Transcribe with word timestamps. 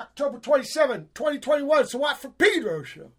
October 0.00 0.38
27, 0.38 1.10
2021. 1.14 1.86
So 1.86 1.98
Watt 1.98 2.20
from 2.20 2.32
Pedro 2.32 2.82
show? 2.82 3.12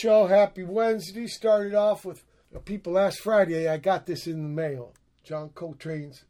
Show. 0.00 0.28
Happy 0.28 0.62
Wednesday. 0.62 1.26
Started 1.26 1.74
off 1.74 2.06
with 2.06 2.24
uh, 2.56 2.58
people 2.60 2.94
last 2.94 3.20
Friday. 3.20 3.68
I 3.68 3.76
got 3.76 4.06
this 4.06 4.26
in 4.26 4.42
the 4.42 4.48
mail. 4.48 4.94
John 5.24 5.50
Coltrane's 5.50 6.24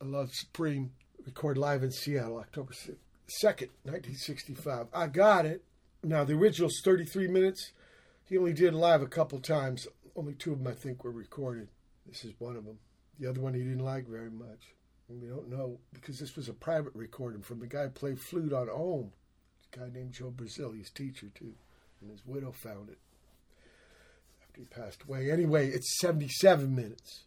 "A 0.00 0.04
Love 0.04 0.30
Supreme," 0.32 0.90
recorded 1.24 1.60
live 1.60 1.84
in 1.84 1.92
Seattle, 1.92 2.38
October 2.38 2.72
second, 3.28 3.70
nineteen 3.84 4.16
sixty-five. 4.16 4.88
I 4.92 5.06
got 5.06 5.46
it. 5.46 5.62
Now 6.02 6.24
the 6.24 6.32
original's 6.32 6.80
thirty-three 6.84 7.28
minutes. 7.28 7.70
He 8.24 8.36
only 8.36 8.52
did 8.52 8.74
live 8.74 9.00
a 9.00 9.06
couple 9.06 9.38
times. 9.38 9.86
Only 10.16 10.34
two 10.34 10.50
of 10.50 10.58
them, 10.58 10.66
I 10.66 10.74
think, 10.74 11.04
were 11.04 11.12
recorded. 11.12 11.68
This 12.06 12.24
is 12.24 12.34
one 12.40 12.56
of 12.56 12.64
them. 12.64 12.80
The 13.20 13.30
other 13.30 13.40
one 13.40 13.54
he 13.54 13.60
didn't 13.60 13.84
like 13.84 14.08
very 14.08 14.30
much. 14.30 14.74
And 15.08 15.22
we 15.22 15.28
don't 15.28 15.48
know 15.50 15.78
because 15.92 16.18
this 16.18 16.34
was 16.34 16.48
a 16.48 16.52
private 16.52 16.96
recording 16.96 17.42
from 17.42 17.60
the 17.60 17.68
guy 17.68 17.84
who 17.84 17.90
played 17.90 18.18
flute 18.18 18.52
on 18.52 18.68
Om. 18.68 19.12
A 19.72 19.78
guy 19.78 19.88
named 19.94 20.14
Joe 20.14 20.30
Brazil, 20.30 20.72
his 20.72 20.90
teacher 20.90 21.28
too, 21.32 21.54
and 22.00 22.10
his 22.10 22.26
widow 22.26 22.50
found 22.50 22.88
it 22.88 22.98
he 24.56 24.64
passed 24.64 25.02
away. 25.02 25.30
Anyway, 25.30 25.68
it's 25.68 25.98
77 25.98 26.74
minutes. 26.74 27.24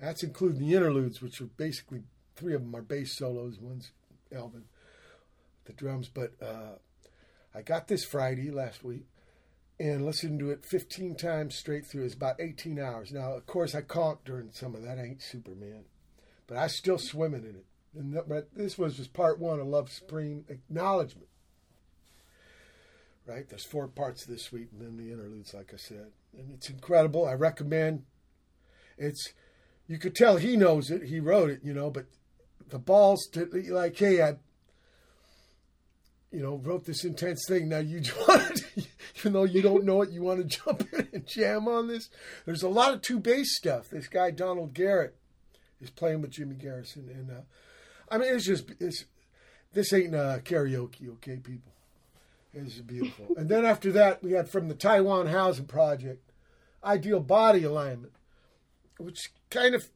That's 0.00 0.22
including 0.22 0.60
the 0.60 0.74
interludes, 0.74 1.20
which 1.20 1.40
are 1.40 1.46
basically 1.46 2.02
three 2.36 2.54
of 2.54 2.62
them 2.62 2.74
are 2.74 2.82
bass 2.82 3.16
solos, 3.16 3.58
one's 3.60 3.90
Elvin, 4.32 4.64
the 5.64 5.72
drums. 5.72 6.08
But 6.08 6.32
uh, 6.40 6.76
I 7.54 7.62
got 7.62 7.88
this 7.88 8.04
Friday 8.04 8.50
last 8.50 8.84
week 8.84 9.06
and 9.80 10.04
listened 10.04 10.40
to 10.40 10.50
it 10.50 10.64
15 10.64 11.16
times 11.16 11.56
straight 11.56 11.86
through. 11.86 12.04
It's 12.04 12.14
about 12.14 12.40
18 12.40 12.78
hours. 12.78 13.12
Now, 13.12 13.32
of 13.34 13.46
course, 13.46 13.74
I 13.74 13.80
conked 13.82 14.24
during 14.24 14.50
some 14.52 14.74
of 14.74 14.82
that. 14.82 14.98
I 14.98 15.02
ain't 15.02 15.22
Superman, 15.22 15.84
but 16.46 16.56
I 16.56 16.66
still 16.68 16.98
swimming 16.98 17.44
in 17.44 17.56
it. 17.56 17.64
And 17.96 18.20
but 18.28 18.54
this 18.54 18.78
was 18.78 18.96
just 18.96 19.12
part 19.12 19.38
one 19.38 19.60
of 19.60 19.66
Love 19.66 19.90
Supreme 19.90 20.44
acknowledgement. 20.48 21.28
Right? 23.28 23.46
There's 23.46 23.64
four 23.64 23.88
parts 23.88 24.22
of 24.22 24.30
this 24.30 24.44
suite, 24.44 24.70
and 24.72 24.80
then 24.80 24.96
the 24.96 25.12
interludes, 25.12 25.52
like 25.52 25.72
I 25.74 25.76
said, 25.76 26.06
and 26.36 26.50
it's 26.54 26.70
incredible. 26.70 27.26
I 27.26 27.34
recommend. 27.34 28.04
It's 28.96 29.34
you 29.86 29.98
could 29.98 30.14
tell 30.14 30.36
he 30.36 30.56
knows 30.56 30.90
it. 30.90 31.04
He 31.04 31.20
wrote 31.20 31.50
it, 31.50 31.60
you 31.62 31.74
know, 31.74 31.90
but 31.90 32.06
the 32.68 32.78
balls 32.78 33.26
to 33.32 33.46
like, 33.70 33.96
hey, 33.96 34.22
I, 34.22 34.36
you 36.30 36.40
know, 36.40 36.56
wrote 36.56 36.84
this 36.84 37.04
intense 37.04 37.44
thing. 37.46 37.68
Now 37.68 37.78
you 37.78 38.02
want, 38.28 38.56
to, 38.56 38.82
even 39.16 39.32
though 39.32 39.44
you 39.44 39.62
don't 39.62 39.84
know 39.84 40.02
it, 40.02 40.10
you 40.10 40.22
want 40.22 40.40
to 40.40 40.58
jump 40.64 40.86
in 40.92 41.08
and 41.12 41.26
jam 41.26 41.68
on 41.68 41.88
this. 41.88 42.08
There's 42.46 42.62
a 42.62 42.68
lot 42.68 42.94
of 42.94 43.02
two 43.02 43.18
bass 43.18 43.56
stuff. 43.56 43.90
This 43.90 44.08
guy 44.08 44.30
Donald 44.30 44.74
Garrett 44.74 45.16
is 45.80 45.90
playing 45.90 46.22
with 46.22 46.30
Jimmy 46.30 46.56
Garrison, 46.56 47.08
and 47.12 47.30
uh, 47.30 47.42
I 48.10 48.18
mean, 48.18 48.34
it's 48.34 48.46
just 48.46 48.70
it's 48.80 49.04
this 49.72 49.92
ain't 49.92 50.14
uh, 50.14 50.38
karaoke, 50.40 51.08
okay, 51.14 51.36
people. 51.36 51.72
It's 52.66 52.80
beautiful. 52.80 53.34
and 53.36 53.48
then 53.48 53.64
after 53.64 53.92
that, 53.92 54.22
we 54.22 54.32
had 54.32 54.48
from 54.48 54.68
the 54.68 54.74
Taiwan 54.74 55.26
Housing 55.26 55.66
Project, 55.66 56.30
Ideal 56.84 57.20
Body 57.20 57.64
Alignment, 57.64 58.12
which 58.98 59.30
kind 59.50 59.74
of 59.74 59.88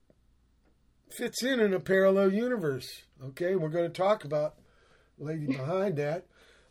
fits 1.11 1.43
in 1.43 1.61
in 1.61 1.75
a 1.75 1.81
parallel 1.81 2.33
universe. 2.33 3.03
Okay, 3.23 3.55
we're 3.57 3.69
going 3.69 3.91
to 3.91 3.97
talk 3.97 4.25
about 4.25 4.55
lady 5.19 5.47
behind 5.59 5.97
that 5.97 6.27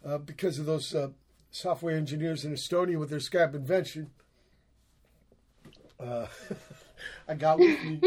uh, 0.05 0.17
because 0.17 0.59
of 0.59 0.65
those 0.65 0.93
uh, 0.95 1.09
software 1.51 1.95
engineers 1.95 2.45
in 2.45 2.53
Estonia 2.53 2.97
with 2.97 3.09
their 3.09 3.19
Skype 3.19 3.53
invention. 3.53 4.11
Uh, 5.99 6.27
I 7.27 7.35
got 7.35 7.59
with 7.59 7.83
me 7.83 8.01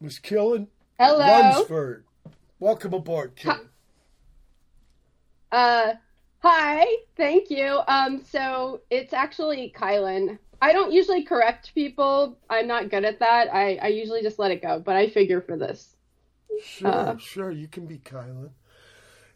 Miss 0.00 0.18
Killen 0.18 0.66
Hello. 0.98 1.18
Lunsford. 1.18 2.04
Welcome 2.58 2.94
aboard, 2.94 3.36
Killen. 3.36 3.68
Uh, 5.52 5.92
hi. 6.40 6.84
Thank 7.16 7.50
you. 7.50 7.80
Um, 7.86 8.24
so 8.24 8.80
it's 8.90 9.12
actually 9.12 9.72
Kilynn. 9.76 10.38
I 10.60 10.72
don't 10.72 10.92
usually 10.92 11.22
correct 11.24 11.74
people. 11.74 12.38
I'm 12.48 12.66
not 12.66 12.88
good 12.90 13.04
at 13.04 13.18
that. 13.18 13.52
I, 13.52 13.76
I 13.76 13.86
usually 13.88 14.22
just 14.22 14.38
let 14.38 14.50
it 14.50 14.62
go, 14.62 14.80
but 14.80 14.96
I 14.96 15.08
figure 15.10 15.40
for 15.40 15.56
this. 15.56 15.94
Sure, 16.64 16.88
Uh. 16.88 17.16
sure. 17.18 17.50
You 17.50 17.68
can 17.68 17.86
be 17.86 17.98
Kilynn. 17.98 18.50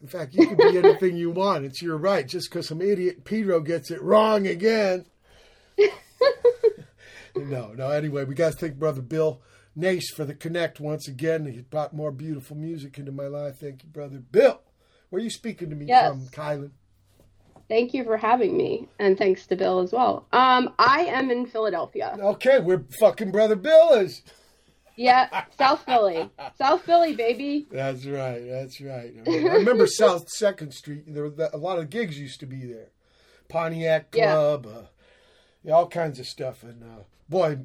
In 0.00 0.08
fact, 0.08 0.34
you 0.34 0.46
can 0.46 0.56
be 0.56 0.78
anything 0.78 1.16
you 1.16 1.30
want. 1.30 1.64
It's 1.64 1.82
your 1.82 1.96
right. 1.96 2.26
Just 2.26 2.50
because 2.50 2.68
some 2.68 2.80
idiot 2.82 3.24
Pedro 3.24 3.60
gets 3.60 3.90
it 3.90 4.00
wrong 4.02 4.46
again. 4.46 5.04
no, 7.36 7.72
no. 7.72 7.90
Anyway, 7.90 8.24
we 8.24 8.34
got 8.34 8.52
to 8.52 8.58
thank 8.58 8.76
Brother 8.78 9.02
Bill 9.02 9.40
Nace 9.74 10.10
for 10.14 10.24
the 10.24 10.34
connect 10.34 10.80
once 10.80 11.08
again. 11.08 11.46
He 11.46 11.60
brought 11.62 11.92
more 11.94 12.10
beautiful 12.12 12.56
music 12.56 12.98
into 12.98 13.10
my 13.12 13.26
life. 13.26 13.58
Thank 13.60 13.82
you, 13.82 13.88
Brother 13.88 14.18
Bill. 14.18 14.60
Where 15.10 15.20
are 15.20 15.22
you 15.24 15.30
speaking 15.30 15.70
to 15.70 15.76
me 15.76 15.86
Yes. 15.86 16.10
from, 16.10 16.26
Kilynn? 16.28 16.70
Thank 17.68 17.94
you 17.94 18.04
for 18.04 18.16
having 18.16 18.56
me, 18.56 18.88
and 19.00 19.18
thanks 19.18 19.46
to 19.48 19.56
Bill 19.56 19.80
as 19.80 19.92
well. 19.92 20.26
Um, 20.32 20.72
I 20.78 21.00
am 21.06 21.30
in 21.32 21.46
Philadelphia. 21.46 22.16
Okay, 22.20 22.60
we're 22.60 22.84
fucking 23.00 23.32
Brother 23.32 23.56
Bill 23.56 23.94
is. 23.94 24.22
Yeah, 24.94 25.44
South 25.58 25.84
Philly. 25.84 26.30
South 26.56 26.82
Philly, 26.82 27.14
baby. 27.16 27.66
That's 27.70 28.06
right. 28.06 28.42
That's 28.48 28.80
right. 28.80 29.12
I 29.26 29.30
remember, 29.30 29.50
I 29.50 29.54
remember 29.56 29.86
South 29.88 30.28
Second 30.30 30.72
Street. 30.74 31.04
There 31.12 31.24
were 31.24 31.50
a 31.52 31.56
lot 31.56 31.78
of 31.78 31.90
gigs 31.90 32.18
used 32.18 32.38
to 32.40 32.46
be 32.46 32.64
there. 32.64 32.90
Pontiac 33.48 34.14
Yeah. 34.14 34.32
Club, 34.32 34.66
uh, 34.66 34.82
yeah, 35.64 35.72
all 35.74 35.88
kinds 35.88 36.18
of 36.20 36.26
stuff. 36.26 36.62
And 36.62 36.82
uh, 36.84 37.02
boy, 37.28 37.58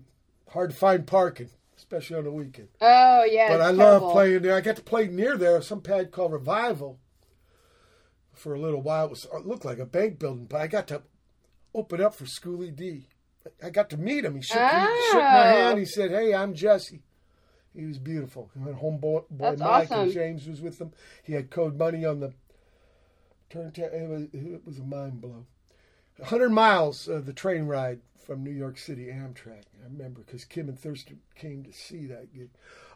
hard 0.49 0.71
to 0.71 0.75
find 0.75 1.05
parking, 1.05 1.49
especially 1.77 2.17
on 2.17 2.23
the 2.23 2.31
weekend. 2.31 2.69
Oh 2.81 3.23
yeah. 3.23 3.49
but 3.49 3.61
I 3.61 3.71
terrible. 3.75 4.07
love 4.07 4.13
playing 4.13 4.41
there. 4.41 4.55
I 4.55 4.61
got 4.61 4.75
to 4.77 4.83
play 4.83 5.07
near 5.07 5.37
there. 5.37 5.61
Some 5.61 5.81
pad 5.81 6.11
called 6.11 6.31
Revival 6.33 6.99
for 8.41 8.53
a 8.53 8.59
little 8.59 8.81
while. 8.81 9.05
It, 9.05 9.11
was, 9.11 9.25
it 9.31 9.45
looked 9.47 9.65
like 9.65 9.79
a 9.79 9.85
bank 9.85 10.19
building, 10.19 10.45
but 10.45 10.59
I 10.61 10.67
got 10.67 10.87
to 10.89 11.01
open 11.73 12.01
up 12.01 12.15
for 12.15 12.25
Schoolly 12.25 12.71
D. 12.71 13.07
I 13.63 13.69
got 13.69 13.89
to 13.91 13.97
meet 13.97 14.25
him. 14.25 14.35
He 14.35 14.41
shook, 14.41 14.57
he 14.57 15.09
shook 15.11 15.15
my 15.21 15.49
Oh. 15.49 15.55
hand. 15.55 15.79
He 15.79 15.85
said, 15.85 16.11
"Hey, 16.11 16.33
I'm 16.33 16.53
Jesse." 16.53 17.01
He 17.75 17.85
was 17.85 17.97
beautiful. 17.97 18.51
And 18.53 18.75
homeboy 18.75 19.29
boy 19.29 19.49
That's 19.49 19.59
Mike 19.61 19.83
awesome. 19.91 19.99
and 20.01 20.11
James 20.13 20.47
was 20.47 20.61
with 20.61 20.77
them. 20.77 20.91
He 21.23 21.33
had 21.33 21.49
Code 21.49 21.77
Money 21.77 22.03
on 22.05 22.19
the 22.19 22.33
turntable. 23.49 23.89
It 23.93 24.09
was, 24.09 24.23
it 24.33 24.61
was 24.65 24.77
a 24.79 24.83
mind 24.83 25.21
blow. 25.21 25.45
100 26.17 26.49
miles 26.49 27.07
of 27.07 27.25
the 27.25 27.33
train 27.33 27.63
ride 27.65 28.01
from 28.25 28.43
New 28.43 28.51
York 28.51 28.77
City 28.77 29.05
Amtrak. 29.07 29.63
I 29.81 29.85
remember 29.91 30.21
because 30.21 30.45
Kim 30.45 30.69
and 30.69 30.77
Thurston 30.79 31.19
came 31.35 31.63
to 31.63 31.73
see 31.73 32.05
that 32.07 32.33
gig. 32.33 32.49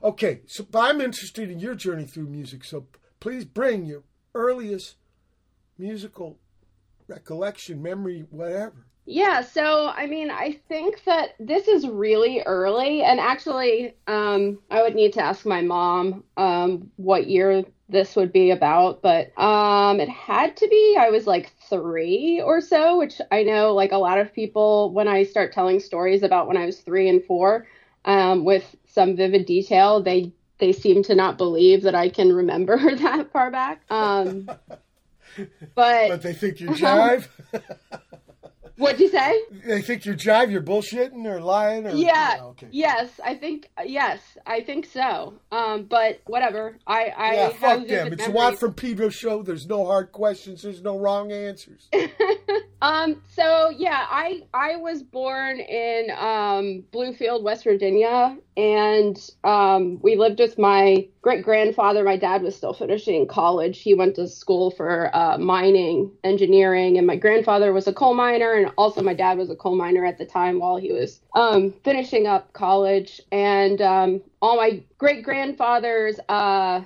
Okay, 0.03 0.41
so 0.45 0.63
but 0.69 0.79
I'm 0.79 1.01
interested 1.01 1.49
in 1.49 1.60
your 1.60 1.73
journey 1.75 2.05
through 2.05 2.27
music. 2.27 2.63
So 2.63 2.86
please 3.19 3.45
bring 3.45 3.86
your 3.86 4.03
earliest 4.36 4.95
musical 5.77 6.38
recollection, 7.07 7.81
memory, 7.81 8.25
whatever. 8.29 8.85
Yeah, 9.07 9.41
so 9.41 9.89
I 9.89 10.07
mean, 10.07 10.31
I 10.31 10.59
think 10.67 11.03
that 11.03 11.35
this 11.39 11.67
is 11.67 11.88
really 11.88 12.41
early, 12.41 13.03
and 13.03 13.19
actually, 13.19 13.93
um, 14.07 14.59
I 14.71 14.81
would 14.81 14.95
need 14.95 15.13
to 15.13 15.21
ask 15.21 15.45
my 15.45 15.61
mom 15.61 16.23
um, 16.38 16.91
what 16.95 17.27
year 17.27 17.63
this 17.88 18.15
would 18.15 18.33
be 18.33 18.49
about, 18.49 19.03
but 19.03 19.31
um, 19.39 19.99
it 19.99 20.09
had 20.09 20.57
to 20.57 20.67
be. 20.67 20.97
I 20.99 21.11
was 21.11 21.27
like 21.27 21.53
three 21.69 22.41
or 22.41 22.61
so, 22.61 22.97
which 22.97 23.21
I 23.31 23.43
know, 23.43 23.75
like 23.75 23.91
a 23.91 23.97
lot 23.97 24.17
of 24.17 24.33
people, 24.33 24.91
when 24.91 25.07
I 25.07 25.21
start 25.23 25.53
telling 25.53 25.79
stories 25.79 26.23
about 26.23 26.47
when 26.47 26.57
I 26.57 26.65
was 26.65 26.79
three 26.79 27.07
and 27.07 27.23
four, 27.23 27.67
um, 28.05 28.43
with 28.43 28.75
some 28.88 29.15
vivid 29.15 29.45
detail, 29.45 30.01
they 30.01 30.31
they 30.57 30.71
seem 30.71 31.03
to 31.03 31.13
not 31.13 31.38
believe 31.38 31.83
that 31.83 31.93
I 31.93 32.09
can 32.09 32.33
remember 32.33 32.77
that 32.95 33.31
far 33.31 33.51
back. 33.51 33.83
But 35.75 36.09
But 36.09 36.21
they 36.21 36.33
think 36.33 36.59
you 36.59 36.69
jive. 36.69 37.27
what'd 38.77 38.99
you 38.99 39.09
say? 39.09 39.41
they 39.65 39.81
think 39.81 40.05
you 40.05 40.13
jive. 40.13 40.51
You're 40.51 40.61
bullshitting 40.61 41.25
or 41.25 41.39
lying. 41.41 41.87
Or, 41.87 41.91
Yeah. 41.91 42.37
okay. 42.41 42.67
Yes, 42.71 43.09
I 43.23 43.35
think 43.35 43.69
yes, 43.85 44.19
I 44.45 44.61
think 44.61 44.85
so. 44.85 45.33
Um, 45.51 45.83
but 45.83 46.21
whatever. 46.25 46.77
I 46.87 47.05
I 47.15 47.33
Yeah, 47.35 47.49
fuck 47.49 47.87
them. 47.87 48.13
It's 48.13 48.23
a 48.23 48.29
memories. 48.29 48.29
Watt 48.29 48.59
from 48.59 48.73
Pedro 48.73 49.09
show. 49.09 49.43
There's 49.43 49.65
no 49.67 49.85
hard 49.85 50.11
questions. 50.11 50.61
There's 50.63 50.81
no 50.81 50.97
wrong 50.97 51.31
answers. 51.31 51.89
Um, 52.85 53.19
so 53.27 53.71
yeah, 53.75 54.05
I 54.11 54.43
I 54.53 54.75
was 54.75 55.01
born 55.01 55.59
in 55.59 56.11
um, 56.11 56.83
Bluefield, 56.93 57.41
West 57.41 57.63
Virginia, 57.63 58.37
and 58.55 59.17
um, 59.43 59.99
we 60.03 60.15
lived 60.15 60.39
with 60.39 60.59
my 60.59 61.07
great 61.23 61.43
grandfather. 61.43 62.03
My 62.03 62.15
dad 62.15 62.43
was 62.43 62.55
still 62.55 62.75
finishing 62.75 63.25
college. 63.25 63.81
He 63.81 63.95
went 63.95 64.13
to 64.17 64.27
school 64.27 64.69
for 64.69 65.09
uh, 65.15 65.39
mining 65.39 66.11
engineering, 66.23 66.99
and 66.99 67.07
my 67.07 67.15
grandfather 67.15 67.73
was 67.73 67.87
a 67.87 67.93
coal 67.93 68.13
miner, 68.13 68.53
and 68.53 68.71
also 68.77 69.01
my 69.01 69.15
dad 69.15 69.39
was 69.39 69.49
a 69.49 69.55
coal 69.55 69.75
miner 69.75 70.05
at 70.05 70.19
the 70.19 70.25
time 70.25 70.59
while 70.59 70.77
he 70.77 70.93
was 70.93 71.21
um, 71.33 71.73
finishing 71.83 72.27
up 72.27 72.53
college. 72.53 73.19
And 73.31 73.81
um, 73.81 74.21
all 74.43 74.57
my 74.57 74.83
great 74.99 75.23
grandfathers. 75.23 76.19
Uh, 76.29 76.81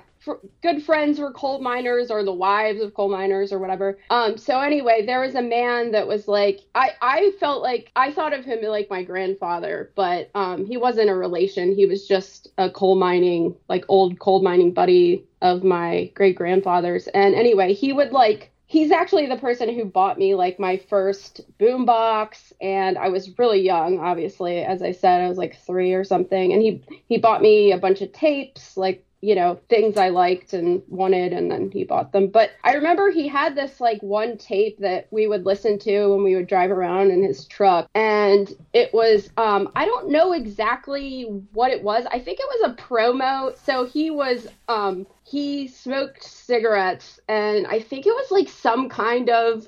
good 0.62 0.84
friends 0.84 1.20
were 1.20 1.32
coal 1.32 1.62
miners 1.62 2.12
or 2.12 2.24
the 2.24 2.34
wives 2.34 2.82
of 2.82 2.94
coal 2.94 3.10
miners 3.10 3.52
or 3.52 3.60
whatever. 3.60 3.98
Um, 4.10 4.38
so 4.38 4.60
anyway, 4.60 5.06
there 5.06 5.22
was 5.22 5.36
a 5.36 5.42
man 5.42 5.92
that 5.92 6.08
was 6.08 6.28
like, 6.28 6.60
I, 6.76 6.92
I 7.02 7.32
felt 7.40 7.62
like 7.62 7.92
I 7.96 8.12
thought 8.12 8.34
of 8.34 8.46
him 8.46 8.62
like 8.62 8.90
my 8.90 9.04
grandfather, 9.04 9.92
but 9.96 10.30
um, 10.36 10.66
he 10.66 10.78
wasn't 10.78 11.10
a 11.10 11.16
relation. 11.16 11.74
He 11.74 11.86
was 11.86 12.08
just 12.08 12.50
a 12.58 12.70
coal 12.70 12.96
mining, 12.96 13.56
like 13.68 13.86
old 13.88 14.20
coal 14.20 14.42
mining 14.42 14.74
buddy 14.74 15.26
of 15.42 15.64
my 15.64 16.12
great 16.16 16.36
grandfather's. 16.36 17.08
And 17.08 17.36
anyway, 17.36 17.74
he 17.74 17.94
would 17.94 18.12
like 18.12 18.52
he's 18.70 18.92
actually 18.92 19.26
the 19.26 19.36
person 19.36 19.74
who 19.74 19.84
bought 19.84 20.20
me 20.20 20.36
like 20.36 20.60
my 20.60 20.78
first 20.78 21.42
boombox 21.60 22.54
and 22.62 23.00
I 23.00 23.10
was 23.10 23.38
really 23.40 23.62
young 23.62 24.00
obviously 24.00 24.60
as 24.60 24.84
I 24.84 24.92
said 24.92 25.22
I 25.22 25.28
was 25.28 25.40
like 25.40 25.58
3 25.66 25.94
or 25.94 26.04
something 26.04 26.54
and 26.54 26.62
he 26.62 26.84
he 27.08 27.18
bought 27.18 27.42
me 27.42 27.72
a 27.72 27.80
bunch 27.80 28.02
of 28.02 28.14
tapes 28.14 28.78
like 28.78 29.04
you 29.22 29.36
know, 29.36 29.60
things 29.68 29.98
I 29.98 30.10
liked 30.10 30.54
and 30.54 30.82
wanted, 30.88 31.34
and 31.34 31.52
then 31.52 31.72
he 31.72 31.84
bought 31.84 32.14
them. 32.14 32.28
But 32.28 32.52
I 32.64 32.74
remember 32.76 33.12
he 33.12 33.28
had 33.28 33.54
this 33.54 33.82
like 33.82 34.02
one 34.02 34.38
tape 34.38 34.80
that 34.80 35.08
we 35.12 35.28
would 35.28 35.46
listen 35.46 35.78
to 35.80 36.08
when 36.08 36.24
we 36.24 36.36
would 36.36 36.48
drive 36.48 36.72
around 36.72 37.12
in 37.12 37.22
his 37.22 37.46
truck. 37.46 37.90
And 37.96 38.50
it 38.74 38.94
was, 38.94 39.30
um, 39.36 39.72
I 39.76 39.86
don't 39.86 40.10
know 40.10 40.32
exactly 40.32 41.24
what 41.52 41.72
it 41.72 41.84
was. 41.84 42.06
I 42.10 42.20
think 42.20 42.40
it 42.40 42.48
was 42.48 42.72
a 42.72 42.82
promo. 42.82 43.58
So 43.66 43.86
he 43.86 44.10
was, 44.10 44.48
um, 44.70 45.06
he 45.26 45.68
smoked 45.68 46.24
cigarettes, 46.24 47.20
and 47.28 47.68
I 47.68 47.82
think 47.82 48.06
it 48.06 48.14
was 48.14 48.32
like 48.32 48.48
some 48.48 48.88
kind 48.88 49.30
of 49.30 49.68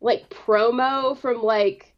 like 0.00 0.30
promo 0.30 1.18
from 1.18 1.42
like 1.42 1.92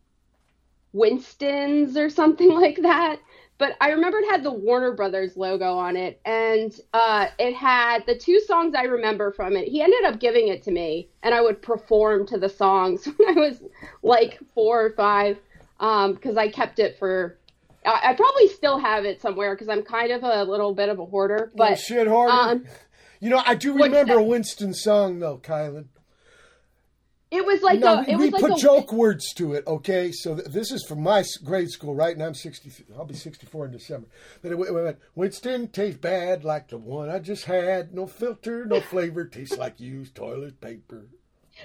Winston's 0.94 1.96
or 1.98 2.08
something 2.08 2.50
like 2.54 2.80
that 2.82 3.20
but 3.62 3.76
I 3.80 3.90
remember 3.90 4.18
it 4.18 4.28
had 4.28 4.42
the 4.42 4.50
Warner 4.50 4.90
Brothers 4.90 5.36
logo 5.36 5.78
on 5.78 5.94
it, 5.94 6.20
and 6.24 6.76
uh, 6.92 7.28
it 7.38 7.54
had 7.54 8.04
the 8.06 8.16
two 8.16 8.40
songs 8.40 8.74
I 8.74 8.82
remember 8.82 9.30
from 9.30 9.56
it. 9.56 9.68
He 9.68 9.80
ended 9.80 10.02
up 10.02 10.18
giving 10.18 10.48
it 10.48 10.64
to 10.64 10.72
me, 10.72 11.10
and 11.22 11.32
I 11.32 11.42
would 11.42 11.62
perform 11.62 12.26
to 12.26 12.38
the 12.38 12.48
songs 12.48 13.06
when 13.16 13.38
I 13.38 13.40
was 13.40 13.62
like 14.02 14.40
four 14.52 14.86
or 14.86 14.90
five, 14.94 15.38
because 15.78 16.36
um, 16.36 16.38
I 16.38 16.48
kept 16.48 16.80
it 16.80 16.98
for. 16.98 17.38
I, 17.86 18.10
I, 18.10 18.14
probably 18.14 18.48
still 18.48 18.78
have 18.78 19.04
it 19.04 19.22
somewhere 19.22 19.54
because 19.54 19.68
I'm 19.68 19.82
kind 19.82 20.10
of 20.10 20.24
a 20.24 20.42
little 20.42 20.74
bit 20.74 20.88
of 20.88 20.98
a 20.98 21.04
hoarder. 21.04 21.52
But 21.54 21.72
oh, 21.72 21.76
shit 21.76 22.08
hoarder. 22.08 22.32
Um, 22.32 22.64
you 23.20 23.30
know, 23.30 23.44
I 23.46 23.54
do 23.54 23.74
remember 23.74 24.20
Winston's 24.20 24.82
song 24.82 25.20
though, 25.20 25.38
Kilynn. 25.38 25.84
It 27.32 27.46
was 27.46 27.62
like 27.62 27.80
no, 27.80 28.00
a. 28.00 28.02
It 28.02 28.18
we 28.18 28.28
was 28.28 28.42
put 28.42 28.50
like 28.50 28.60
joke 28.60 28.92
words 28.92 29.32
to 29.36 29.54
it. 29.54 29.66
Okay, 29.66 30.12
so 30.12 30.34
th- 30.34 30.48
this 30.48 30.70
is 30.70 30.84
from 30.86 31.02
my 31.02 31.24
grade 31.42 31.70
school, 31.70 31.94
right? 31.94 32.14
And 32.14 32.22
I'm 32.22 32.34
sixty. 32.34 32.70
I'll 32.94 33.06
be 33.06 33.14
sixty-four 33.14 33.64
in 33.64 33.72
December. 33.72 34.06
But 34.42 34.52
it, 34.52 34.60
it 34.60 34.74
went. 34.74 34.98
Winston 35.14 35.68
tastes 35.68 35.98
bad 35.98 36.44
like 36.44 36.68
the 36.68 36.76
one 36.76 37.08
I 37.08 37.20
just 37.20 37.46
had. 37.46 37.94
No 37.94 38.06
filter, 38.06 38.66
no 38.66 38.82
flavor. 38.82 39.24
tastes 39.24 39.56
like 39.56 39.80
used 39.80 40.14
toilet 40.14 40.60
paper. 40.60 41.06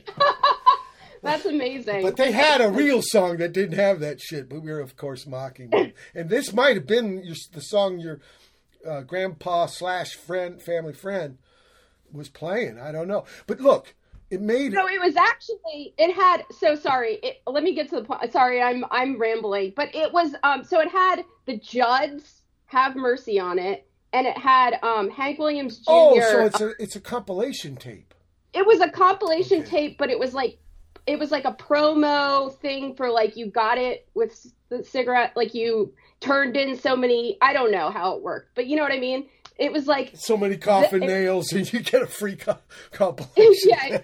That's 1.22 1.44
amazing. 1.44 2.02
But 2.02 2.16
they 2.16 2.32
had 2.32 2.62
a 2.62 2.70
real 2.70 3.02
song 3.02 3.36
that 3.38 3.52
didn't 3.52 3.78
have 3.78 4.00
that 4.00 4.22
shit. 4.22 4.48
But 4.48 4.62
we 4.62 4.72
were, 4.72 4.80
of 4.80 4.96
course, 4.96 5.28
mocking 5.28 5.72
them. 5.72 5.92
and 6.16 6.30
this 6.30 6.54
might 6.54 6.78
have 6.78 6.88
been 6.88 7.26
your, 7.26 7.36
the 7.52 7.60
song 7.60 8.00
your 8.00 8.22
uh, 8.88 9.02
grandpa 9.02 9.66
slash 9.66 10.14
friend, 10.14 10.62
family 10.62 10.94
friend, 10.94 11.40
was 12.10 12.30
playing. 12.30 12.80
I 12.80 12.94
don't 12.94 13.10
know. 13.10 13.26
But 13.48 13.60
look 13.60 13.96
it 14.30 14.42
made 14.42 14.74
no 14.74 14.88
it 14.88 15.00
was 15.00 15.16
actually 15.16 15.94
it 15.98 16.14
had 16.14 16.44
so 16.52 16.76
sorry 16.76 17.16
it, 17.24 17.42
let 17.48 17.64
me 17.64 17.74
get 17.74 17.90
to 17.90 17.96
the 17.96 18.04
point 18.04 18.32
sorry 18.32 18.62
i'm 18.62 18.84
i'm 18.92 19.20
rambling 19.20 19.74
but 19.76 19.94
it 19.96 20.12
was 20.12 20.36
um 20.44 20.64
so 20.64 20.80
it 20.80 20.90
had 20.90 21.24
the 21.46 21.58
judds 21.58 22.44
have 22.66 22.96
mercy 22.96 23.40
on 23.40 23.58
it 23.58 23.88
and 24.14 24.28
it 24.28 24.38
had 24.38 24.78
um 24.84 25.10
hank 25.10 25.40
williams 25.40 25.78
jr 25.80 25.84
oh 25.88 26.20
so 26.20 26.46
it's 26.46 26.62
a 26.62 26.72
it's 26.80 26.96
a 26.96 27.02
compilation 27.02 27.76
tape 27.76 28.14
it 28.54 28.66
was 28.66 28.82
a 28.82 28.90
compilation 28.90 29.62
okay. 29.62 29.70
tape 29.70 29.98
but 29.98 30.10
it 30.10 30.20
was 30.20 30.34
like 30.34 30.58
it 31.06 31.18
was 31.18 31.32
like 31.32 31.46
a 31.46 31.54
promo 31.54 32.54
thing 32.60 32.94
for 32.96 33.10
like 33.10 33.38
you 33.38 33.48
got 33.48 33.78
it 33.78 34.08
with 34.14 34.52
the 34.70 34.84
cigarette 34.84 35.32
like 35.36 35.54
you 35.54 35.94
turned 36.20 36.58
in 36.58 36.78
so 36.78 36.96
many 36.96 37.38
i 37.42 37.54
don't 37.54 37.72
know 37.72 37.90
how 37.90 38.16
it 38.16 38.22
worked 38.22 38.54
but 38.56 38.68
you 38.68 38.76
know 38.76 38.84
what 38.84 38.92
i 38.92 39.00
mean 39.00 39.28
it 39.58 39.72
was 39.72 39.88
like 39.88 40.12
so 40.16 40.38
many 40.38 40.58
coffin 40.58 41.00
the, 41.02 41.08
nails, 41.08 41.52
and 41.52 41.72
you 41.72 41.80
get 41.80 42.02
a 42.02 42.08
free 42.08 42.36
co- 42.36 42.58
yeah, 43.38 44.02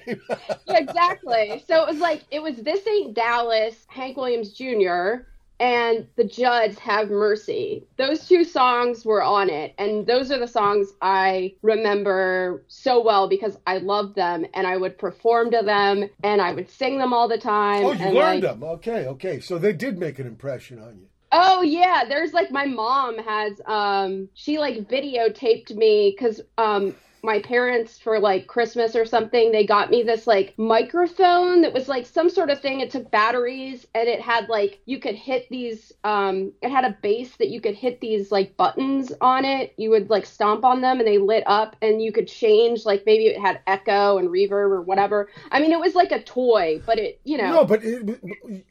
exactly. 0.67 1.63
So 1.67 1.83
it 1.83 1.89
was 1.89 1.99
like 1.99 2.23
it 2.31 2.41
was 2.41 2.57
this 2.57 2.85
ain't 2.87 3.13
Dallas, 3.13 3.85
Hank 3.87 4.17
Williams 4.17 4.53
Jr. 4.53 5.25
and 5.59 6.07
the 6.15 6.23
Judds 6.23 6.79
Have 6.79 7.09
Mercy. 7.09 7.85
Those 7.97 8.27
two 8.27 8.43
songs 8.43 9.05
were 9.05 9.21
on 9.21 9.49
it, 9.49 9.75
and 9.77 10.07
those 10.07 10.31
are 10.31 10.39
the 10.39 10.47
songs 10.47 10.91
I 11.01 11.53
remember 11.61 12.63
so 12.67 13.01
well 13.01 13.27
because 13.27 13.57
I 13.67 13.77
loved 13.77 14.15
them, 14.15 14.45
and 14.55 14.65
I 14.65 14.77
would 14.77 14.97
perform 14.97 15.51
to 15.51 15.61
them, 15.63 16.09
and 16.23 16.41
I 16.41 16.53
would 16.53 16.69
sing 16.69 16.97
them 16.97 17.13
all 17.13 17.27
the 17.27 17.37
time. 17.37 17.85
Oh, 17.85 17.93
you 17.93 18.05
learned 18.05 18.15
like, 18.15 18.41
them. 18.41 18.63
Okay, 18.63 19.05
okay. 19.07 19.39
So 19.39 19.59
they 19.59 19.73
did 19.73 19.99
make 19.99 20.17
an 20.17 20.25
impression 20.25 20.79
on 20.79 20.97
you. 20.97 21.07
Oh 21.35 21.63
yeah, 21.63 22.05
there's 22.07 22.31
like 22.33 22.51
my 22.51 22.65
mom 22.67 23.17
has 23.17 23.59
um 23.67 24.29
she 24.35 24.59
like 24.59 24.87
videotaped 24.87 25.75
me 25.75 26.15
cuz 26.19 26.41
um 26.59 26.95
my 27.23 27.39
parents 27.39 27.97
for 27.97 28.19
like 28.19 28.47
Christmas 28.47 28.97
or 28.97 29.05
something, 29.05 29.51
they 29.51 29.65
got 29.65 29.89
me 29.89 30.03
this 30.03 30.27
like 30.27 30.53
microphone 30.57 31.61
that 31.61 31.73
was 31.73 31.87
like 31.87 32.05
some 32.05 32.29
sort 32.29 32.49
of 32.49 32.61
thing. 32.61 32.81
It 32.81 32.91
took 32.91 33.09
batteries 33.09 33.87
and 33.95 34.09
it 34.09 34.19
had 34.19 34.49
like 34.49 34.81
you 34.85 34.99
could 34.99 35.15
hit 35.15 35.47
these 35.49 35.93
um 36.03 36.51
it 36.61 36.69
had 36.69 36.83
a 36.83 36.97
base 37.01 37.37
that 37.37 37.47
you 37.47 37.61
could 37.61 37.75
hit 37.75 38.01
these 38.01 38.29
like 38.29 38.57
buttons 38.57 39.13
on 39.21 39.45
it. 39.45 39.73
You 39.77 39.89
would 39.91 40.09
like 40.09 40.25
stomp 40.25 40.65
on 40.65 40.81
them 40.81 40.99
and 40.99 41.07
they 41.07 41.17
lit 41.17 41.45
up 41.47 41.77
and 41.81 42.01
you 42.01 42.11
could 42.11 42.27
change 42.27 42.85
like 42.85 43.03
maybe 43.05 43.27
it 43.27 43.39
had 43.39 43.61
echo 43.67 44.17
and 44.17 44.27
reverb 44.27 44.71
or 44.71 44.81
whatever. 44.81 45.29
I 45.49 45.61
mean 45.61 45.71
it 45.71 45.79
was 45.79 45.95
like 45.95 46.11
a 46.11 46.21
toy, 46.21 46.81
but 46.85 46.99
it, 46.99 47.21
you 47.23 47.37
know. 47.37 47.53
No, 47.53 47.65
but 47.65 47.85
it, 47.85 48.21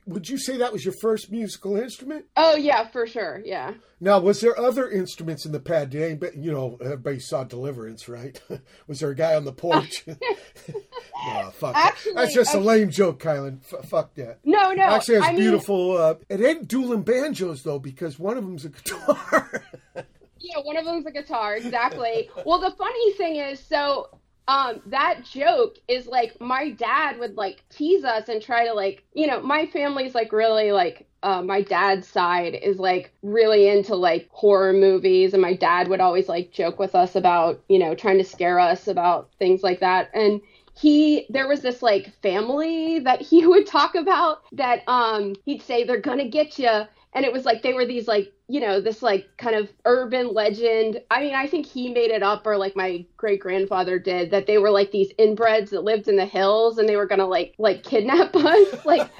would 0.06 0.28
you 0.28 0.36
say 0.36 0.58
that 0.58 0.74
was 0.74 0.84
your 0.84 0.94
first 1.00 1.32
musical 1.32 1.76
instrument? 1.78 2.26
Oh 2.36 2.56
yeah, 2.56 2.86
for 2.88 3.06
sure. 3.06 3.40
Yeah. 3.44 3.72
Now, 4.02 4.18
was 4.18 4.40
there 4.40 4.58
other 4.58 4.90
instruments 4.90 5.46
in 5.46 5.52
the 5.52 5.60
pad? 5.60 5.94
You 5.94 6.50
know, 6.50 6.76
everybody 6.82 7.20
saw 7.20 7.44
Deliverance, 7.44 8.08
right? 8.08 8.40
was 8.86 9.00
there 9.00 9.10
a 9.10 9.14
guy 9.14 9.34
on 9.34 9.44
the 9.44 9.52
porch? 9.52 10.04
no, 10.06 11.50
fuck. 11.52 11.74
Actually, 11.76 12.14
That's 12.14 12.34
just 12.34 12.54
a 12.54 12.60
lame 12.60 12.90
joke, 12.90 13.22
Kilynn. 13.22 13.60
F- 13.72 13.88
fuck 13.88 14.14
that. 14.14 14.38
No, 14.44 14.72
no. 14.72 14.84
Actually, 14.84 15.16
it's 15.16 15.30
beautiful. 15.30 15.92
Mean, 15.92 16.00
uh, 16.00 16.14
it 16.28 16.40
ain't 16.40 16.68
dueling 16.68 17.02
banjos 17.02 17.62
though, 17.62 17.78
because 17.78 18.18
one 18.18 18.36
of 18.36 18.44
them's 18.44 18.64
a 18.64 18.70
guitar. 18.70 19.62
yeah, 20.38 20.58
one 20.62 20.76
of 20.76 20.84
them's 20.84 21.06
a 21.06 21.12
guitar. 21.12 21.56
Exactly. 21.56 22.30
well, 22.44 22.60
the 22.60 22.74
funny 22.76 23.12
thing 23.14 23.36
is, 23.36 23.60
so 23.60 24.08
um 24.48 24.80
that 24.86 25.24
joke 25.24 25.76
is 25.86 26.08
like 26.08 26.40
my 26.40 26.70
dad 26.70 27.16
would 27.20 27.36
like 27.36 27.62
tease 27.68 28.02
us 28.02 28.28
and 28.28 28.42
try 28.42 28.66
to 28.66 28.74
like 28.74 29.04
you 29.14 29.26
know 29.28 29.40
my 29.40 29.66
family's 29.66 30.16
like 30.16 30.32
really 30.32 30.72
like 30.72 31.06
uh, 31.22 31.42
my 31.42 31.62
dad's 31.62 32.08
side 32.08 32.54
is 32.54 32.78
like 32.78 33.12
really 33.22 33.68
into 33.68 33.94
like 33.94 34.28
horror 34.32 34.72
movies 34.72 35.32
and 35.32 35.42
my 35.42 35.54
dad 35.54 35.88
would 35.88 36.00
always 36.00 36.28
like 36.28 36.52
joke 36.52 36.78
with 36.78 36.94
us 36.94 37.14
about 37.14 37.62
you 37.68 37.78
know 37.78 37.94
trying 37.94 38.18
to 38.18 38.24
scare 38.24 38.58
us 38.58 38.88
about 38.88 39.30
things 39.38 39.62
like 39.62 39.80
that. 39.80 40.10
And 40.14 40.40
he 40.74 41.26
there 41.28 41.48
was 41.48 41.60
this 41.60 41.82
like 41.82 42.12
family 42.22 42.98
that 43.00 43.20
he 43.20 43.46
would 43.46 43.66
talk 43.66 43.94
about 43.94 44.42
that 44.52 44.82
um 44.88 45.34
he'd 45.44 45.62
say 45.62 45.84
they're 45.84 46.00
gonna 46.00 46.28
get 46.28 46.58
you 46.58 46.82
and 47.14 47.24
it 47.24 47.32
was 47.32 47.44
like 47.44 47.62
they 47.62 47.72
were 47.72 47.84
these 47.84 48.08
like 48.08 48.32
you 48.48 48.60
know 48.60 48.80
this 48.80 49.02
like 49.02 49.28
kind 49.36 49.56
of 49.56 49.70
urban 49.84 50.32
legend. 50.32 51.00
I 51.10 51.20
mean 51.20 51.34
i 51.34 51.46
think 51.46 51.66
he 51.66 51.92
made 51.92 52.10
it 52.10 52.22
up 52.22 52.46
or 52.46 52.56
like 52.56 52.76
my 52.76 53.04
great 53.16 53.40
grandfather 53.40 53.98
did 53.98 54.30
that 54.30 54.46
they 54.46 54.58
were 54.58 54.70
like 54.70 54.90
these 54.90 55.12
inbreds 55.18 55.70
that 55.70 55.84
lived 55.84 56.08
in 56.08 56.16
the 56.16 56.26
hills 56.26 56.78
and 56.78 56.88
they 56.88 56.96
were 56.96 57.06
gonna 57.06 57.26
like 57.26 57.54
like 57.58 57.82
kidnap 57.82 58.34
us 58.36 58.84
like 58.84 59.10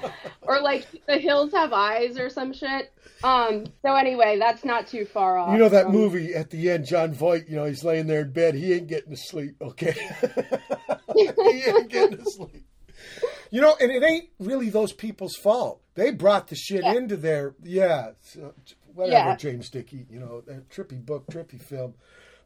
or 0.41 0.61
like 0.61 0.87
the 1.07 1.17
hills 1.17 1.51
have 1.51 1.73
eyes 1.73 2.17
or 2.17 2.29
some 2.29 2.53
shit. 2.53 2.91
Um 3.23 3.65
so 3.81 3.95
anyway 3.95 4.37
that's 4.39 4.65
not 4.65 4.87
too 4.87 5.05
far 5.05 5.37
off. 5.37 5.53
You 5.53 5.59
know 5.59 5.69
that 5.69 5.89
movie 5.89 6.33
at 6.33 6.49
the 6.49 6.69
end 6.69 6.85
jon 6.85 7.13
voight 7.13 7.47
you 7.47 7.55
know 7.55 7.65
he's 7.65 7.83
laying 7.83 8.07
there 8.07 8.21
in 8.21 8.31
bed. 8.31 8.55
He 8.55 8.73
ain't 8.73 8.87
getting 8.87 9.11
to 9.11 9.17
sleep 9.17 9.55
okay? 9.61 9.95
He 11.13 11.29
ain't 11.67 11.89
getting 11.89 12.17
to 12.17 12.25
sleep 12.25 12.65
you 13.53 13.61
know, 13.61 13.77
and 13.79 13.91
it 13.91 14.01
ain't 14.01 14.29
really 14.39 14.71
those 14.71 14.93
people's 14.93 15.35
fault. 15.35 15.79
They 15.93 16.09
brought 16.09 16.47
the 16.47 16.55
shit 16.55 16.81
yeah. 16.83 16.95
into 16.95 17.15
their 17.15 17.53
yeah, 17.61 18.13
whatever. 18.95 19.29
Yeah. 19.29 19.35
James 19.35 19.69
Dickey, 19.69 20.07
you 20.09 20.19
know, 20.19 20.41
that 20.47 20.69
trippy 20.69 21.05
book, 21.05 21.27
trippy 21.27 21.61
film. 21.61 21.93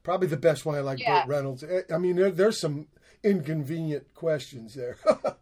Probably 0.03 0.27
the 0.27 0.35
best 0.35 0.65
one 0.65 0.75
I 0.75 0.81
like. 0.81 0.99
Yeah. 0.99 1.21
Burt 1.21 1.29
Reynolds. 1.29 1.63
Eh, 1.63 1.83
I 1.93 1.97
mean, 1.97 2.17
there, 2.17 2.29
there's 2.29 2.59
some 2.59 2.87
inconvenient 3.23 4.13
questions 4.15 4.73
there. 4.73 4.97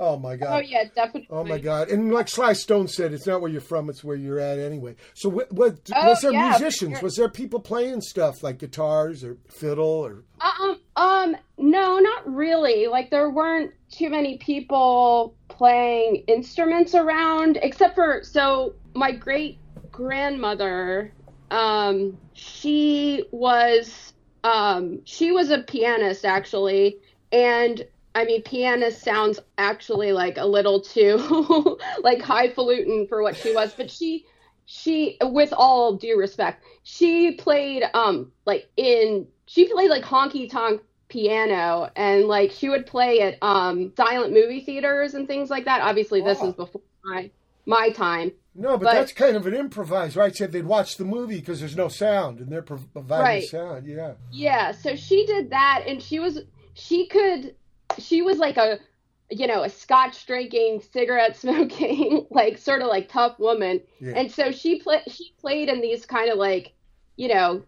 oh 0.00 0.18
my 0.18 0.34
god. 0.36 0.48
Oh 0.56 0.58
yeah, 0.58 0.84
definitely. 0.94 1.28
Oh 1.30 1.44
my 1.44 1.58
god. 1.58 1.90
And 1.90 2.12
like 2.12 2.28
Sly 2.28 2.54
Stone 2.54 2.88
said, 2.88 3.12
it's 3.12 3.26
not 3.26 3.40
where 3.40 3.50
you're 3.50 3.60
from; 3.60 3.88
it's 3.88 4.02
where 4.02 4.16
you're 4.16 4.40
at 4.40 4.58
anyway. 4.58 4.96
So, 5.14 5.28
what, 5.28 5.52
what 5.52 5.78
oh, 5.94 6.08
was 6.08 6.22
there 6.22 6.32
yeah, 6.32 6.50
musicians? 6.50 6.94
Sure. 6.94 7.02
Was 7.02 7.16
there 7.16 7.28
people 7.28 7.60
playing 7.60 8.00
stuff 8.00 8.42
like 8.42 8.58
guitars 8.58 9.22
or 9.22 9.36
fiddle 9.48 9.86
or? 9.86 10.24
Um, 10.40 10.80
um, 10.96 11.36
no, 11.58 11.98
not 11.98 12.34
really. 12.34 12.86
Like 12.86 13.10
there 13.10 13.30
weren't 13.30 13.72
too 13.90 14.10
many 14.10 14.38
people 14.38 15.34
playing 15.48 16.24
instruments 16.26 16.94
around, 16.94 17.58
except 17.62 17.94
for 17.94 18.22
so 18.24 18.74
my 18.94 19.12
great 19.12 19.58
grandmother. 19.92 21.12
Um, 21.50 22.16
she 22.32 23.24
was 23.32 24.12
um, 24.44 25.00
she 25.04 25.32
was 25.32 25.50
a 25.50 25.58
pianist 25.58 26.24
actually, 26.24 26.96
and 27.32 27.84
I 28.20 28.24
mean, 28.24 28.42
pianist 28.42 29.02
sounds 29.02 29.40
actually 29.56 30.12
like 30.12 30.36
a 30.36 30.44
little 30.46 30.80
too 30.80 31.78
like 32.02 32.20
highfalutin 32.20 33.06
for 33.08 33.22
what 33.22 33.34
she 33.36 33.54
was, 33.54 33.72
but 33.74 33.90
she 33.90 34.26
she 34.66 35.16
with 35.22 35.52
all 35.56 35.94
due 35.96 36.18
respect, 36.18 36.62
she 36.82 37.32
played 37.32 37.82
um 37.94 38.30
like 38.44 38.68
in 38.76 39.26
she 39.46 39.66
played 39.72 39.90
like 39.90 40.04
honky 40.04 40.50
tonk 40.50 40.82
piano 41.08 41.90
and 41.96 42.26
like 42.26 42.52
she 42.52 42.68
would 42.68 42.86
play 42.86 43.20
at 43.20 43.38
um 43.42 43.92
silent 43.96 44.32
movie 44.32 44.60
theaters 44.60 45.14
and 45.14 45.26
things 45.26 45.48
like 45.50 45.64
that. 45.64 45.80
Obviously 45.80 46.20
this 46.20 46.40
is 46.42 46.52
before 46.54 46.82
my 47.04 47.30
my 47.66 47.88
time. 47.90 48.32
No, 48.54 48.76
but, 48.76 48.84
But- 48.86 48.94
that's 48.94 49.12
kind 49.12 49.36
of 49.36 49.46
an 49.46 49.54
improvised, 49.54 50.16
right? 50.16 50.34
Said 50.36 50.52
they'd 50.52 50.66
watch 50.66 50.96
the 50.96 51.04
movie 51.04 51.38
because 51.38 51.60
there's 51.60 51.76
no 51.76 51.88
sound, 51.88 52.40
and 52.40 52.50
they're 52.50 52.62
providing 52.62 53.24
Right. 53.24 53.44
sound. 53.48 53.86
Yeah. 53.86 54.14
Yeah, 54.32 54.72
so 54.72 54.96
she 54.96 55.24
did 55.24 55.50
that 55.50 55.84
and 55.86 56.02
she 56.02 56.18
was 56.18 56.40
she 56.74 57.06
could 57.06 57.54
she 57.98 58.22
was 58.22 58.38
like 58.38 58.56
a 58.56 58.78
you 59.30 59.46
know, 59.46 59.62
a 59.62 59.68
scotch 59.68 60.26
drinking, 60.26 60.82
cigarette 60.92 61.36
smoking, 61.40 62.26
like 62.30 62.58
sort 62.58 62.82
of 62.82 62.88
like 62.88 63.08
tough 63.08 63.38
woman. 63.38 63.80
Yeah. 64.00 64.14
And 64.16 64.30
so 64.30 64.50
she 64.50 64.80
played 64.80 65.02
she 65.08 65.32
played 65.40 65.68
in 65.68 65.80
these 65.80 66.04
kind 66.04 66.30
of 66.30 66.38
like, 66.38 66.72
you 67.16 67.28
know, 67.28 67.62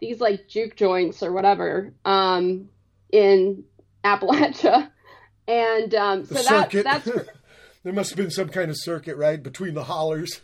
these 0.00 0.20
like 0.20 0.48
juke 0.48 0.76
joints 0.76 1.22
or 1.22 1.32
whatever, 1.32 1.92
um, 2.04 2.68
in 3.12 3.64
Appalachia. 4.02 4.90
And 5.46 5.94
um 5.94 6.24
so 6.24 6.36
the 6.36 6.42
that 6.42 6.72
circuit. 6.72 6.84
that's 6.84 7.04
there 7.84 7.92
must 7.92 8.08
have 8.08 8.16
been 8.16 8.30
some 8.30 8.48
kind 8.48 8.70
of 8.70 8.78
circuit, 8.78 9.18
right, 9.18 9.42
between 9.42 9.74
the 9.74 9.84
hollers. 9.84 10.40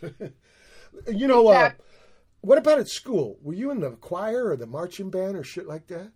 you 1.11 1.25
know, 1.25 1.47
uh, 1.47 1.71
what 2.41 2.59
about 2.59 2.77
at 2.77 2.87
school? 2.87 3.39
Were 3.41 3.55
you 3.55 3.71
in 3.71 3.79
the 3.79 3.93
choir 3.93 4.45
or 4.51 4.55
the 4.55 4.67
marching 4.67 5.09
band 5.09 5.35
or 5.35 5.43
shit 5.43 5.65
like 5.65 5.87
that? 5.87 6.11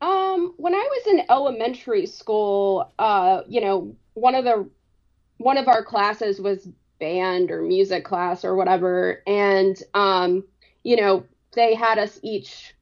Um, 0.00 0.54
when 0.56 0.74
I 0.74 0.88
was 0.90 1.06
in 1.06 1.26
elementary 1.28 2.06
school, 2.06 2.92
uh, 2.98 3.42
you 3.48 3.60
know, 3.60 3.96
one 4.14 4.34
of 4.34 4.44
the 4.44 4.68
one 5.38 5.56
of 5.56 5.68
our 5.68 5.84
classes 5.84 6.40
was 6.40 6.68
band 6.98 7.50
or 7.50 7.62
music 7.62 8.04
class 8.04 8.44
or 8.44 8.54
whatever, 8.54 9.22
and 9.26 9.80
um, 9.94 10.44
you 10.84 10.96
know, 10.96 11.24
they 11.54 11.74
had 11.74 11.98
us 11.98 12.18
each 12.22 12.74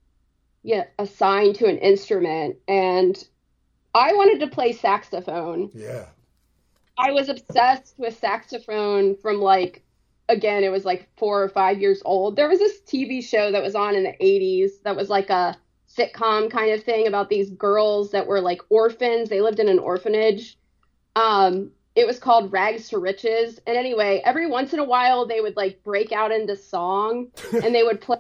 yeah, 0.62 0.84
assigned 0.98 1.54
to 1.54 1.66
an 1.66 1.78
instrument, 1.78 2.56
and 2.66 3.26
I 3.94 4.12
wanted 4.14 4.40
to 4.40 4.52
play 4.52 4.72
saxophone. 4.72 5.70
Yeah. 5.72 6.06
I 6.98 7.12
was 7.12 7.28
obsessed 7.28 7.94
with 7.98 8.18
saxophone 8.18 9.16
from 9.16 9.40
like 9.40 9.84
again, 10.28 10.64
it 10.64 10.72
was 10.72 10.84
like 10.84 11.08
four 11.16 11.42
or 11.42 11.48
five 11.48 11.80
years 11.80 12.02
old. 12.04 12.36
There 12.36 12.48
was 12.48 12.58
this 12.58 12.80
TV 12.80 13.22
show 13.22 13.52
that 13.52 13.62
was 13.62 13.74
on 13.74 13.94
in 13.94 14.02
the 14.02 14.14
80s 14.20 14.82
that 14.82 14.96
was 14.96 15.08
like 15.08 15.30
a 15.30 15.56
sitcom 15.96 16.50
kind 16.50 16.72
of 16.72 16.82
thing 16.82 17.06
about 17.06 17.28
these 17.28 17.50
girls 17.50 18.10
that 18.12 18.26
were 18.26 18.40
like 18.40 18.60
orphans. 18.68 19.28
They 19.28 19.40
lived 19.40 19.60
in 19.60 19.68
an 19.68 19.78
orphanage. 19.78 20.58
Um, 21.14 21.70
it 21.94 22.06
was 22.06 22.18
called 22.18 22.52
Rags 22.52 22.90
to 22.90 22.98
Riches. 22.98 23.58
And 23.66 23.76
anyway, 23.76 24.22
every 24.24 24.46
once 24.46 24.72
in 24.72 24.78
a 24.78 24.84
while 24.84 25.26
they 25.26 25.40
would 25.40 25.56
like 25.56 25.82
break 25.82 26.12
out 26.12 26.30
into 26.30 26.56
song 26.56 27.28
and 27.52 27.74
they 27.74 27.82
would 27.82 28.00
play 28.00 28.18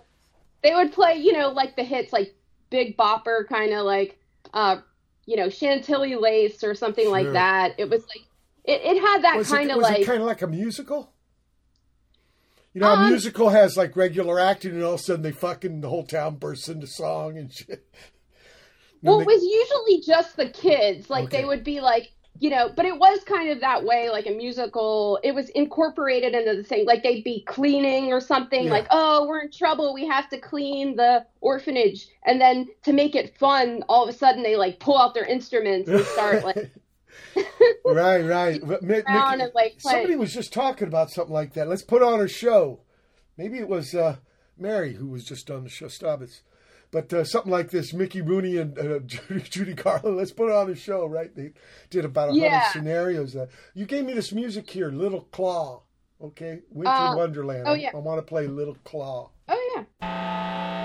they 0.62 0.74
would 0.74 0.92
play, 0.92 1.14
you 1.14 1.32
know, 1.32 1.50
like 1.50 1.76
the 1.76 1.84
hits 1.84 2.12
like 2.12 2.34
Big 2.70 2.96
Bopper 2.96 3.46
kind 3.48 3.72
of 3.72 3.84
like 3.84 4.18
uh 4.54 4.78
you 5.26 5.36
know, 5.36 5.48
Chantilly 5.50 6.14
Lace 6.14 6.62
or 6.62 6.74
something 6.74 7.10
like 7.10 7.32
that. 7.32 7.74
It 7.78 7.90
was 7.90 8.02
like 8.02 8.26
it, 8.64 8.80
it 8.82 9.00
had 9.00 9.22
that 9.22 9.44
kind 9.44 9.70
of 9.70 9.78
like 9.78 10.00
it 10.00 10.06
kind 10.06 10.20
of 10.20 10.26
like 10.26 10.42
a 10.42 10.46
musical? 10.46 11.12
You 12.76 12.82
know, 12.82 12.90
a 12.90 12.96
Um, 12.96 13.08
musical 13.08 13.48
has 13.48 13.74
like 13.78 13.96
regular 13.96 14.38
acting, 14.38 14.72
and 14.72 14.84
all 14.84 14.92
of 14.94 15.00
a 15.00 15.02
sudden 15.02 15.22
they 15.22 15.32
fucking 15.32 15.80
the 15.80 15.88
whole 15.88 16.04
town 16.04 16.34
bursts 16.36 16.68
into 16.68 16.86
song 16.86 17.38
and 17.38 17.50
shit. 17.50 17.86
And 19.02 19.08
Well, 19.10 19.18
they- 19.18 19.22
it 19.24 19.26
was 19.28 19.42
usually 19.44 20.00
just 20.02 20.36
the 20.36 20.50
kids. 20.50 21.08
Like 21.08 21.24
Okay. 21.24 21.38
they 21.38 21.44
would 21.46 21.64
be 21.64 21.80
like, 21.80 22.12
you 22.38 22.50
know, 22.50 22.68
but 22.74 22.84
it 22.84 22.98
was 22.98 23.20
kind 23.24 23.48
of 23.50 23.60
that 23.60 23.82
way, 23.84 24.10
like 24.10 24.26
a 24.26 24.30
musical. 24.30 25.18
It 25.22 25.34
was 25.34 25.48
incorporated 25.50 26.34
into 26.34 26.54
the 26.54 26.62
thing. 26.62 26.84
Like 26.84 27.02
they'd 27.02 27.24
be 27.24 27.44
cleaning 27.46 28.12
or 28.12 28.20
something. 28.20 28.64
Yeah. 28.64 28.70
Like, 28.70 28.86
oh, 28.90 29.26
we're 29.26 29.40
in 29.40 29.50
trouble. 29.50 29.94
We 29.94 30.06
have 30.06 30.28
to 30.30 30.38
clean 30.38 30.96
the 30.96 31.24
orphanage. 31.40 32.08
And 32.26 32.38
then 32.38 32.68
to 32.84 32.92
make 32.92 33.14
it 33.14 33.38
fun, 33.38 33.84
all 33.88 34.02
of 34.02 34.14
a 34.14 34.18
sudden 34.18 34.42
they 34.42 34.56
like 34.56 34.80
pull 34.80 34.98
out 34.98 35.14
their 35.14 35.24
instruments 35.26 35.88
and 35.88 36.04
start 36.04 36.44
like 36.44 36.70
right, 37.84 38.20
right. 38.22 38.60
But 38.66 38.82
Mi- 38.82 38.96
Mickey- 39.06 39.52
like 39.54 39.74
somebody 39.78 40.16
was 40.16 40.32
just 40.32 40.52
talking 40.52 40.88
about 40.88 41.10
something 41.10 41.34
like 41.34 41.54
that. 41.54 41.68
Let's 41.68 41.82
put 41.82 42.02
on 42.02 42.20
a 42.20 42.28
show. 42.28 42.80
Maybe 43.36 43.58
it 43.58 43.68
was 43.68 43.94
uh, 43.94 44.16
Mary 44.58 44.94
who 44.94 45.08
was 45.08 45.24
just 45.24 45.50
on 45.50 45.64
the 45.64 45.70
show. 45.70 45.86
Stabbits. 45.86 46.40
But 46.92 47.12
uh, 47.12 47.24
something 47.24 47.50
like 47.50 47.70
this, 47.70 47.92
Mickey 47.92 48.22
Rooney 48.22 48.56
and 48.58 48.78
uh, 48.78 48.98
Judy, 49.06 49.40
Judy 49.40 49.74
Garland. 49.74 50.16
Let's 50.16 50.32
put 50.32 50.50
on 50.52 50.70
a 50.70 50.74
show, 50.76 51.04
right? 51.06 51.34
They 51.34 51.52
did 51.90 52.04
about 52.04 52.28
a 52.28 52.32
hundred 52.32 52.44
Yeah. 52.44 52.70
scenarios. 52.72 53.34
Uh, 53.36 53.46
you 53.74 53.86
gave 53.86 54.04
me 54.04 54.14
this 54.14 54.32
music 54.32 54.70
here, 54.70 54.90
Little 54.90 55.22
Claw. 55.32 55.82
Okay, 56.22 56.60
Winter 56.70 56.90
Uh, 56.90 57.16
Wonderland. 57.16 57.64
oh, 57.66 57.72
I- 57.72 57.76
yeah. 57.76 57.90
I, 57.92 57.98
want 57.98 58.18
to 58.18 58.22
play 58.22 58.46
Little 58.46 58.76
Claw. 58.84 59.30
Oh 59.48 59.84
yeah. 60.00 60.82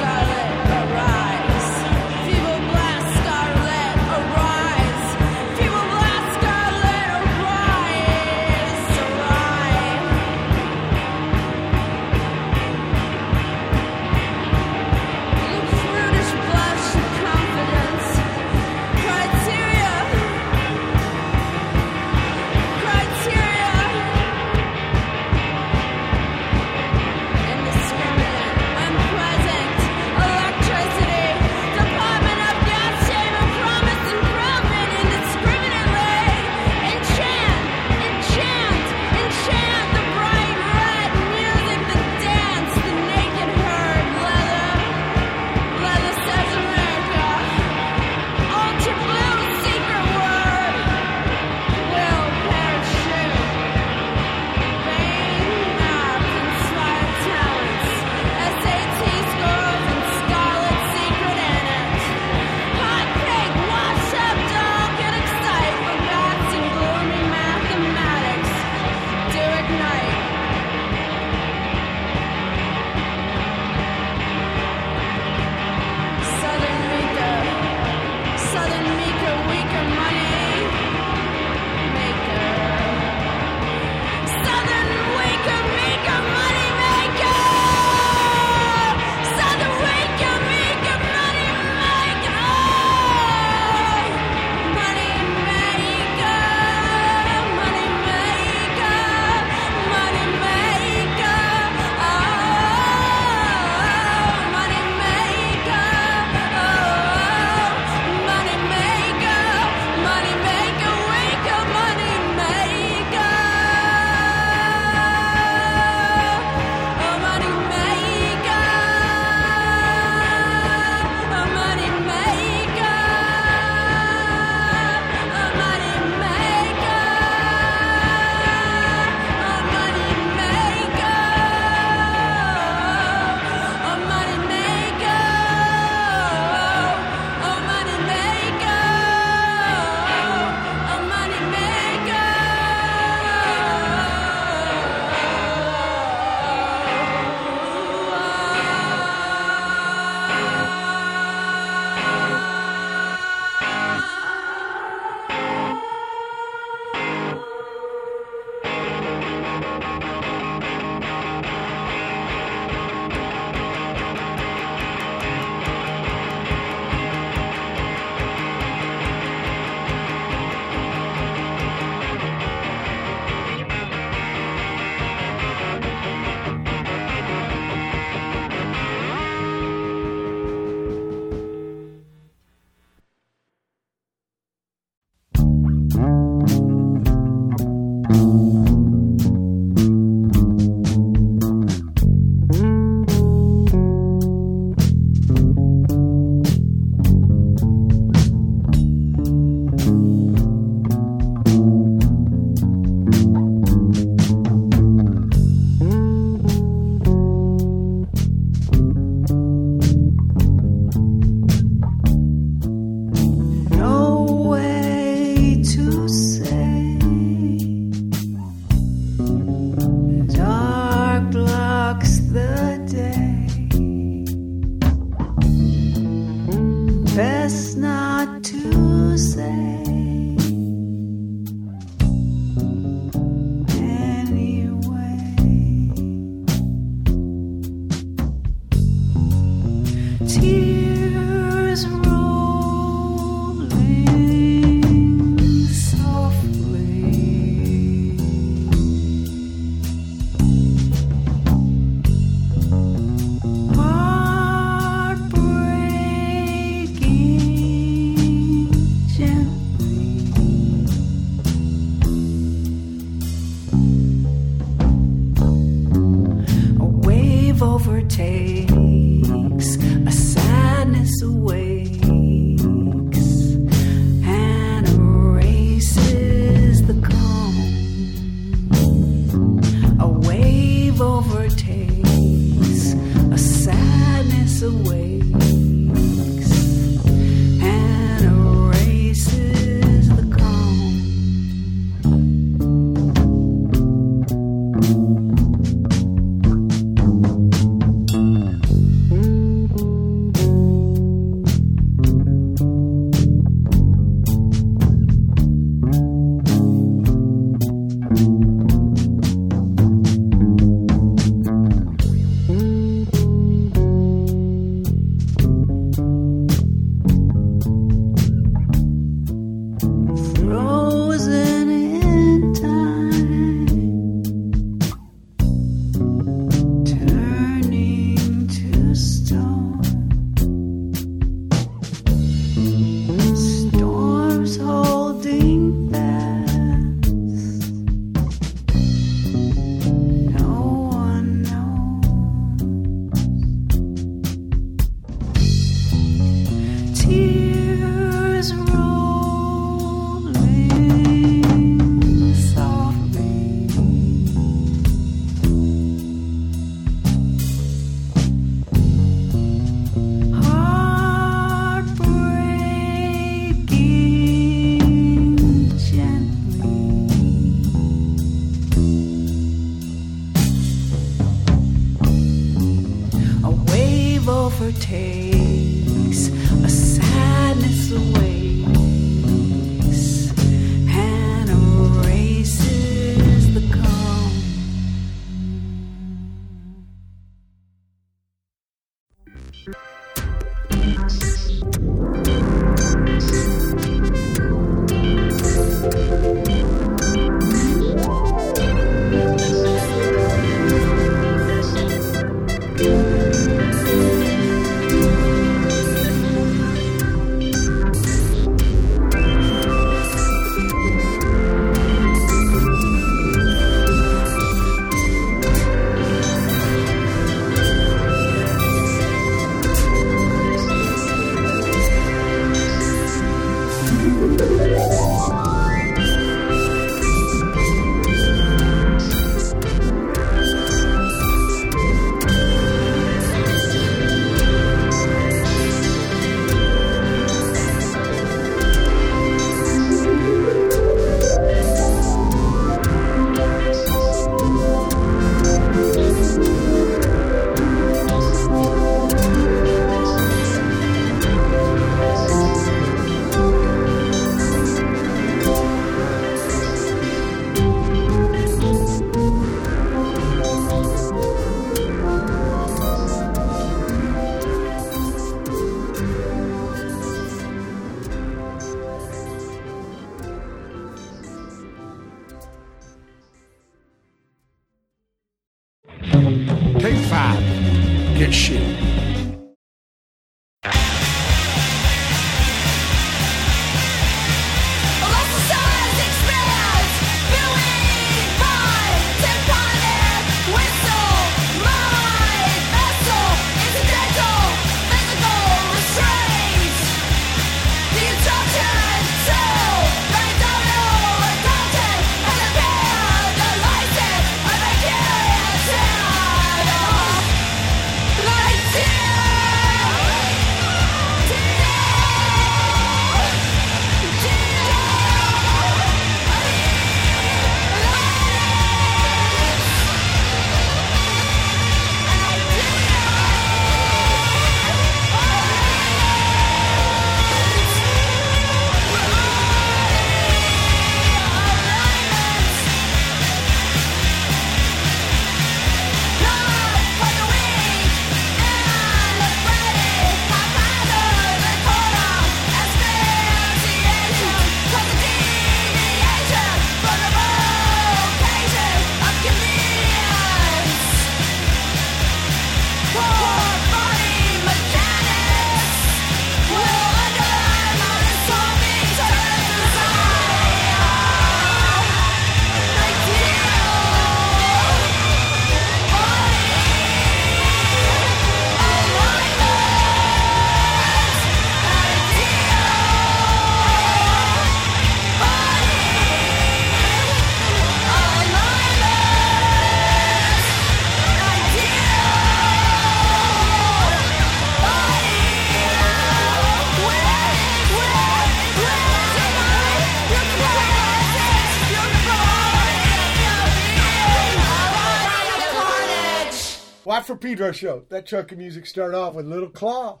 Pedro 597.24 597.52
show. 597.52 597.84
That 597.88 598.04
chunk 598.04 598.32
of 598.32 598.38
music 598.38 598.66
started 598.66 598.94
off 598.98 599.14
with 599.14 599.24
Little 599.24 599.48
Claw, 599.48 600.00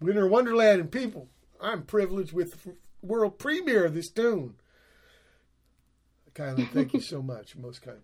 Winter 0.00 0.26
Wonderland, 0.26 0.80
and 0.80 0.90
people. 0.90 1.28
I'm 1.60 1.82
privileged 1.82 2.32
with 2.32 2.64
the 2.64 2.76
world 3.02 3.38
premiere 3.38 3.84
of 3.84 3.92
this 3.92 4.08
tune. 4.08 4.54
Kilynn, 6.34 6.66
thank 6.70 6.94
you 6.94 7.00
so 7.02 7.20
much, 7.20 7.56
most 7.56 7.82
kind. 7.82 7.98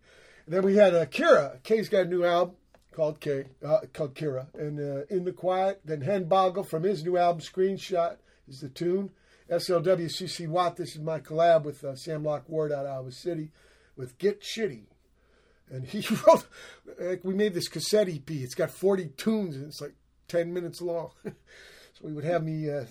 And 0.44 0.54
then 0.54 0.64
we 0.64 0.76
had 0.76 0.94
uh, 0.94 1.06
Kira. 1.06 1.62
Kay's 1.62 1.88
got 1.88 2.04
a 2.04 2.08
new 2.10 2.26
album 2.26 2.56
called 2.94 3.20
Kay, 3.20 3.46
uh, 3.64 3.78
called 3.94 4.14
Kira, 4.14 4.48
and 4.52 4.78
uh, 4.78 5.06
In 5.08 5.24
the 5.24 5.32
Quiet. 5.32 5.80
Then 5.82 6.02
Headboggle 6.02 6.66
from 6.66 6.82
his 6.82 7.02
new 7.02 7.16
album, 7.16 7.40
Screenshot, 7.40 8.16
is 8.46 8.60
the 8.60 8.68
tune. 8.68 9.12
SLWCC 9.48 10.46
Watt. 10.46 10.76
This 10.76 10.94
is 10.94 11.00
my 11.00 11.20
collab 11.20 11.64
with 11.64 11.82
uh, 11.84 11.96
Sam 11.96 12.22
Locke 12.22 12.50
Ward 12.50 12.70
out 12.70 12.84
of 12.84 12.92
Iowa 12.92 13.12
City 13.12 13.50
with 13.96 14.18
Get 14.18 14.42
Shitty. 14.42 14.88
And 15.72 15.86
he 15.86 16.04
wrote, 16.26 16.46
like, 17.00 17.24
we 17.24 17.34
made 17.34 17.54
this 17.54 17.68
cassette 17.68 18.08
EP. 18.08 18.30
It's 18.30 18.54
got 18.54 18.70
40 18.70 19.08
tunes 19.16 19.56
and 19.56 19.66
it's 19.66 19.80
like 19.80 19.94
10 20.28 20.52
minutes 20.52 20.82
long. 20.82 21.10
so 21.24 22.06
he 22.06 22.12
would 22.12 22.24
have 22.24 22.44
me 22.44 22.70
uh, 22.70 22.84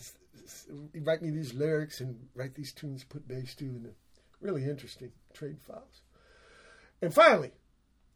write 1.01 1.21
me 1.21 1.29
these 1.29 1.53
lyrics 1.53 2.01
and 2.01 2.27
write 2.35 2.55
these 2.55 2.73
tunes, 2.73 3.03
put 3.03 3.27
bass 3.27 3.55
to, 3.55 3.65
and 3.65 3.91
really 4.41 4.63
interesting 4.63 5.11
trade 5.33 5.59
files. 5.61 6.01
And 7.01 7.13
finally, 7.13 7.51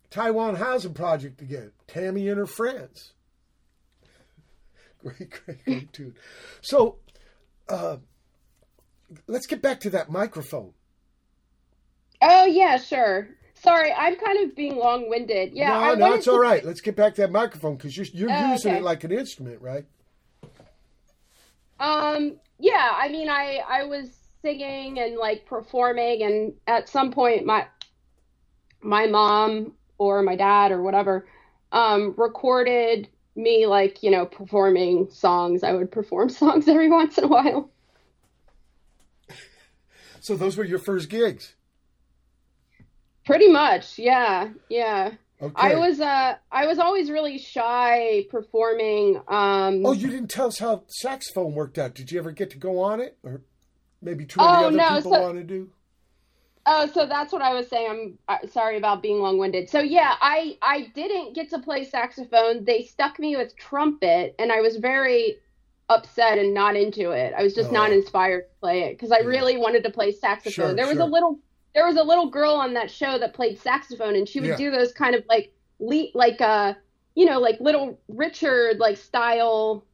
Taiwan 0.09 0.55
Housing 0.55 0.93
Project 0.93 1.41
again. 1.41 1.71
Tammy 1.87 2.27
and 2.27 2.37
her 2.37 2.45
friends. 2.47 3.13
great, 5.03 5.29
great, 5.45 5.63
great 5.63 5.93
tune. 5.93 6.15
So, 6.61 6.97
uh, 7.69 7.97
let's 9.27 9.47
get 9.47 9.61
back 9.61 9.79
to 9.81 9.91
that 9.91 10.09
microphone. 10.09 10.73
Oh 12.21 12.45
yeah, 12.45 12.77
sure. 12.77 13.27
Sorry, 13.65 13.91
I'm 13.91 14.15
kind 14.15 14.47
of 14.47 14.55
being 14.55 14.75
long-winded. 14.75 15.53
Yeah, 15.53 15.69
no, 15.69 15.73
I 15.73 15.95
no, 15.95 16.13
it's 16.13 16.25
to... 16.25 16.33
all 16.33 16.39
right. 16.39 16.63
Let's 16.63 16.81
get 16.81 16.95
back 16.95 17.15
to 17.15 17.21
that 17.21 17.31
microphone 17.31 17.77
because 17.77 17.97
you're 17.97 18.05
you're 18.13 18.31
oh, 18.31 18.51
using 18.51 18.71
okay. 18.71 18.79
it 18.79 18.83
like 18.83 19.03
an 19.03 19.11
instrument, 19.11 19.59
right? 19.59 19.85
Um. 21.79 22.37
Yeah. 22.59 22.91
I 22.93 23.09
mean, 23.09 23.27
I 23.27 23.61
I 23.67 23.85
was 23.85 24.09
singing 24.43 24.99
and 24.99 25.17
like 25.17 25.47
performing, 25.47 26.21
and 26.21 26.53
at 26.67 26.87
some 26.89 27.11
point, 27.11 27.45
my 27.45 27.65
my 28.81 29.07
mom 29.07 29.73
or 29.97 30.21
my 30.21 30.35
dad 30.35 30.71
or 30.71 30.83
whatever 30.83 31.27
um, 31.71 32.13
recorded 32.17 33.09
me 33.35 33.65
like 33.65 34.03
you 34.03 34.11
know 34.11 34.27
performing 34.27 35.09
songs. 35.09 35.63
I 35.63 35.73
would 35.73 35.91
perform 35.91 36.29
songs 36.41 36.67
every 36.67 36.89
once 36.89 37.17
in 37.17 37.23
a 37.23 37.27
while. 37.27 37.71
So 40.21 40.35
those 40.35 40.55
were 40.55 40.63
your 40.63 40.79
first 40.79 41.09
gigs. 41.09 41.55
Pretty 43.25 43.47
much, 43.47 43.97
yeah, 43.97 44.49
yeah. 44.69 45.11
Okay. 45.41 45.53
I 45.55 45.75
was 45.75 45.99
uh 45.99 46.35
I 46.51 46.65
was 46.67 46.79
always 46.79 47.09
really 47.11 47.37
shy 47.37 48.25
performing. 48.29 49.17
Um 49.27 49.85
Oh, 49.85 49.91
you 49.91 50.09
didn't 50.09 50.29
tell 50.29 50.47
us 50.47 50.59
how 50.59 50.83
saxophone 50.87 51.53
worked 51.53 51.77
out. 51.77 51.93
Did 51.93 52.11
you 52.11 52.19
ever 52.19 52.31
get 52.31 52.51
to 52.51 52.57
go 52.57 52.79
on 52.79 53.01
it, 53.01 53.17
or 53.23 53.41
maybe 54.01 54.25
too 54.25 54.39
many 54.39 54.49
Oh, 54.49 54.67
other 54.67 54.77
no, 54.77 54.95
people 54.97 55.13
so- 55.13 55.21
want 55.21 55.37
to 55.37 55.43
do? 55.43 55.69
Oh, 56.67 56.87
so 56.87 57.05
that's 57.05 57.31
what 57.31 57.43
I 57.43 57.53
was 57.53 57.67
saying. 57.67 58.17
I'm 58.27 58.39
uh, 58.43 58.47
sorry 58.47 58.77
about 58.77 59.03
being 59.03 59.19
long-winded. 59.19 59.69
So 59.69 59.81
yeah, 59.81 60.15
I 60.19 60.57
I 60.63 60.91
didn't 60.95 61.35
get 61.35 61.49
to 61.51 61.59
play 61.59 61.83
saxophone. 61.83 62.63
They 62.65 62.83
stuck 62.83 63.19
me 63.19 63.35
with 63.35 63.55
trumpet, 63.55 64.33
and 64.39 64.51
I 64.51 64.61
was 64.61 64.77
very 64.77 65.35
upset 65.89 66.39
and 66.39 66.53
not 66.55 66.75
into 66.75 67.11
it. 67.11 67.33
I 67.37 67.43
was 67.43 67.53
just 67.53 67.71
not 67.71 67.91
Oh. 67.91 67.93
inspired 67.93 68.43
to 68.49 68.59
play 68.61 68.83
it 68.85 68.93
because 68.93 69.11
I 69.11 69.19
Yeah. 69.19 69.27
really 69.27 69.57
wanted 69.57 69.83
to 69.83 69.91
play 69.91 70.11
saxophone. 70.11 70.51
Sure, 70.53 70.73
there 70.73 70.87
was 70.87 70.95
sure. 70.95 71.03
a 71.03 71.09
little 71.09 71.37
there 71.75 71.85
was 71.85 71.97
a 71.97 72.03
little 72.03 72.29
girl 72.29 72.53
on 72.53 72.73
that 72.73 72.89
show 72.89 73.19
that 73.19 73.33
played 73.35 73.59
saxophone, 73.59 74.15
and 74.15 74.27
she 74.27 74.39
would 74.39 74.49
Yeah. 74.51 74.57
do 74.57 74.71
those 74.71 74.91
kind 74.93 75.13
of 75.13 75.23
like 75.29 75.53
le- 75.79 76.07
like 76.15 76.41
uh 76.41 76.73
you 77.15 77.25
know 77.25 77.39
like 77.39 77.59
little 77.59 77.99
Richard 78.07 78.79
like 78.79 78.97
style. 78.97 79.85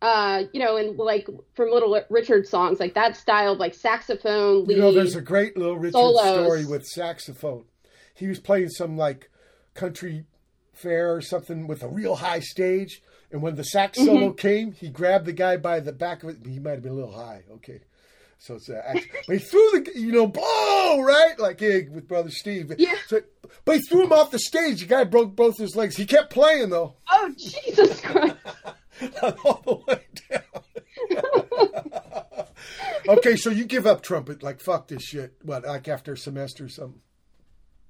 Uh, 0.00 0.46
you 0.52 0.58
know, 0.58 0.76
and 0.78 0.98
like 0.98 1.28
from 1.54 1.70
Little 1.70 1.96
Richard 2.10 2.44
songs, 2.48 2.80
like 2.80 2.94
that 2.94 3.16
style 3.16 3.52
of 3.52 3.58
like 3.60 3.72
saxophone 3.72 4.64
lead. 4.64 4.74
You 4.76 4.82
know, 4.82 4.92
there's 4.92 5.14
a 5.14 5.20
great 5.20 5.56
little 5.56 5.78
Richard 5.78 5.92
solos. 5.92 6.44
story 6.44 6.64
with 6.66 6.84
saxophone. 6.84 7.66
He 8.12 8.26
was 8.26 8.40
playing 8.40 8.70
some 8.70 8.96
like 8.96 9.30
country 9.74 10.24
fair 10.72 11.14
or 11.14 11.20
something 11.20 11.68
with 11.68 11.84
a 11.84 11.88
real 11.88 12.16
high 12.16 12.40
stage, 12.40 13.00
and 13.30 13.42
when 13.42 13.54
the 13.54 13.62
sax 13.62 13.96
Mm-hmm. 13.96 14.06
solo 14.06 14.32
came, 14.32 14.72
he 14.72 14.88
grabbed 14.88 15.24
the 15.24 15.32
guy 15.32 15.56
by 15.56 15.78
the 15.78 15.92
back 15.92 16.24
of 16.24 16.30
it. 16.30 16.38
He 16.48 16.58
might 16.58 16.72
have 16.72 16.82
been 16.82 16.90
a 16.92 16.96
little 16.96 17.12
high, 17.12 17.44
okay. 17.52 17.82
So 18.42 18.56
it's 18.56 18.68
uh, 18.68 18.82
act- 18.84 19.06
but 19.28 19.34
he 19.34 19.38
threw 19.38 19.70
the 19.70 19.92
you 19.94 20.10
know 20.10 20.26
blow 20.26 21.00
right 21.00 21.38
like 21.38 21.60
yeah, 21.60 21.78
with 21.92 22.08
brother 22.08 22.30
Steve. 22.30 22.72
Yeah. 22.76 22.96
So, 23.06 23.20
but 23.64 23.76
he 23.76 23.82
threw 23.82 24.02
him 24.02 24.12
off 24.12 24.32
the 24.32 24.40
stage. 24.40 24.80
The 24.80 24.86
guy 24.86 25.04
broke 25.04 25.36
both 25.36 25.58
his 25.58 25.76
legs. 25.76 25.96
He 25.96 26.06
kept 26.06 26.32
playing 26.32 26.70
though, 26.70 26.96
Oh 27.08 27.32
Jesus 27.38 28.00
Christ! 28.00 28.34
all 29.44 29.62
the 29.64 29.76
way 29.86 30.04
down. 30.28 30.42
okay, 33.16 33.36
so 33.36 33.50
you 33.50 33.64
give 33.64 33.86
up 33.86 34.02
trumpet 34.02 34.42
like 34.42 34.60
fuck 34.60 34.88
this 34.88 35.04
shit. 35.04 35.34
What 35.42 35.64
like 35.64 35.86
after 35.86 36.14
a 36.14 36.18
semester 36.18 36.64
or 36.64 36.68
something? 36.68 37.00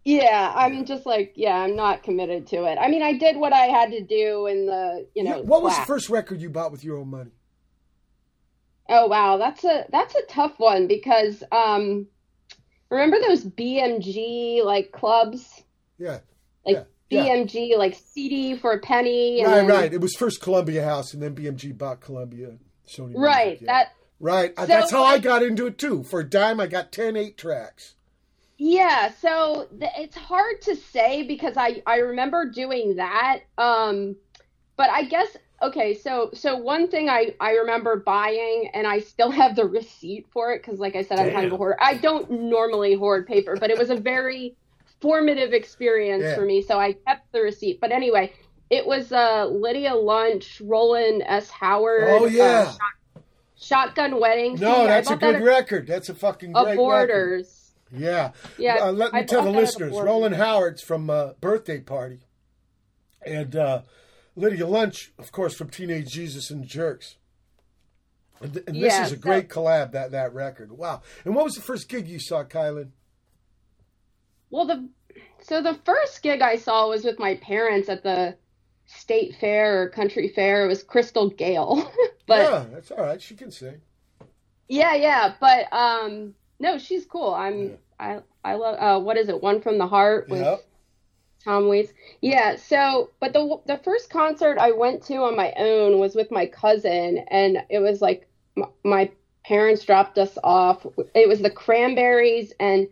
Yeah, 0.05 0.53
I'm 0.55 0.85
just 0.85 1.07
like, 1.07 1.33
yeah, 1.35 1.57
I'm 1.57 1.77
not 1.77 2.03
committed 2.03 2.47
to 2.49 2.65
it. 2.65 2.77
I 2.77 2.89
mean, 2.89 3.03
I 3.03 3.17
did 3.17 3.39
what 3.39 3.55
I 3.55 3.67
had 3.67 3.93
to 3.93 4.03
do 4.03 4.49
in 4.49 4.67
the, 4.67 5.07
you 5.15 5.23
know. 5.23 5.43
what 5.43 5.63
was 5.63 5.79
the 5.79 5.85
first 5.85 6.11
record 6.11 6.41
you 6.43 6.51
bought 6.51 6.73
with 6.73 6.83
your 6.85 6.99
own 6.99 7.09
money? 7.09 7.31
Oh 8.93 9.07
wow, 9.07 9.37
that's 9.39 9.65
a 9.65 9.87
that's 9.91 10.15
a 10.15 10.23
tough 10.29 10.59
one 10.59 10.87
because 10.87 11.43
um, 11.51 12.07
remember 12.91 13.19
those 13.21 13.45
BMG 13.45 14.65
like 14.65 14.93
clubs, 14.93 15.63
Yeah. 15.99 16.19
like 16.67 16.87
yeah, 17.11 17.25
yeah. 17.25 17.37
BMG 17.37 17.77
like 17.79 17.95
CD 17.95 18.57
for 18.57 18.73
a 18.73 18.79
penny. 18.79 19.41
And 19.41 19.49
Right, 19.51 19.57
then- 19.57 19.67
right. 19.69 19.93
It 19.95 20.01
was 20.01 20.15
first 20.15 20.41
Columbia 20.43 20.85
House, 20.85 21.15
and 21.15 21.23
then 21.23 21.35
BMG 21.35 21.77
bought 21.77 22.01
Columbia. 22.01 22.59
Sony. 22.87 23.09
Music, 23.11 23.19
Right. 23.21 23.59
yeah. 23.63 23.67
That 23.73 23.93
Right. 24.21 24.53
So, 24.59 24.67
That's 24.67 24.91
how 24.93 25.03
I 25.03 25.19
got 25.19 25.43
into 25.43 25.67
it 25.67 25.79
too. 25.79 26.05
For 26.05 26.21
a 26.21 26.29
dime, 26.29 26.61
I 26.61 26.67
got 26.69 26.93
10 26.93 27.17
eight 27.17 27.37
tracks. 27.37 27.95
Yeah, 28.57 29.11
so 29.21 29.67
th- 29.77 29.91
it's 29.99 30.17
hard 30.17 30.63
to 30.63 30.77
say 30.77 31.25
because 31.25 31.57
I 31.57 31.83
I 31.87 31.97
remember 31.99 32.49
doing 32.51 32.97
that. 32.97 33.41
Um, 33.59 34.15
but 34.77 34.91
I 34.91 35.05
guess 35.05 35.37
okay, 35.63 35.95
so 35.95 36.31
so 36.35 36.57
one 36.57 36.89
thing 36.89 37.09
I 37.09 37.35
I 37.41 37.53
remember 37.53 37.97
buying 37.97 38.71
and 38.75 38.87
I 38.87 39.01
still 39.01 39.31
have 39.41 39.57
the 39.57 39.65
receipt 39.65 40.27
for 40.33 40.53
it 40.53 40.63
because 40.63 40.79
like 40.81 40.97
I 40.97 41.03
said 41.03 41.19
I'm 41.19 41.33
kind 41.33 41.47
of 41.47 41.53
a 41.53 41.57
hoarder. 41.57 41.77
I 41.81 41.95
don't 41.95 42.31
normally 42.31 42.95
hoard 42.95 43.27
paper, 43.27 43.57
but 43.59 43.71
it 43.71 43.79
was 43.79 43.91
a 43.91 43.97
very 43.97 44.55
formative 45.01 45.53
experience 45.53 46.23
Yeah. 46.25 46.35
for 46.35 46.45
me, 46.45 46.63
so 46.63 46.79
I 46.79 46.93
kept 46.93 47.33
the 47.33 47.41
receipt. 47.41 47.81
But 47.81 47.93
anyway, 47.93 48.33
it 48.71 48.87
was 48.87 49.13
uh 49.13 49.47
Lydia 49.47 49.95
Lunch, 49.95 50.61
Rowland 50.65 51.23
S. 51.27 51.49
Howard. 51.51 52.05
Oh, 52.09 52.25
uh, 52.25 52.29
yeah. 52.29 52.65
Shot- 52.73 52.79
Shotgun 53.57 54.19
Wedding. 54.21 54.57
No. 54.59 54.83
I 54.83 54.87
that's 54.87 55.09
a 55.09 55.13
bought 55.13 55.21
that 55.21 55.33
good 55.39 55.45
record. 55.45 55.87
That's 55.87 56.09
a 56.09 56.15
fucking 56.15 56.53
great 56.53 56.61
of 56.61 56.67
record. 56.67 56.77
Borders. 56.77 57.59
Yeah. 57.95 58.33
Yeah, 58.59 58.87
Uh, 58.87 58.93
let 58.93 59.13
me 59.13 59.21
I 59.21 59.23
tell 59.23 59.43
the 59.43 59.51
bought 59.51 59.53
that 59.53 59.59
at 59.59 59.63
listeners 59.63 59.93
Rowland 59.93 60.35
Howard's 60.35 60.83
from 60.83 61.09
uh, 61.11 61.35
Birthday 61.41 61.79
Party. 61.81 62.21
And 63.25 63.55
uh, 63.55 63.83
Lydia 64.37 64.67
Lunch, 64.67 65.13
of 65.19 65.31
course, 65.33 65.55
from 65.55 65.69
Teenage 65.71 66.09
Jesus 66.11 66.51
and 66.51 66.67
Jerks. 66.67 67.17
And, 68.41 68.55
th- 68.55 68.65
and 68.67 68.77
this 68.77 68.93
Yeah, 68.95 69.05
is 69.05 69.13
a 69.13 69.17
great 69.17 69.49
collab, 69.49 69.93
that, 69.93 70.11
that 70.13 70.33
record. 70.35 70.73
Wow. 70.73 71.03
And 71.25 71.35
what 71.35 71.45
was 71.45 71.55
the 71.55 71.61
first 71.63 71.89
gig 71.89 72.09
you 72.09 72.19
saw, 72.19 72.43
Kilynn? 72.45 72.91
Well, 74.51 74.67
the 74.67 74.89
so 75.43 75.63
the 75.63 75.79
first 75.85 76.23
gig 76.23 76.41
I 76.43 76.57
saw 76.57 76.89
was 76.89 77.05
with 77.05 77.19
my 77.19 77.37
parents 77.37 77.89
at 77.89 78.03
the 78.03 78.37
state 78.87 79.37
fair 79.41 79.83
or 79.83 79.89
country 79.91 80.29
fair. 80.35 80.65
It 80.65 80.69
was 80.69 80.83
Crystal 80.83 81.31
Gayle, 81.31 81.91
but 82.27 82.51
yeah, 82.51 82.65
that's 82.73 82.91
all 82.91 82.99
right. 83.03 83.21
She 83.21 83.35
can 83.35 83.51
sing. 83.51 83.81
yeah, 84.69 84.95
yeah, 84.95 85.35
but 85.41 85.73
um, 85.73 86.35
no, 86.61 86.79
she's 86.79 87.07
cool. 87.07 87.33
I'm 87.35 87.79
I 87.99 88.21
I 88.45 88.55
love 88.55 88.77
uh, 88.79 89.03
what 89.03 89.17
is 89.17 89.29
it? 89.29 89.43
One 89.43 89.63
from 89.63 89.79
the 89.79 89.87
Heart 89.87 90.29
with 90.29 90.43
Yep. 90.43 90.65
Tom 91.45 91.69
Waits. 91.69 91.93
Yeah. 92.21 92.57
So, 92.57 93.11
but 93.21 93.33
the 93.33 93.61
the 93.67 93.79
first 93.79 94.11
concert 94.11 94.59
I 94.59 94.73
went 94.73 95.03
to 95.05 95.17
on 95.17 95.37
my 95.37 95.53
own 95.57 95.99
was 95.99 96.15
with 96.15 96.31
my 96.31 96.47
cousin, 96.47 97.25
and 97.29 97.59
it 97.69 97.79
was 97.81 98.01
like 98.01 98.29
my 98.85 99.11
parents 99.45 99.85
dropped 99.85 100.19
us 100.19 100.39
off. 100.45 100.87
It 101.15 101.29
was 101.29 101.41
the 101.41 101.51
Cranberries 101.51 102.53
and 102.61 102.89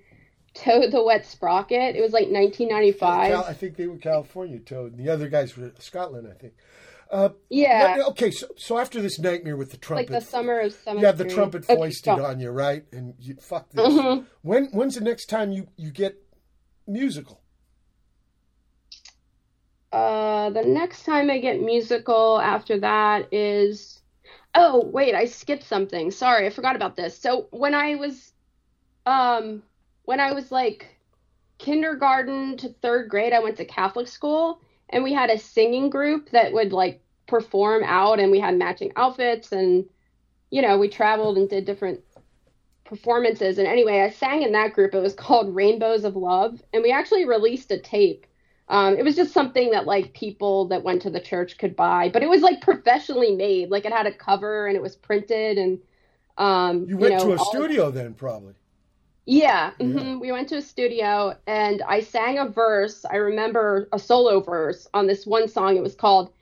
Toad 0.55 0.91
the 0.91 1.03
Wet 1.03 1.25
Sprocket. 1.25 1.97
It 1.97 2.01
was 2.01 2.13
like 2.13 2.29
1995. 2.29 3.29
Cal- 3.31 3.45
I 3.45 3.53
think 3.53 3.77
they 3.77 3.87
were 3.87 3.99
California 3.99 4.59
Toad, 4.59 4.97
the 4.97 5.09
other 5.09 5.29
guys 5.29 5.57
were 5.57 5.73
Scotland, 5.79 6.29
I 6.29 6.35
think. 6.35 6.55
Uh, 7.11 7.31
yeah. 7.49 8.05
okay, 8.09 8.31
so, 8.31 8.47
so 8.57 8.79
after 8.79 9.03
this 9.03 9.19
nightmare 9.19 9.57
with 9.57 9.73
the 9.73 9.77
trumpet, 9.77 10.13
like 10.13 10.21
the 10.23 10.25
summer 10.25 10.61
of 10.61 10.77
you 10.87 10.99
have 11.07 11.19
the 11.19 11.25
trumpet 11.25 11.65
Okay, 11.65 11.75
foisted 11.75 12.21
on 12.21 12.39
you, 12.39 12.51
right? 12.51 12.85
And 12.93 13.15
you 13.19 13.35
fuck 13.41 13.69
this. 13.71 13.85
Mhm. 13.85 14.27
When 14.43 14.67
when's 14.67 14.95
the 14.95 15.01
next 15.01 15.27
time 15.27 15.51
you 15.51 15.67
you 15.77 15.91
get 15.91 16.17
musical? 16.87 17.40
Uh, 19.93 20.51
the 20.51 20.63
next 20.63 21.05
time 21.05 21.31
I 21.31 21.39
get 21.39 21.61
musical 21.61 22.41
after 22.41 22.79
that 22.81 23.33
is, 23.33 24.01
oh 24.55 24.85
wait, 24.87 25.15
I 25.15 25.25
skipped 25.25 25.65
something. 25.65 26.11
Sorry, 26.11 26.47
I 26.47 26.51
forgot 26.51 26.77
about 26.77 26.97
this. 26.97 27.19
So 27.19 27.49
when 27.51 27.75
I 27.75 27.97
was, 27.97 28.33
um, 29.07 29.63
when 30.05 30.21
I 30.21 30.33
was 30.33 30.53
like 30.53 30.87
kindergarten 31.59 32.57
to 32.59 32.69
third 32.69 33.09
grade, 33.09 33.33
I 33.33 33.41
went 33.41 33.57
to 33.57 33.65
Catholic 33.65 34.09
school, 34.09 34.61
and 34.91 35.03
we 35.03 35.13
had 35.13 35.31
a 35.31 35.39
singing 35.39 35.91
group 35.91 36.31
that 36.31 36.53
would 36.53 36.73
like 36.73 37.01
perform 37.31 37.85
out 37.85 38.19
and 38.19 38.31
we 38.31 38.41
had 38.41 38.59
matching 38.59 38.93
outfits 38.97 39.53
and 39.53 39.89
you 40.51 40.61
know 40.61 40.77
we 40.77 40.89
traveled 40.89 41.39
and 41.39 41.49
did 41.49 41.65
different 41.65 42.01
performances 42.85 43.57
and 43.57 43.69
anyway 43.69 44.01
i 44.01 44.11
sang 44.11 44.43
in 44.43 44.51
that 44.51 44.73
group 44.73 44.93
it 44.95 45.01
was 45.01 45.15
called 45.15 45.55
rainbows 45.55 46.03
of 46.03 46.17
love 46.17 46.61
and 46.73 46.83
we 46.83 46.91
actually 46.91 47.25
released 47.25 47.71
a 47.71 47.79
tape 47.79 48.27
um, 48.71 48.97
it 48.97 49.05
was 49.05 49.17
just 49.17 49.33
something 49.35 49.71
that 49.73 49.85
like 49.87 50.15
people 50.15 50.69
that 50.69 50.83
went 50.85 51.03
to 51.03 51.11
the 51.11 51.21
church 51.21 51.59
could 51.59 51.77
buy 51.77 52.09
but 52.09 52.23
it 52.23 52.29
was 52.31 52.41
like 52.43 52.61
professionally 52.63 53.35
made 53.37 53.71
like 53.71 53.85
it 53.85 53.93
had 53.93 54.07
a 54.07 54.13
cover 54.13 54.67
and 54.69 54.77
it 54.77 54.83
was 54.83 54.97
printed 54.97 55.59
and 55.59 55.79
um, 56.39 56.87
You 56.89 56.97
went 56.97 57.19
know, 57.19 57.25
to 57.27 57.33
a 57.35 57.37
all- 57.37 57.45
studio 57.53 57.91
then, 57.91 58.15
probably. 58.15 58.55
yeah, 59.27 59.73
Yeah. 59.79 59.87
hmm 59.87 60.21
we 60.21 60.33
went 60.33 60.49
to 60.51 60.57
a 60.57 60.63
studio 60.63 61.37
and 61.47 61.83
I 61.83 62.01
sang 62.01 62.39
a 62.39 62.49
verse. 62.49 63.05
I 63.05 63.17
remember 63.17 63.89
a 63.93 63.99
solo 63.99 64.41
verse 64.41 64.89
on 64.95 65.07
this 65.07 65.27
one 65.27 65.49
song. 65.49 65.77
It 65.77 65.83
was 65.83 65.95
called 65.95 66.33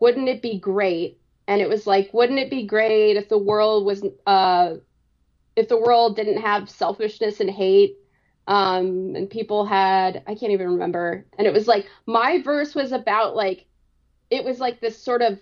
"Wouldn't 0.00 0.28
It 0.28 0.40
Be 0.42 0.58
Great?" 0.58 1.18
and 1.46 1.60
it 1.60 1.68
was 1.68 1.86
like, 1.86 2.12
"Wouldn't 2.14 2.38
it 2.38 2.50
be 2.50 2.64
great 2.66 3.16
if 3.16 3.28
the 3.28 3.38
world 3.38 3.84
was, 3.84 4.04
uh, 4.26 4.76
if 5.56 5.68
the 5.68 5.78
world 5.80 6.16
didn't 6.16 6.40
have 6.40 6.70
selfishness 6.70 7.40
and 7.40 7.50
hate, 7.50 7.98
um, 8.48 9.14
and 9.14 9.30
people 9.30 9.64
had, 9.64 10.24
I 10.26 10.34
can't 10.34 10.50
even 10.52 10.70
remember." 10.70 11.24
And 11.38 11.46
it 11.46 11.52
was 11.52 11.68
like 11.68 11.86
my 12.06 12.42
verse 12.42 12.74
was 12.74 12.90
about 12.90 13.36
like, 13.36 13.66
it 14.30 14.44
was 14.44 14.58
like 14.58 14.80
this 14.80 15.00
sort 15.00 15.22
of 15.22 15.38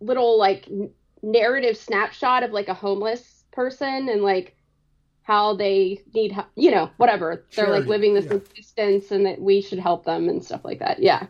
little 0.00 0.38
like 0.38 0.66
narrative 1.22 1.76
snapshot 1.76 2.44
of 2.44 2.52
like 2.52 2.68
a 2.68 2.74
homeless 2.74 3.44
person 3.50 4.08
and 4.08 4.22
like 4.22 4.54
how 5.22 5.54
they 5.54 6.00
need 6.14 6.32
help, 6.32 6.46
you 6.54 6.70
know, 6.70 6.88
whatever. 6.96 7.44
They're 7.54 7.68
like 7.68 7.84
living 7.84 8.14
this 8.14 8.26
yeah. 8.26 8.34
existence 8.34 9.10
and 9.10 9.26
that 9.26 9.40
we 9.40 9.60
should 9.60 9.80
help 9.80 10.04
them 10.04 10.28
and 10.28 10.42
stuff 10.42 10.64
like 10.64 10.78
that. 10.78 11.02
Yeah. 11.02 11.26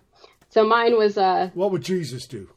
So 0.50 0.64
mine 0.64 0.96
was 0.96 1.18
uh 1.18 1.50
What 1.54 1.72
would 1.72 1.82
Jesus 1.82 2.26
do? 2.26 2.48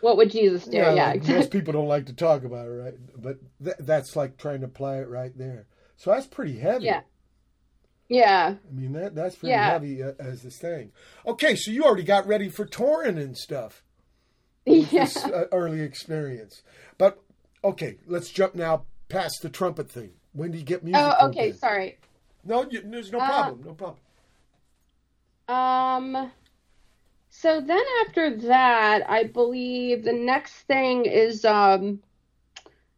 what 0.00 0.16
would 0.16 0.30
Jesus 0.30 0.64
do? 0.64 0.78
Yeah, 0.78 0.92
like, 0.92 1.16
exactly. 1.16 1.34
most 1.34 1.50
people 1.50 1.72
don't 1.72 1.88
like 1.88 2.06
to 2.06 2.14
talk 2.14 2.44
about 2.44 2.66
it, 2.66 2.70
right? 2.70 2.94
But 3.16 3.38
th- 3.62 3.76
that's 3.80 4.16
like 4.16 4.36
trying 4.36 4.60
to 4.60 4.66
apply 4.66 4.98
it 4.98 5.08
right 5.08 5.36
there. 5.36 5.66
So 6.00 6.12
that's 6.12 6.26
pretty 6.26 6.58
heavy. 6.58 6.86
Yeah. 6.86 7.02
Yeah. 8.08 8.54
I 8.66 8.72
mean 8.72 8.92
that 8.94 9.14
that's 9.14 9.36
pretty 9.36 9.50
Yeah. 9.50 9.68
heavy 9.70 10.02
uh, 10.02 10.12
as 10.18 10.40
this 10.42 10.56
thing. 10.56 10.92
Okay, 11.26 11.54
so 11.56 11.70
you 11.70 11.84
already 11.84 12.04
got 12.04 12.26
ready 12.26 12.48
for 12.48 12.64
touring 12.64 13.18
and 13.18 13.36
stuff. 13.36 13.84
Yeah. 14.66 15.04
This 15.04 15.22
uh, 15.24 15.44
early 15.52 15.80
experience, 15.82 16.62
but 16.96 17.20
okay, 17.62 17.98
let's 18.06 18.30
jump 18.30 18.54
now 18.54 18.84
past 19.10 19.42
the 19.42 19.50
trumpet 19.50 19.90
thing. 19.90 20.12
When 20.32 20.52
do 20.52 20.58
you 20.58 20.64
get 20.64 20.82
music? 20.82 21.02
Oh, 21.04 21.28
okay, 21.28 21.52
sorry. 21.52 21.98
No, 22.44 22.66
you, 22.70 22.80
there's 22.82 23.12
no 23.12 23.18
Uh, 23.20 23.26
problem. 23.28 23.62
No 23.66 23.74
problem. 23.74 23.98
Um 25.48 26.32
so 27.28 27.60
then 27.60 27.82
after 28.06 28.36
that, 28.48 29.08
I 29.08 29.24
believe 29.24 30.04
the 30.04 30.12
next 30.14 30.54
thing 30.62 31.04
is 31.04 31.44
um 31.44 32.00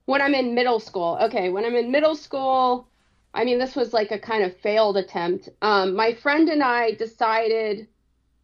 when 0.04 0.20
I'm 0.22 0.34
in 0.34 0.54
middle 0.54 0.78
school. 0.80 1.18
Okay, 1.22 1.48
when 1.48 1.64
I'm 1.64 1.74
in 1.74 1.90
middle 1.90 2.14
school, 2.16 2.86
I 3.34 3.44
mean 3.44 3.58
this 3.58 3.74
was 3.76 3.92
like 3.92 4.10
a 4.10 4.18
kind 4.18 4.44
of 4.44 4.56
failed 4.58 4.96
attempt. 4.96 5.48
Um 5.62 5.94
my 5.96 6.14
friend 6.14 6.48
and 6.48 6.62
I 6.62 6.92
decided 6.92 7.88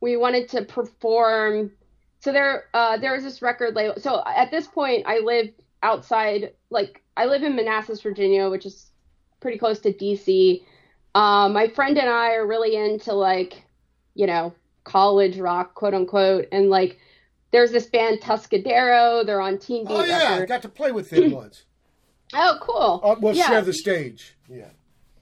we 0.01 0.16
wanted 0.16 0.49
to 0.51 0.64
perform 0.64 1.72
so 2.20 2.32
there 2.32 2.64
uh 2.74 2.97
there 2.99 3.14
was 3.14 3.24
this 3.24 3.43
record 3.43 3.74
label. 3.74 4.01
So 4.01 4.22
at 4.26 4.51
this 4.51 4.66
point 4.66 5.05
I 5.07 5.18
live 5.20 5.51
outside 5.82 6.53
like 6.70 7.03
I 7.16 7.26
live 7.26 7.43
in 7.43 7.57
Manassas, 7.57 8.01
Virginia, 8.01 8.49
which 8.49 8.64
is 8.66 8.91
pretty 9.41 9.59
close 9.59 9.80
to 9.80 9.93
DC. 9.93 10.62
Um, 11.14 11.53
my 11.53 11.68
friend 11.68 11.99
and 11.99 12.09
I 12.09 12.34
are 12.34 12.47
really 12.47 12.76
into 12.76 13.12
like, 13.12 13.64
you 14.14 14.26
know, 14.26 14.53
college 14.84 15.39
rock, 15.39 15.74
quote 15.74 15.95
unquote, 15.95 16.47
and 16.53 16.70
like, 16.70 16.99
there's 17.51 17.72
this 17.72 17.86
band 17.86 18.20
Tuscadero. 18.20 19.24
They're 19.24 19.41
on 19.41 19.59
Teen 19.59 19.84
Beat 19.84 19.95
Oh 19.95 20.05
yeah, 20.05 20.16
I 20.18 20.30
Records. 20.32 20.49
got 20.49 20.62
to 20.62 20.68
play 20.68 20.93
with 20.93 21.11
them 21.11 21.32
once. 21.32 21.64
Oh, 22.34 22.59
cool. 22.61 23.01
Uh, 23.03 23.16
we'll 23.18 23.34
yeah. 23.34 23.47
share 23.49 23.62
the 23.62 23.72
stage. 23.72 24.36
Yeah. 24.51 24.68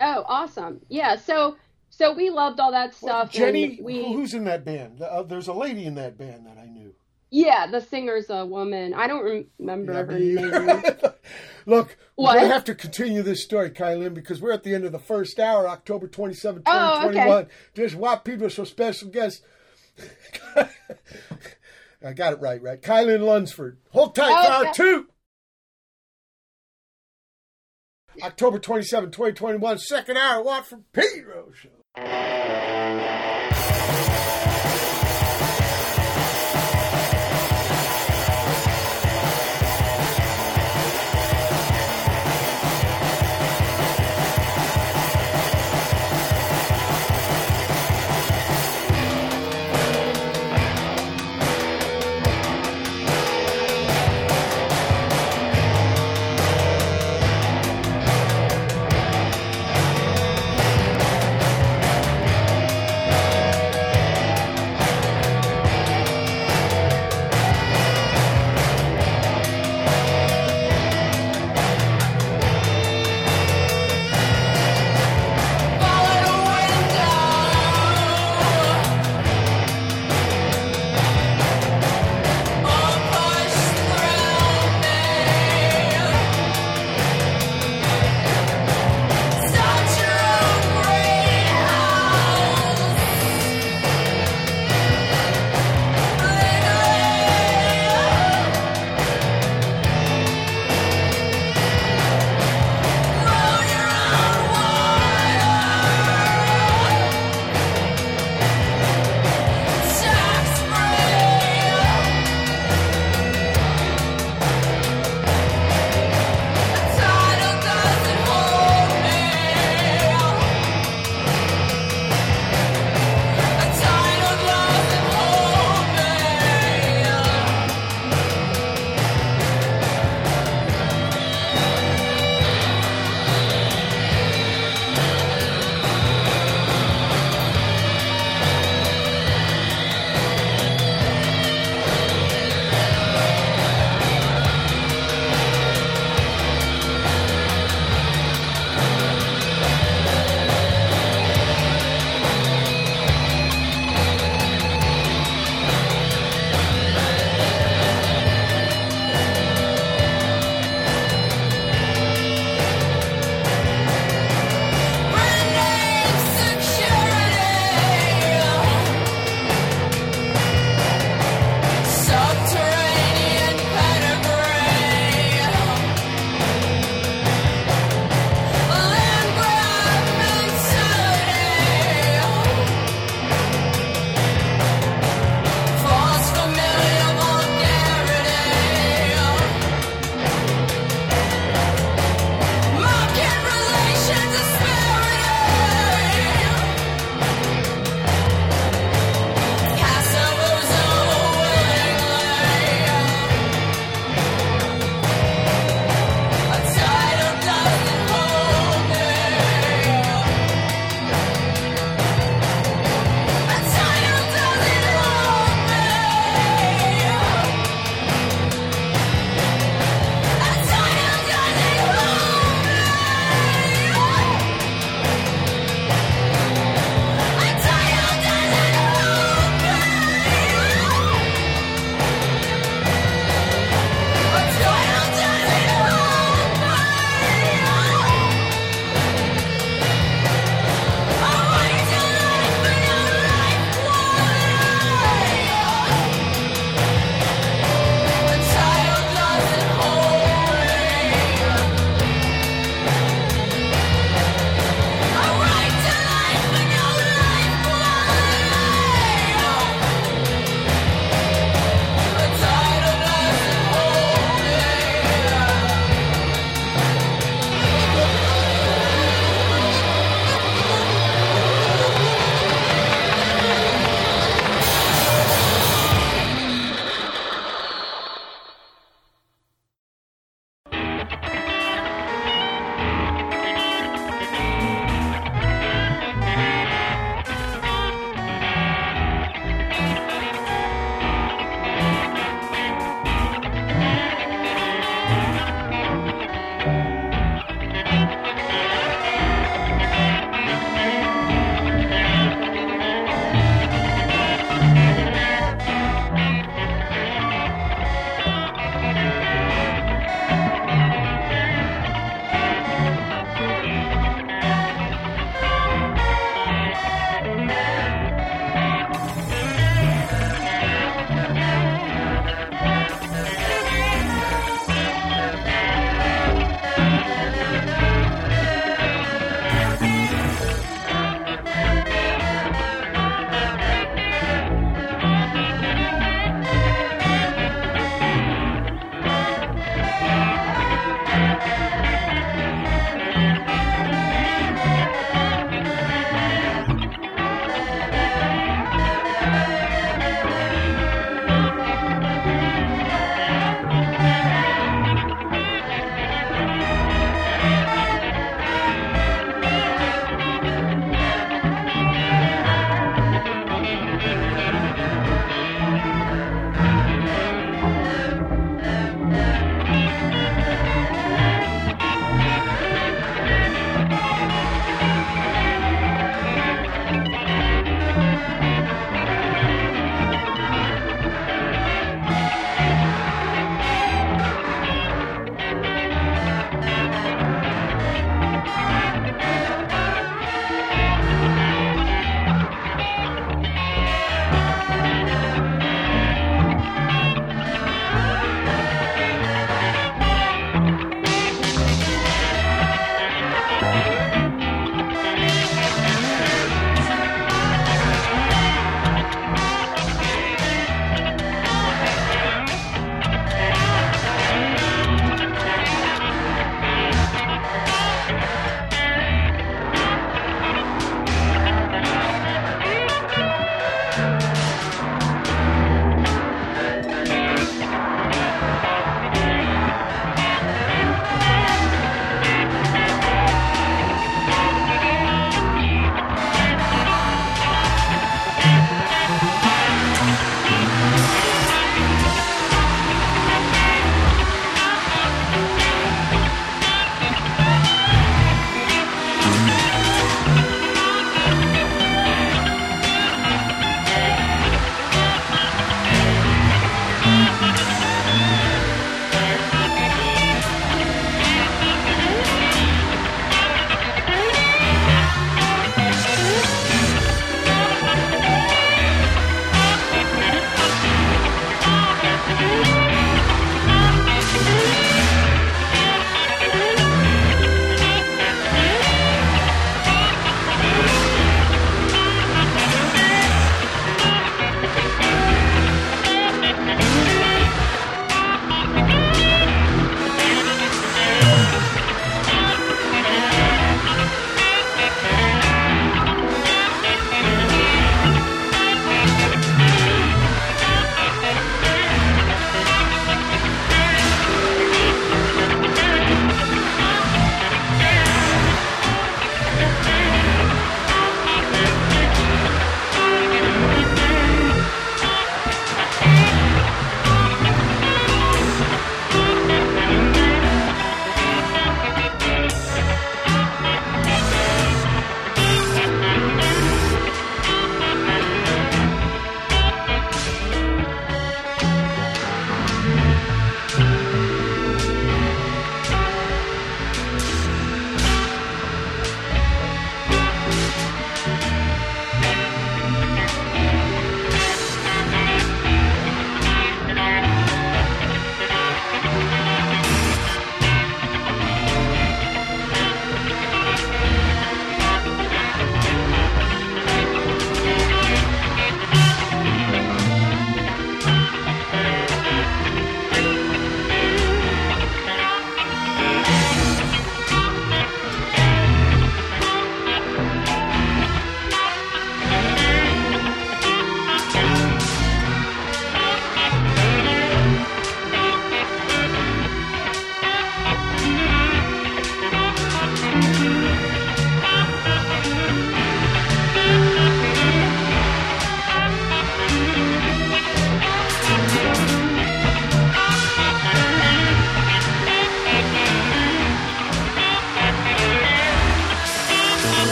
Oh, 0.00 0.24
awesome. 0.26 0.80
Yeah. 0.88 1.16
So, 1.16 1.56
so 1.90 2.12
we 2.14 2.30
loved 2.30 2.60
all 2.60 2.72
that 2.72 2.94
Well, 3.00 3.24
stuff. 3.26 3.32
Jenny, 3.32 3.76
and 3.78 3.84
we, 3.84 4.04
who's 4.12 4.34
in 4.34 4.44
that 4.44 4.64
band? 4.64 5.00
Uh, 5.02 5.22
there's 5.22 5.48
a 5.48 5.52
lady 5.52 5.84
in 5.86 5.94
that 5.96 6.16
band 6.18 6.46
that 6.46 6.56
I 6.58 6.66
knew. 6.66 6.94
yeah, 7.30 7.66
the 7.66 7.80
singer's 7.80 8.30
a 8.30 8.46
woman. 8.46 8.94
I 8.94 9.06
don't 9.06 9.46
remember 9.58 9.92
Yeah, 9.92 10.02
her 10.04 10.18
name. 10.18 10.82
Look, 11.66 11.96
What? 12.14 12.40
to 12.40 12.46
have 12.48 12.64
to 12.64 12.74
continue 12.74 13.22
this 13.22 13.42
story, 13.44 13.70
Kilynn, 13.70 14.14
because 14.14 14.40
we're 14.40 14.52
at 14.52 14.62
the 14.62 14.74
end 14.74 14.84
of 14.86 14.92
the 14.92 14.98
first 14.98 15.38
hour, 15.38 15.68
October 15.68 16.08
27, 16.08 16.62
Oh, 16.64 16.70
okay. 16.70 17.08
2021. 17.08 17.46
There's 17.74 17.94
why 17.94 18.16
people 18.16 18.46
are 18.46 18.50
so 18.50 18.64
special 18.64 19.08
guest. 19.08 19.42
I 22.04 22.12
got 22.14 22.32
it 22.32 22.40
right, 22.40 22.62
right? 22.62 22.80
Kilynn 22.80 23.20
Lunsford. 23.20 23.78
Hold 23.90 24.14
tight 24.14 24.46
for 24.46 24.52
hour 24.52 24.62
Okay. 24.62 24.72
two. 24.72 25.06
October 28.22 28.58
27, 28.58 29.10
2021, 29.10 29.78
second 29.78 30.16
hour, 30.16 30.42
Watt 30.42 30.66
from 30.66 30.84
Pedro 30.92 31.50
Show. 31.54 31.70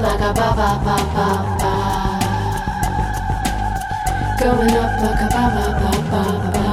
Like 0.00 0.20
a 0.20 0.32
ba 0.32 0.48
ba 0.56 0.80
ba 0.84 0.96
ba 1.14 1.26
ba. 1.60 1.72
Going 4.40 4.74
up 4.76 4.92
like 5.02 5.20
a 5.20 5.28
ba 5.28 5.44
ba 5.54 5.66
ba 5.80 5.90
ba 6.10 6.22
ba. 6.52 6.66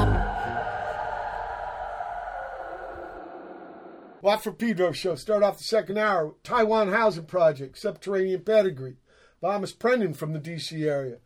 Watt 4.22 4.44
from 4.44 4.56
Pedro 4.56 4.92
show. 4.94 5.16
Start 5.16 5.44
off 5.44 5.58
the 5.58 5.66
second 5.66 5.98
hour. 5.98 6.36
Taiwan 6.44 6.92
Housing 6.92 7.26
Project, 7.26 7.78
Subterranean 7.78 8.42
Pedigree. 8.42 8.96
Bomis 9.42 9.74
Prendin 9.74 10.16
from 10.16 10.34
the 10.34 10.40
D.C. 10.40 10.88
area, 10.88 11.18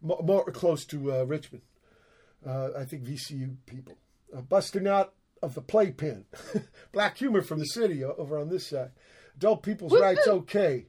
more, 0.00 0.22
more 0.22 0.44
close 0.44 0.84
to 0.86 1.12
uh, 1.12 1.24
Richmond. 1.24 1.62
Uh, 2.46 2.68
I 2.78 2.84
think 2.84 3.04
VCU 3.04 3.56
people. 3.66 3.98
Uh, 4.36 4.42
busting 4.42 4.86
out 4.86 5.14
of 5.42 5.54
the 5.54 5.62
playpen. 5.62 6.26
Black 6.92 7.16
humor 7.16 7.42
from 7.42 7.58
the 7.58 7.64
city 7.64 8.04
over 8.04 8.38
on 8.38 8.50
this 8.50 8.66
side. 8.66 8.90
Adult 9.36 9.62
People's 9.62 9.98
Rights 9.98 10.28
OK. 10.28 10.86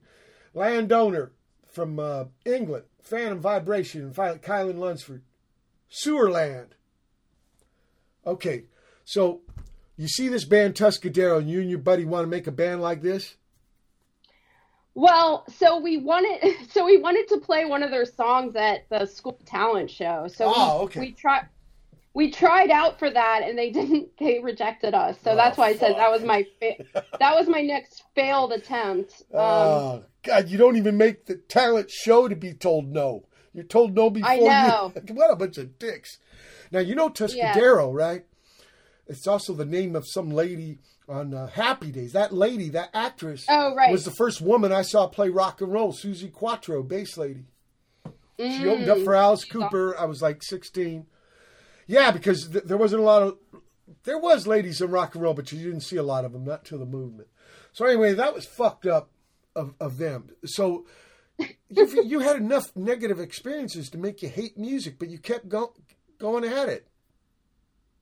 Landowner 0.53 1.31
from 1.71 1.99
uh, 1.99 2.25
England. 2.45 2.85
Phantom 3.01 3.39
Vibration 3.39 4.11
Kilynn 4.13 4.77
Lunsford. 4.77 5.23
Sewerland. 5.89 6.67
Okay, 8.25 8.65
so 9.03 9.41
you 9.97 10.07
see 10.07 10.27
this 10.27 10.45
band 10.45 10.75
Tuscadero, 10.75 11.39
and 11.39 11.49
you 11.49 11.59
and 11.59 11.69
your 11.69 11.79
buddy 11.79 12.05
want 12.05 12.23
to 12.23 12.29
make 12.29 12.47
a 12.47 12.51
band 12.51 12.81
like 12.81 13.01
this? 13.01 13.35
Well, 14.93 15.45
so 15.57 15.79
we 15.79 15.97
wanted 15.97 16.55
so 16.71 16.85
we 16.85 16.97
wanted 16.97 17.27
to 17.29 17.37
play 17.37 17.65
one 17.65 17.83
of 17.83 17.91
their 17.91 18.05
songs 18.05 18.55
at 18.55 18.87
the 18.89 19.05
school 19.05 19.39
talent 19.45 19.89
show. 19.89 20.27
So 20.33 20.51
Oh, 20.55 20.79
we, 20.79 20.83
okay. 20.85 20.99
we 20.99 21.11
tried 21.11 21.47
we 22.13 22.29
tried 22.31 22.69
out 22.71 22.99
for 22.99 23.09
that 23.09 23.41
and 23.43 23.57
they 23.57 23.69
didn't 23.79 24.09
they 24.19 24.39
rejected 24.39 24.93
us. 24.93 25.17
So 25.23 25.31
Oh, 25.31 25.35
that's 25.35 25.57
why 25.57 25.67
I 25.69 25.75
said 25.75 25.95
that 25.97 26.11
was 26.11 26.23
my 26.23 26.45
fa- 26.59 26.83
that 27.19 27.35
was 27.35 27.47
my 27.47 27.61
next 27.61 28.03
failed 28.15 28.51
attempt. 28.51 29.21
Um, 29.33 29.39
oh 29.39 30.03
God, 30.23 30.49
you 30.49 30.57
don't 30.57 30.77
even 30.77 30.97
make 30.97 31.25
the 31.25 31.35
talent 31.35 31.89
show 31.89 32.27
to 32.27 32.35
be 32.35 32.53
told 32.53 32.87
no. 32.91 33.25
You're 33.53 33.63
told 33.65 33.95
no 33.95 34.09
before 34.09 34.29
I 34.29 34.37
know. 34.37 34.93
you. 34.95 35.01
What 35.15 35.31
a 35.31 35.35
bunch 35.35 35.57
of 35.57 35.77
dicks! 35.77 36.17
Now 36.71 36.79
you 36.79 36.95
know 36.95 37.09
Tuscadero, 37.09 37.93
right? 37.93 38.25
It's 39.07 39.27
also 39.27 39.53
the 39.53 39.65
name 39.65 39.95
of 39.95 40.05
some 40.07 40.29
lady 40.29 40.77
on 41.09 41.33
uh, 41.33 41.47
Happy 41.47 41.91
Days. 41.91 42.13
That 42.13 42.31
lady, 42.31 42.69
that 42.69 42.91
actress, 42.93 43.43
Oh, 43.49 43.75
right. 43.75 43.91
was 43.91 44.05
the 44.05 44.11
first 44.11 44.39
woman 44.41 44.71
I 44.71 44.83
saw 44.83 45.07
play 45.07 45.27
rock 45.27 45.59
and 45.59 45.73
roll. 45.73 45.91
Suzi 45.91 46.31
Quatro, 46.31 46.81
bass 46.81 47.17
lady. 47.17 47.43
She 48.39 48.65
opened 48.67 48.87
Mm. 48.87 48.91
up 48.91 49.03
for 49.03 49.13
Alice 49.15 49.43
Cooper. 49.43 49.97
I 49.99 50.05
was 50.05 50.21
like 50.21 50.41
16. 50.43 51.05
Yeah, 51.87 52.11
because 52.11 52.49
th- 52.49 52.63
there 52.65 52.77
wasn't 52.77 53.01
a 53.01 53.05
lot 53.05 53.23
of. 53.23 53.37
There 54.03 54.17
was 54.17 54.47
ladies 54.47 54.81
in 54.81 54.89
rock 54.89 55.15
and 55.15 55.23
roll, 55.23 55.33
but 55.33 55.51
you 55.51 55.59
didn't 55.59 55.81
see 55.81 55.97
a 55.97 56.03
lot 56.03 56.25
of 56.25 56.33
them, 56.33 56.45
not 56.45 56.65
till 56.65 56.79
the 56.79 56.85
movement. 56.85 57.27
So 57.73 57.85
anyway, 57.85 58.13
that 58.13 58.33
was 58.33 58.45
fucked 58.45 58.85
up 58.85 59.09
of, 59.55 59.73
of 59.79 59.97
them. 59.97 60.29
So 60.45 60.85
you 61.69 62.03
you 62.03 62.19
had 62.19 62.37
enough 62.37 62.75
negative 62.75 63.19
experiences 63.19 63.89
to 63.89 63.97
make 63.97 64.21
you 64.21 64.29
hate 64.29 64.57
music, 64.57 64.97
but 64.99 65.09
you 65.09 65.17
kept 65.17 65.49
go, 65.49 65.73
going 66.19 66.45
at 66.45 66.69
it. 66.69 66.87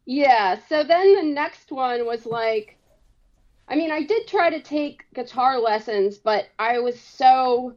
Yeah, 0.06 0.58
so 0.68 0.84
then 0.84 1.16
the 1.16 1.24
next 1.24 1.72
one 1.72 2.06
was 2.06 2.26
like 2.26 2.80
I 3.70 3.76
mean, 3.76 3.92
I 3.92 4.02
did 4.04 4.28
try 4.28 4.50
to 4.50 4.62
take 4.62 5.06
guitar 5.14 5.60
lessons, 5.60 6.18
but 6.18 6.48
I 6.58 6.80
was 6.80 7.00
so 7.00 7.76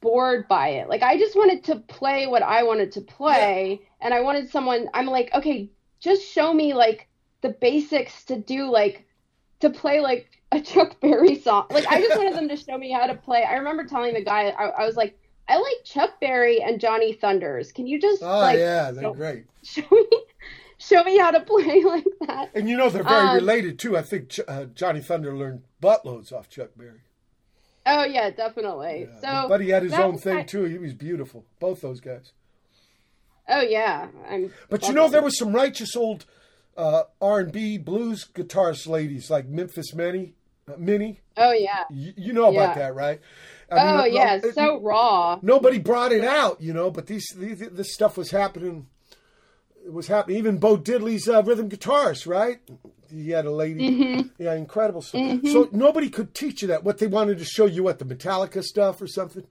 bored 0.00 0.48
by 0.48 0.68
it. 0.68 0.88
Like 0.88 1.02
I 1.02 1.18
just 1.18 1.36
wanted 1.36 1.64
to 1.64 1.76
play 1.76 2.26
what 2.26 2.42
I 2.42 2.62
wanted 2.62 2.92
to 2.92 3.02
play 3.02 3.82
and 4.04 4.14
I 4.14 4.20
wanted 4.20 4.50
someone 4.50 4.88
I'm 4.94 5.06
like, 5.06 5.34
okay, 5.34 5.70
just 5.98 6.22
show 6.24 6.52
me 6.54 6.74
like 6.74 7.08
the 7.40 7.48
basics 7.50 8.24
to 8.26 8.36
do 8.36 8.70
like 8.70 9.04
to 9.60 9.70
play 9.70 10.00
like 10.00 10.30
a 10.52 10.60
Chuck 10.60 11.00
Berry 11.00 11.36
song. 11.40 11.66
Like 11.70 11.86
I 11.88 12.00
just 12.00 12.16
wanted 12.16 12.34
them 12.36 12.48
to 12.48 12.56
show 12.56 12.78
me 12.78 12.92
how 12.92 13.06
to 13.06 13.14
play. 13.14 13.42
I 13.42 13.54
remember 13.54 13.84
telling 13.84 14.14
the 14.14 14.22
guy 14.22 14.48
I, 14.50 14.66
I 14.68 14.86
was 14.86 14.94
like, 14.96 15.18
I 15.48 15.56
like 15.56 15.84
Chuck 15.84 16.20
Berry 16.20 16.62
and 16.62 16.78
Johnny 16.80 17.12
Thunders. 17.14 17.72
Can 17.72 17.86
you 17.86 18.00
just 18.00 18.22
Oh 18.22 18.38
like 18.38 18.58
yeah, 18.58 18.90
they're 18.92 19.02
show, 19.02 19.14
great. 19.14 19.44
show 19.62 19.82
me 19.90 20.06
show 20.78 21.02
me 21.04 21.18
how 21.18 21.30
to 21.32 21.40
play 21.40 21.82
like 21.84 22.06
that? 22.26 22.50
And 22.54 22.68
you 22.68 22.76
know 22.76 22.88
they're 22.90 23.02
very 23.02 23.28
Um, 23.28 23.34
related 23.34 23.78
too. 23.78 23.96
I 23.96 24.02
think 24.02 24.28
Ch- 24.30 24.40
uh, 24.46 24.66
Johnny 24.66 25.00
Thunder 25.00 25.34
learned 25.36 25.62
buttloads 25.82 26.32
off 26.32 26.48
Chuck 26.48 26.70
Berry. 26.76 27.00
Oh 27.86 28.04
yeah, 28.04 28.30
definitely. 28.30 29.08
Yeah. 29.10 29.20
So 29.42 29.48
but 29.48 29.60
he 29.60 29.68
had 29.70 29.82
his 29.82 29.92
own 29.94 30.16
thing 30.18 30.36
my- 30.36 30.42
too. 30.44 30.64
He 30.64 30.78
was 30.78 30.94
beautiful. 30.94 31.44
Both 31.60 31.80
those 31.82 32.00
guys. 32.00 32.32
Oh 33.48 33.60
yeah, 33.60 34.08
I'm. 34.28 34.52
But 34.70 34.86
you 34.88 34.94
know, 34.94 35.08
there 35.08 35.22
was 35.22 35.38
some 35.38 35.52
righteous 35.52 35.94
old 35.96 36.24
uh, 36.76 37.02
R 37.20 37.40
and 37.40 37.52
B 37.52 37.78
blues 37.78 38.26
guitarist 38.34 38.86
ladies 38.86 39.30
like 39.30 39.46
Memphis 39.46 39.94
Minnie. 39.94 40.34
Uh, 40.66 40.72
Minnie, 40.78 41.20
Oh 41.36 41.52
yeah. 41.52 41.84
you, 41.90 42.14
you 42.16 42.32
know 42.32 42.44
about 42.44 42.54
Yeah. 42.70 42.74
that, 42.74 42.94
right? 42.94 43.20
I 43.70 43.98
Oh 43.98 44.02
mean, 44.04 44.14
yeah, 44.14 44.36
it- 44.42 44.54
so 44.54 44.80
raw. 44.80 45.38
nobody 45.42 45.78
brought 45.78 46.10
it 46.12 46.24
out, 46.24 46.58
you 46.62 46.72
know. 46.72 46.90
But 46.90 47.06
these, 47.06 47.26
these 47.36 47.58
this 47.58 47.92
stuff 47.92 48.16
was 48.16 48.30
happening. 48.30 48.86
It 49.84 49.92
was 49.92 50.06
happening. 50.06 50.38
Even 50.38 50.56
Bo 50.56 50.78
Diddley's 50.78 51.28
uh, 51.28 51.42
rhythm 51.42 51.68
guitarist, 51.68 52.26
right? 52.26 52.60
He 53.10 53.28
had 53.30 53.44
a 53.44 53.50
lady. 53.50 53.90
Mm-hmm. 53.90 54.42
Yeah, 54.42 54.54
incredible 54.54 55.02
stuff. 55.02 55.40
So 55.44 55.68
nobody 55.72 56.08
could 56.08 56.34
teach 56.34 56.62
you 56.62 56.68
that. 56.68 56.82
What 56.82 56.96
they 56.96 57.06
wanted 57.08 57.36
to 57.38 57.44
show 57.44 57.66
you, 57.66 57.82
what 57.82 57.98
the 57.98 58.06
Metallica 58.06 58.62
stuff 58.62 59.02
or 59.02 59.06
something. 59.06 59.44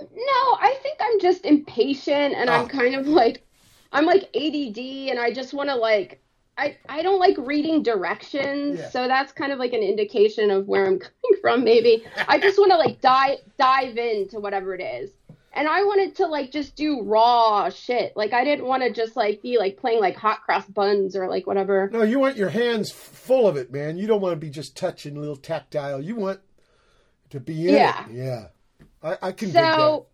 Um, 0.00 0.06
no, 0.14 0.56
I 0.60 0.76
think 0.82 0.98
I'm 1.00 1.20
just 1.20 1.44
impatient 1.44 2.34
and 2.34 2.48
Oh. 2.50 2.52
I'm 2.54 2.68
kind 2.68 2.94
of 2.94 3.06
like, 3.08 3.46
I'm 3.92 4.04
like 4.06 4.24
ADD 4.36 4.78
and 5.10 5.18
I 5.18 5.32
just 5.32 5.52
want 5.54 5.68
to 5.68 5.74
like, 5.76 6.22
I 6.58 6.76
I 6.88 7.02
don't 7.02 7.18
like 7.20 7.36
reading 7.38 7.82
directions, 7.82 8.78
Yeah. 8.80 8.90
so 8.90 9.08
that's 9.08 9.32
kind 9.32 9.50
of 9.52 9.58
like 9.58 9.72
an 9.72 9.82
indication 9.82 10.50
of 10.50 10.68
where 10.68 10.86
I'm 10.86 10.98
coming 10.98 11.40
from. 11.40 11.64
Maybe 11.64 12.04
I 12.28 12.38
just 12.38 12.58
want 12.58 12.70
to 12.72 12.76
like 12.76 13.00
dive 13.00 13.38
dive 13.58 13.96
into 13.96 14.40
whatever 14.40 14.74
it 14.74 14.82
is. 14.82 15.10
And 15.52 15.66
I 15.66 15.82
wanted 15.82 16.14
to 16.16 16.26
like 16.26 16.52
just 16.52 16.76
do 16.76 17.02
raw 17.02 17.70
shit. 17.70 18.16
Like 18.16 18.32
I 18.32 18.44
didn't 18.44 18.66
want 18.66 18.82
to 18.84 18.92
just 18.92 19.16
like 19.16 19.42
be 19.42 19.58
like 19.58 19.76
playing 19.78 20.00
like 20.00 20.16
hot 20.16 20.42
cross 20.44 20.64
buns 20.66 21.16
or 21.16 21.28
like 21.28 21.46
whatever. 21.46 21.88
No, 21.92 22.02
you 22.02 22.18
want 22.20 22.36
your 22.36 22.50
hands 22.50 22.92
full 22.92 23.48
of 23.48 23.56
it, 23.56 23.72
man. 23.72 23.96
You 23.96 24.06
don't 24.06 24.20
want 24.20 24.32
to 24.32 24.36
be 24.46 24.50
just 24.50 24.76
touching 24.76 25.16
a 25.16 25.20
little 25.20 25.36
tactile. 25.36 26.00
You 26.00 26.14
want 26.14 26.40
to 27.30 27.40
be 27.40 27.68
in 27.68 27.74
Yeah. 27.74 28.04
it. 28.06 28.12
Yeah. 28.12 28.46
I, 29.02 29.16
I 29.22 29.32
can 29.32 29.50
so 29.52 30.06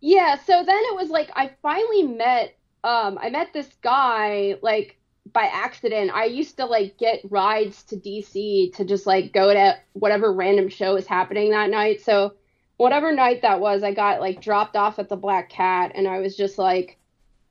yeah 0.00 0.36
so 0.36 0.64
then 0.64 0.78
it 0.78 0.94
was 0.94 1.10
like 1.10 1.30
i 1.34 1.50
finally 1.62 2.04
met 2.04 2.56
um 2.84 3.18
i 3.20 3.30
met 3.30 3.52
this 3.52 3.68
guy 3.82 4.54
like 4.62 4.96
by 5.32 5.44
accident 5.52 6.10
i 6.14 6.24
used 6.24 6.56
to 6.56 6.64
like 6.66 6.96
get 6.98 7.20
rides 7.30 7.82
to 7.84 7.96
dc 7.96 8.74
to 8.76 8.84
just 8.84 9.06
like 9.06 9.32
go 9.32 9.52
to 9.52 9.76
whatever 9.94 10.32
random 10.32 10.68
show 10.68 10.94
was 10.94 11.06
happening 11.06 11.50
that 11.50 11.68
night 11.70 12.00
so 12.00 12.34
whatever 12.76 13.12
night 13.12 13.42
that 13.42 13.60
was 13.60 13.82
i 13.82 13.92
got 13.92 14.20
like 14.20 14.40
dropped 14.40 14.76
off 14.76 14.98
at 14.98 15.08
the 15.08 15.16
black 15.16 15.48
cat 15.50 15.90
and 15.94 16.06
i 16.06 16.18
was 16.20 16.36
just 16.36 16.58
like 16.58 16.96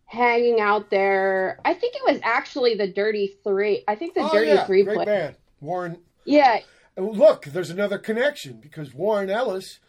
hanging 0.05 0.61
out 0.61 0.89
there 0.89 1.59
i 1.65 1.73
think 1.73 1.93
it 1.95 2.01
was 2.11 2.19
actually 2.23 2.75
the 2.75 2.87
dirty 2.87 3.35
three 3.43 3.83
i 3.89 3.93
think 3.95 4.13
the 4.13 4.21
Oh, 4.21 4.31
dirty 4.31 4.51
yeah. 4.51 4.65
three 4.65 4.83
Great 4.83 4.95
play 4.95 5.05
band. 5.05 5.35
Warren. 5.59 5.97
yeah 6.23 6.59
Look, 6.99 7.45
there's 7.45 7.69
another 7.69 7.99
connection 7.99 8.59
because 8.59 8.91
Warren 8.91 9.29
Ellis 9.29 9.79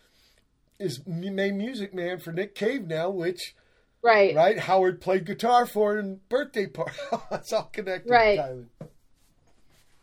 is 0.78 1.00
main 1.06 1.56
music 1.58 1.92
man 1.94 2.18
for 2.18 2.32
Nick 2.32 2.54
Cave 2.54 2.86
now, 2.86 3.10
which, 3.10 3.54
right 4.02 4.34
right, 4.34 4.58
Howard 4.58 5.00
played 5.00 5.24
guitar 5.26 5.66
for 5.66 5.98
in 5.98 6.20
Birthday 6.28 6.66
Party. 6.66 6.92
That's 7.30 7.52
all 7.54 7.70
connected, 7.72 8.10
Right. 8.10 8.40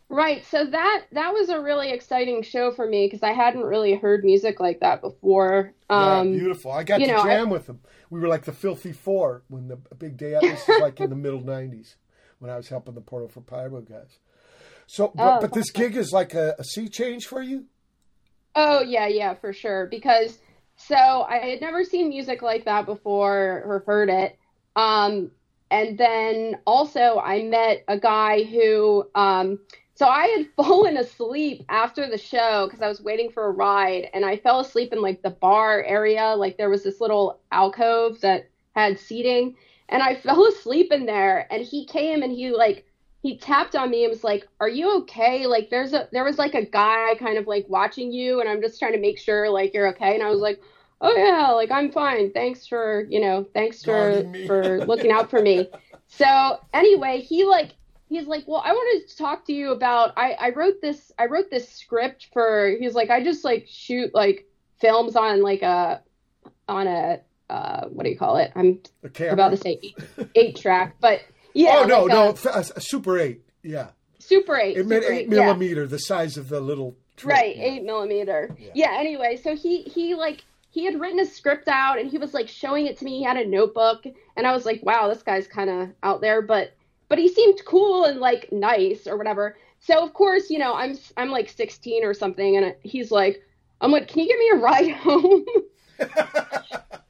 Right. 0.08 0.44
So 0.46 0.64
that 0.64 1.06
that 1.12 1.32
was 1.32 1.48
a 1.48 1.60
really 1.60 1.90
exciting 1.90 2.42
show 2.44 2.70
for 2.70 2.86
me 2.86 3.06
because 3.06 3.24
I 3.24 3.32
hadn't 3.32 3.64
really 3.64 3.96
heard 3.96 4.24
music 4.24 4.60
like 4.60 4.78
that 4.80 5.00
before. 5.00 5.72
Um, 5.90 6.32
yeah, 6.32 6.38
beautiful. 6.38 6.70
I 6.70 6.84
got 6.84 6.98
to 6.98 7.06
know, 7.08 7.16
I- 7.18 7.24
jam 7.26 7.50
with 7.50 7.66
them. 7.66 7.80
We 8.08 8.20
were 8.20 8.28
like 8.28 8.44
the 8.44 8.52
Filthy 8.52 8.92
Four 8.92 9.42
when 9.48 9.66
the 9.66 9.76
big 9.98 10.16
day 10.16 10.36
out. 10.36 10.42
This 10.42 10.68
is 10.68 10.80
like 10.80 11.00
in 11.00 11.10
the 11.10 11.16
middle 11.26 11.42
'90s 11.42 11.96
when 12.38 12.52
I 12.52 12.56
was 12.56 12.68
helping 12.68 12.94
the 12.94 13.00
Porno 13.00 13.26
for 13.26 13.40
Pyro 13.40 13.80
guys. 13.80 14.18
So, 14.86 15.10
but, 15.12 15.38
Oh, 15.38 15.40
but 15.40 15.52
this 15.52 15.70
gig 15.72 15.96
is 15.96 16.12
like 16.12 16.34
a, 16.34 16.54
a 16.56 16.62
sea 16.62 16.88
change 16.88 17.24
for 17.26 17.42
you. 17.42 17.64
Oh 18.54 18.82
yeah, 18.82 19.08
yeah, 19.08 19.34
for 19.34 19.52
sure. 19.52 19.86
Because 19.86 20.38
so 20.76 20.94
I 20.94 21.38
had 21.38 21.60
never 21.60 21.84
seen 21.84 22.08
music 22.08 22.42
like 22.42 22.64
that 22.64 22.86
before 22.86 23.62
or 23.64 23.82
heard 23.86 24.10
it. 24.10 24.38
Um, 24.76 25.30
and 25.70 25.98
then 25.98 26.58
also 26.66 27.18
I 27.18 27.42
met 27.42 27.84
a 27.88 27.98
guy 27.98 28.44
who 28.44 29.08
um, 29.14 29.58
so 29.96 30.06
I 30.06 30.26
had 30.26 30.46
fallen 30.56 30.96
asleep 30.98 31.64
after 31.68 32.08
the 32.08 32.18
show 32.18 32.66
because 32.66 32.82
I 32.82 32.88
was 32.88 33.02
waiting 33.02 33.30
for 33.30 33.46
a 33.46 33.50
ride, 33.50 34.08
and 34.14 34.24
I 34.24 34.36
fell 34.36 34.60
asleep 34.60 34.92
in 34.92 35.02
like 35.02 35.22
the 35.22 35.30
bar 35.30 35.82
area. 35.82 36.34
Like 36.36 36.56
there 36.56 36.70
was 36.70 36.84
this 36.84 37.00
little 37.00 37.40
alcove 37.50 38.20
that 38.20 38.48
had 38.74 38.98
seating, 38.98 39.56
and 39.88 40.02
I 40.02 40.14
fell 40.20 40.46
asleep 40.46 40.92
in 40.92 41.06
there. 41.06 41.50
And 41.50 41.64
he 41.64 41.86
came 41.86 42.22
and 42.22 42.30
he 42.32 42.50
like 42.50 42.86
he 43.26 43.36
tapped 43.36 43.74
on 43.74 43.90
me 43.90 44.04
and 44.04 44.10
was 44.10 44.22
like, 44.22 44.46
"Are 44.60 44.68
you 44.68 44.98
okay? 44.98 45.46
Like 45.46 45.68
there's 45.68 45.92
a 45.92 46.08
there 46.12 46.24
was 46.24 46.38
like 46.38 46.54
a 46.54 46.64
guy 46.64 47.14
kind 47.18 47.38
of 47.38 47.46
like 47.46 47.66
watching 47.68 48.12
you, 48.12 48.40
and 48.40 48.48
I'm 48.48 48.60
just 48.60 48.78
trying 48.78 48.92
to 48.92 49.00
make 49.00 49.18
sure 49.18 49.50
like 49.50 49.74
you're 49.74 49.88
okay." 49.88 50.14
And 50.14 50.22
I 50.22 50.30
was 50.30 50.40
like. 50.40 50.60
Oh 51.02 51.14
yeah, 51.14 51.50
like 51.50 51.70
I'm 51.70 51.92
fine. 51.92 52.32
Thanks 52.32 52.66
for, 52.66 53.04
you 53.10 53.20
know, 53.20 53.46
thanks 53.52 53.84
for 53.84 54.24
for 54.46 54.82
looking 54.86 55.10
out 55.10 55.28
for 55.28 55.42
me. 55.42 55.68
So 56.08 56.60
anyway, 56.72 57.20
he 57.20 57.44
like 57.44 57.72
he's 58.08 58.26
like, 58.26 58.44
well, 58.46 58.62
I 58.64 58.72
wanted 58.72 59.08
to 59.08 59.16
talk 59.16 59.44
to 59.46 59.52
you 59.52 59.72
about. 59.72 60.12
I 60.16 60.32
I 60.32 60.50
wrote 60.50 60.80
this 60.80 61.12
I 61.18 61.26
wrote 61.26 61.50
this 61.50 61.68
script 61.68 62.28
for. 62.32 62.74
He's 62.78 62.94
like, 62.94 63.10
I 63.10 63.22
just 63.22 63.44
like 63.44 63.66
shoot 63.68 64.14
like 64.14 64.46
films 64.80 65.16
on 65.16 65.42
like 65.42 65.62
a 65.62 66.02
on 66.68 66.86
a 66.86 67.20
uh 67.50 67.86
what 67.88 68.04
do 68.04 68.10
you 68.10 68.18
call 68.18 68.36
it? 68.36 68.52
I'm 68.54 68.80
about 69.32 69.50
to 69.50 69.56
say 69.56 69.78
eight, 69.82 69.98
eight 70.34 70.56
track, 70.56 70.96
but 71.00 71.20
yeah. 71.56 71.76
oh, 71.78 71.82
oh 71.82 71.86
no, 71.86 72.02
like 72.04 72.44
no, 72.44 72.50
a 72.52 72.64
a, 72.76 72.80
Super 72.80 73.18
Eight. 73.18 73.42
Yeah, 73.62 73.88
Super 74.18 74.56
eight. 74.56 74.76
it 74.76 74.86
meant 74.86 75.04
eight 75.04 75.12
eight, 75.12 75.28
yeah. 75.28 75.44
millimeter, 75.46 75.86
the 75.86 75.98
size 75.98 76.36
of 76.36 76.48
the 76.48 76.60
little. 76.60 76.96
Right, 77.24 77.56
Yeah. 77.56 77.64
eight 77.64 77.84
millimeter. 77.84 78.54
Yeah. 78.58 78.70
Yeah. 78.74 78.96
Anyway, 78.98 79.36
so 79.42 79.56
he 79.56 79.82
he 79.82 80.14
like 80.14 80.44
he 80.70 80.84
had 80.84 81.00
written 81.00 81.18
a 81.20 81.24
script 81.24 81.68
out 81.68 81.98
and 81.98 82.10
he 82.10 82.18
was 82.18 82.34
like 82.34 82.48
showing 82.48 82.86
it 82.86 82.98
to 82.98 83.04
me. 83.04 83.18
He 83.18 83.24
had 83.24 83.36
a 83.38 83.46
notebook, 83.48 84.04
and 84.36 84.46
I 84.46 84.52
was 84.52 84.66
like, 84.66 84.80
wow, 84.82 85.08
this 85.08 85.22
guy's 85.22 85.46
kind 85.46 85.70
of 85.70 85.88
out 86.02 86.20
there, 86.20 86.42
but 86.42 86.74
but 87.08 87.18
he 87.18 87.28
seemed 87.28 87.60
cool 87.64 88.04
and 88.04 88.20
like 88.20 88.52
nice 88.52 89.06
or 89.06 89.16
whatever. 89.16 89.56
So 89.80 90.02
of 90.04 90.12
course, 90.12 90.50
you 90.50 90.58
know, 90.58 90.74
I'm 90.74 90.98
I'm 91.16 91.30
like 91.30 91.48
16 91.48 92.04
or 92.04 92.12
something, 92.14 92.56
and 92.56 92.74
he's 92.82 93.10
like, 93.10 93.42
I'm 93.80 93.90
like, 93.92 94.08
can 94.08 94.22
you 94.22 94.28
give 94.28 94.38
me 94.38 94.50
a 94.50 94.56
ride 94.62 94.92
home? 94.96 95.44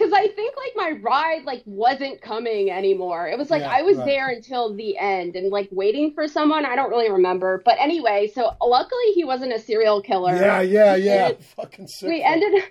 Because 0.00 0.14
I 0.14 0.28
think 0.28 0.54
like 0.56 0.72
my 0.76 0.98
ride 1.02 1.44
like 1.44 1.62
wasn't 1.66 2.22
coming 2.22 2.70
anymore. 2.70 3.28
It 3.28 3.36
was 3.36 3.50
like 3.50 3.60
Yeah, 3.60 3.70
I 3.70 3.82
was 3.82 3.98
right. 3.98 4.06
there 4.06 4.28
until 4.30 4.74
the 4.74 4.96
end 4.96 5.36
and 5.36 5.50
like 5.50 5.68
waiting 5.70 6.14
for 6.14 6.26
someone. 6.26 6.64
I 6.64 6.74
don't 6.74 6.88
really 6.88 7.10
remember, 7.10 7.60
but 7.66 7.76
anyway. 7.78 8.30
So 8.34 8.50
luckily 8.62 9.12
he 9.14 9.24
wasn't 9.24 9.52
a 9.52 9.58
serial 9.58 10.00
killer. 10.00 10.34
Yeah, 10.34 10.62
yeah, 10.62 10.96
yeah. 10.96 11.32
Fucking 11.56 11.86
sick. 11.86 12.08
We 12.08 12.22
ended 12.22 12.64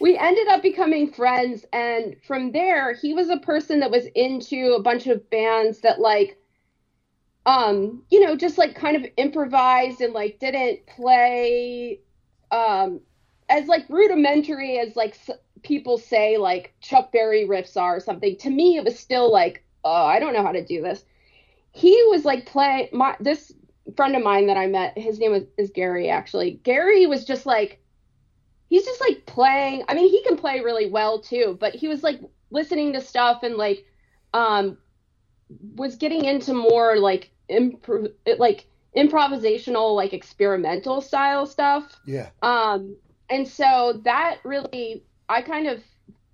we 0.00 0.18
ended 0.18 0.48
up 0.48 0.60
becoming 0.60 1.12
friends, 1.12 1.64
and 1.72 2.16
from 2.26 2.50
there 2.50 2.94
he 2.94 3.14
was 3.14 3.28
a 3.28 3.36
person 3.36 3.78
that 3.80 3.92
was 3.92 4.06
into 4.16 4.74
a 4.74 4.82
bunch 4.82 5.06
of 5.06 5.30
bands 5.30 5.82
that 5.82 6.00
like 6.00 6.36
um 7.46 8.02
you 8.10 8.20
know 8.20 8.34
just 8.34 8.58
like 8.58 8.74
kind 8.74 8.96
of 8.96 9.04
improvised 9.16 10.00
and 10.00 10.12
like 10.12 10.40
didn't 10.40 10.84
play 10.86 12.00
um 12.50 13.00
as 13.48 13.66
like 13.66 13.84
rudimentary 13.88 14.78
as 14.78 14.96
like 14.96 15.16
people 15.62 15.98
say 15.98 16.36
like 16.36 16.74
Chuck 16.80 17.12
Berry 17.12 17.46
riffs 17.46 17.76
are 17.76 17.96
or 17.96 18.00
something. 18.00 18.36
To 18.36 18.50
me, 18.50 18.76
it 18.76 18.84
was 18.84 18.98
still 18.98 19.30
like, 19.32 19.64
oh, 19.84 20.04
I 20.06 20.18
don't 20.18 20.32
know 20.32 20.42
how 20.42 20.52
to 20.52 20.64
do 20.64 20.82
this. 20.82 21.04
He 21.72 21.92
was 22.10 22.24
like 22.24 22.46
play 22.46 22.88
my 22.92 23.16
this 23.20 23.52
friend 23.96 24.16
of 24.16 24.22
mine 24.22 24.46
that 24.48 24.56
I 24.56 24.66
met. 24.66 24.96
His 24.98 25.18
name 25.18 25.32
was, 25.32 25.44
is 25.56 25.70
Gary 25.70 26.08
actually. 26.10 26.60
Gary 26.62 27.06
was 27.06 27.24
just 27.24 27.46
like 27.46 27.80
he's 28.68 28.84
just 28.84 29.00
like 29.00 29.26
playing. 29.26 29.84
I 29.88 29.94
mean, 29.94 30.10
he 30.10 30.22
can 30.24 30.36
play 30.36 30.60
really 30.60 30.90
well 30.90 31.20
too, 31.20 31.56
but 31.60 31.74
he 31.74 31.88
was 31.88 32.02
like 32.02 32.20
listening 32.50 32.92
to 32.94 33.00
stuff 33.00 33.42
and 33.42 33.56
like 33.56 33.84
um 34.34 34.78
was 35.74 35.96
getting 35.96 36.24
into 36.24 36.54
more 36.54 36.96
like 36.96 37.30
improv 37.50 38.12
like 38.38 38.66
improvisational 38.96 39.94
like 39.94 40.12
experimental 40.12 41.00
style 41.00 41.46
stuff. 41.46 42.00
Yeah, 42.06 42.30
Um, 42.42 42.96
and 43.28 43.46
so 43.46 44.00
that 44.04 44.38
really, 44.44 45.04
I 45.30 45.42
kind 45.42 45.66
of 45.68 45.80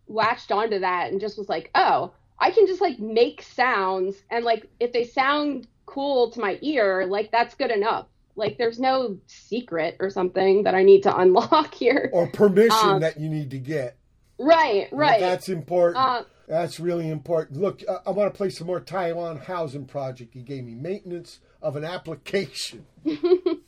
latched 0.09 0.51
onto 0.53 0.79
that 0.81 1.11
and 1.11 1.21
just 1.21 1.39
was 1.39 1.49
like, 1.49 1.71
oh, 1.75 2.13
I 2.39 2.51
can 2.51 2.67
just 2.67 2.81
like 2.81 2.99
make 2.99 3.43
sounds 3.43 4.17
and 4.31 4.45
like 4.45 4.67
if 4.81 4.93
they 4.93 5.05
sound 5.05 5.67
cool 5.87 6.31
to 6.33 6.41
my 6.41 6.59
ear, 6.63 7.07
like 7.07 7.31
that's 7.31 7.55
good 7.55 7.71
enough. 7.71 8.07
Like 8.35 8.59
there's 8.59 8.79
no 8.79 9.19
secret 9.27 9.97
or 10.01 10.11
something 10.11 10.65
that 10.65 10.75
I 10.75 10.83
need 10.83 11.03
to 11.05 11.17
unlock 11.21 11.75
here. 11.75 12.11
or 12.13 12.27
permission 12.27 12.89
Um, 12.89 13.01
that 13.01 13.19
you 13.21 13.29
need 13.29 13.51
to 13.51 13.59
get. 13.59 13.97
Right, 14.39 14.89
right. 14.93 15.21
That's 15.21 15.49
important. 15.49 15.97
Uh, 16.05 16.25
That's 16.47 16.79
really 16.79 17.09
important. 17.09 17.59
Look, 17.59 17.83
I, 17.89 17.99
I 18.07 18.11
want 18.11 18.33
to 18.33 18.37
play 18.37 18.51
some 18.51 18.67
more 18.67 18.81
Taiwan 18.81 19.39
Housing 19.39 19.87
Project. 19.87 20.35
You 20.37 20.43
gave 20.43 20.65
me 20.65 20.75
maintenance 20.75 21.41
of 21.63 21.75
an 21.77 21.85
application. 21.85 22.85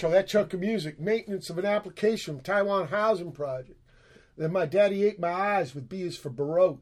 show, 0.00 0.10
that 0.10 0.28
chunk 0.28 0.54
of 0.54 0.60
music, 0.60 0.98
maintenance 0.98 1.50
of 1.50 1.58
an 1.58 1.66
application 1.66 2.36
from 2.36 2.42
Taiwan 2.42 2.88
Housing 2.88 3.32
Project. 3.32 3.78
Then 4.36 4.52
my 4.52 4.64
daddy 4.64 5.04
ate 5.04 5.20
my 5.20 5.30
eyes 5.30 5.74
with 5.74 5.88
B 5.88 6.02
is 6.02 6.16
for 6.16 6.30
Baroque. 6.30 6.80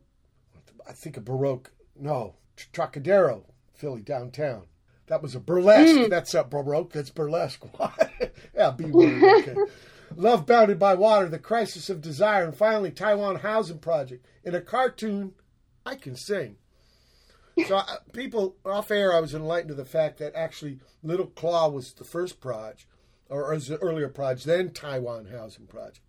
I 0.88 0.92
think 0.92 1.16
of 1.16 1.24
Baroque. 1.24 1.72
No, 1.98 2.36
Trocadero, 2.72 3.44
Philly 3.74 4.02
downtown. 4.02 4.64
That 5.08 5.22
was 5.22 5.34
a 5.34 5.40
burlesque. 5.40 6.08
That's 6.08 6.32
not 6.32 6.50
Baroque. 6.50 6.92
That's 6.92 7.10
burlesque. 7.10 7.64
yeah, 8.54 8.70
B 8.70 8.84
word. 8.84 9.22
Okay. 9.40 9.56
Love 10.14 10.46
Bounded 10.46 10.78
by 10.78 10.94
Water, 10.94 11.28
The 11.28 11.38
Crisis 11.38 11.90
of 11.90 12.00
Desire, 12.00 12.44
and 12.44 12.54
finally 12.54 12.92
Taiwan 12.92 13.36
Housing 13.36 13.78
Project. 13.78 14.24
In 14.44 14.54
a 14.54 14.60
cartoon, 14.60 15.32
I 15.84 15.96
can 15.96 16.14
sing. 16.14 16.56
So 17.66 17.78
uh, 17.78 17.96
people 18.12 18.56
off 18.64 18.92
air, 18.92 19.12
I 19.12 19.20
was 19.20 19.34
enlightened 19.34 19.70
to 19.70 19.74
the 19.74 19.84
fact 19.84 20.18
that 20.18 20.36
actually 20.36 20.78
Little 21.02 21.26
Claw 21.26 21.68
was 21.68 21.92
the 21.92 22.04
first 22.04 22.40
project, 22.40 22.86
or 23.28 23.52
was 23.52 23.68
the 23.68 23.76
earlier 23.78 24.08
project, 24.08 24.46
then 24.46 24.70
Taiwan 24.70 25.26
Housing 25.26 25.66
Project. 25.66 26.00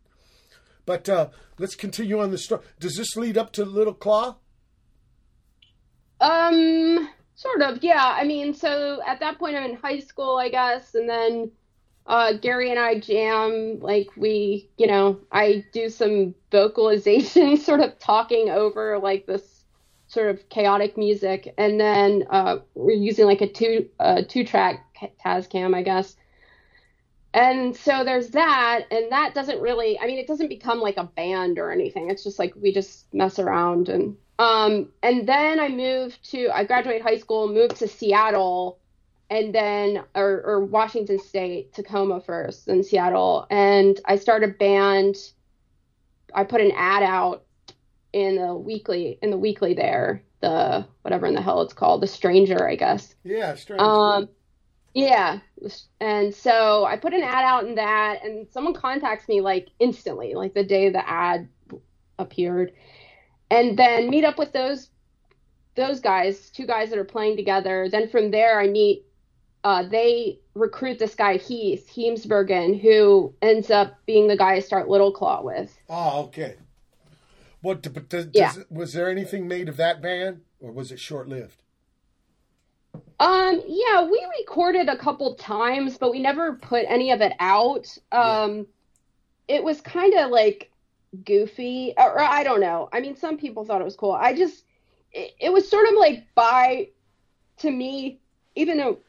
But 0.86 1.08
uh, 1.08 1.30
let's 1.58 1.76
continue 1.76 2.20
on 2.20 2.32
the 2.32 2.38
story. 2.38 2.64
Does 2.80 2.98
this 2.98 3.16
lead 3.16 3.38
up 3.38 3.52
to 3.54 3.66
Little 3.66 3.94
Claw? 3.94 4.38
Um, 6.22 7.10
sort 7.36 7.62
of, 7.62 7.84
yeah. 7.84 8.16
I 8.16 8.24
mean, 8.24 8.54
so 8.54 9.02
at 9.06 9.20
that 9.20 9.38
point, 9.38 9.56
I'm 9.56 9.70
in 9.70 9.76
high 9.76 10.00
school, 10.00 10.38
I 10.38 10.50
guess, 10.50 10.96
and 10.96 11.08
then 11.08 11.52
uh, 12.08 12.34
Gary 12.34 12.72
and 12.72 12.80
I 12.80 13.00
jam. 13.00 13.80
Like 13.80 14.10
we, 14.18 14.70
you 14.78 14.88
know, 14.88 15.20
I 15.32 15.64
do 15.72 15.90
some 15.90 16.34
vocalization, 16.52 17.58
sort 17.64 17.82
of 17.82 18.00
talking 18.00 18.50
over 18.50 18.98
like 18.98 19.26
this 19.28 19.64
sort 20.08 20.30
of 20.30 20.50
chaotic 20.50 20.98
music, 20.98 21.54
and 21.58 21.80
then 21.80 22.24
uh, 22.32 22.58
we're 22.74 22.98
using 22.98 23.26
like 23.26 23.42
a 23.42 23.48
two 23.48 23.88
uh, 24.00 24.24
two 24.28 24.44
track 24.44 24.86
Tascam, 25.24 25.76
I 25.76 25.84
guess. 25.84 26.16
And 27.34 27.76
so 27.76 28.04
there's 28.04 28.30
that, 28.32 28.86
and 28.90 29.12
that 29.12 29.34
doesn't 29.36 29.62
really. 29.62 30.00
I 30.00 30.08
mean, 30.08 30.18
it 30.18 30.28
doesn't 30.28 30.48
become 30.48 30.80
like 30.80 30.98
a 30.98 31.04
band 31.04 31.60
or 31.60 31.72
anything. 31.72 32.10
It's 32.10 32.24
just 32.24 32.40
like 32.40 32.54
we 32.56 32.74
just 32.74 33.14
mess 33.14 33.38
around, 33.38 33.88
and 33.88 34.18
um, 34.40 34.90
and 35.04 35.28
then 35.28 35.60
I 35.60 35.70
moved 35.70 36.30
to. 36.32 36.50
I 36.50 36.64
graduated 36.64 37.04
high 37.04 37.18
school, 37.18 37.48
moved 37.48 37.76
to 37.78 37.88
Seattle, 37.88 38.80
and 39.30 39.54
then 39.54 40.04
or, 40.16 40.42
or 40.44 40.66
Washington 40.66 41.20
State, 41.20 41.72
Tacoma 41.74 42.20
first, 42.20 42.66
then 42.66 42.84
Seattle, 42.84 43.46
and 43.52 44.00
I 44.06 44.16
started 44.16 44.50
a 44.50 44.54
band. 44.54 45.16
I 46.34 46.44
put 46.46 46.62
an 46.62 46.72
ad 46.76 47.04
out 47.04 47.44
in 48.14 48.38
the 48.38 48.56
weekly 48.56 49.20
in 49.22 49.30
the 49.30 49.38
weekly 49.38 49.74
there 49.74 50.24
the 50.42 50.86
whatever 51.04 51.28
in 51.28 51.36
the 51.36 51.42
hell 51.42 51.62
it's 51.62 51.74
called 51.74 52.02
the 52.02 52.08
stranger 52.08 52.68
i 52.68 52.76
guess 52.76 53.14
Yeah, 53.24 53.54
stranger. 53.56 53.84
um 53.86 54.30
yeah 54.94 55.40
and 56.00 56.34
so 56.34 56.86
i 56.86 56.98
put 56.98 57.14
an 57.14 57.22
ad 57.22 57.44
out 57.44 57.66
in 57.66 57.76
that 57.76 58.24
and 58.24 58.48
someone 58.52 58.74
contacts 58.74 59.28
me 59.28 59.42
like 59.42 59.70
instantly 59.80 60.34
like 60.34 60.54
the 60.54 60.64
day 60.64 60.90
the 60.90 61.08
ad 61.10 61.48
appeared 62.18 62.72
and 63.52 63.78
then 63.78 64.10
meet 64.10 64.24
up 64.24 64.38
with 64.38 64.52
those 64.52 64.90
those 65.76 66.00
guys 66.00 66.50
two 66.50 66.66
guys 66.66 66.90
that 66.90 67.00
are 67.00 67.06
playing 67.06 67.38
together 67.38 67.88
then 67.92 68.10
from 68.10 68.32
there 68.32 68.60
i 68.60 68.68
meet 68.68 69.06
uh, 69.66 69.84
they 69.84 70.40
recruit 70.56 70.98
this 71.00 71.16
guy 71.16 71.36
heath 71.38 71.90
heemsbergen 71.94 72.80
who 72.82 73.34
ends 73.42 73.70
up 73.70 73.98
being 74.06 74.28
the 74.28 74.38
guy 74.38 74.54
i 74.54 74.60
start 74.60 74.88
little 74.90 75.12
claw 75.12 75.42
with 75.44 75.78
oh, 75.90 76.24
okay. 76.24 76.56
What? 77.62 77.82
But 77.94 78.10
does, 78.10 78.28
Yeah. 78.34 78.54
does, 78.54 78.66
was 78.70 78.94
there 78.94 79.10
anything 79.10 79.48
made 79.48 79.68
of 79.70 79.78
that 79.78 80.02
band, 80.02 80.42
or 80.62 80.72
was 80.72 80.92
it 80.92 81.00
short 81.00 81.28
lived? 81.28 81.62
Um, 83.20 83.62
yeah, 83.68 84.04
we 84.04 84.26
recorded 84.40 84.88
a 84.88 84.98
couple 84.98 85.36
times, 85.36 85.98
but 85.98 86.12
we 86.12 86.20
never 86.20 86.54
put 86.54 86.86
any 86.88 87.12
of 87.12 87.22
it 87.22 87.34
out. 87.40 87.98
Um, 88.12 88.66
it 89.48 89.64
was 89.64 89.82
kind 89.82 90.14
of 90.14 90.32
like 90.32 90.72
goofy, 91.26 91.94
or, 91.98 92.14
or 92.14 92.22
I 92.22 92.44
don't 92.44 92.62
know. 92.62 92.88
I 92.94 93.02
mean, 93.02 93.18
some 93.18 93.38
people 93.38 93.66
thought 93.66 93.82
it 93.82 93.86
was 93.86 93.98
cool. 93.98 94.14
I 94.14 94.34
just, 94.34 94.64
it, 95.12 95.34
it 95.40 95.52
was 95.52 95.68
sort 95.70 95.88
of 95.88 95.96
like 95.96 96.28
by, 96.34 96.90
to 97.58 97.70
me, 97.70 98.20
even 98.56 98.78
though, 98.78 99.00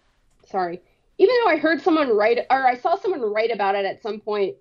sorry, 0.46 0.80
even 1.18 1.34
though 1.44 1.50
I 1.50 1.56
heard 1.56 1.80
someone 1.80 2.16
write, 2.16 2.38
or 2.50 2.66
I 2.66 2.76
saw 2.76 2.96
someone 2.96 3.20
write 3.20 3.52
about 3.52 3.76
it 3.76 3.84
at 3.84 4.02
some 4.02 4.18
point 4.18 4.56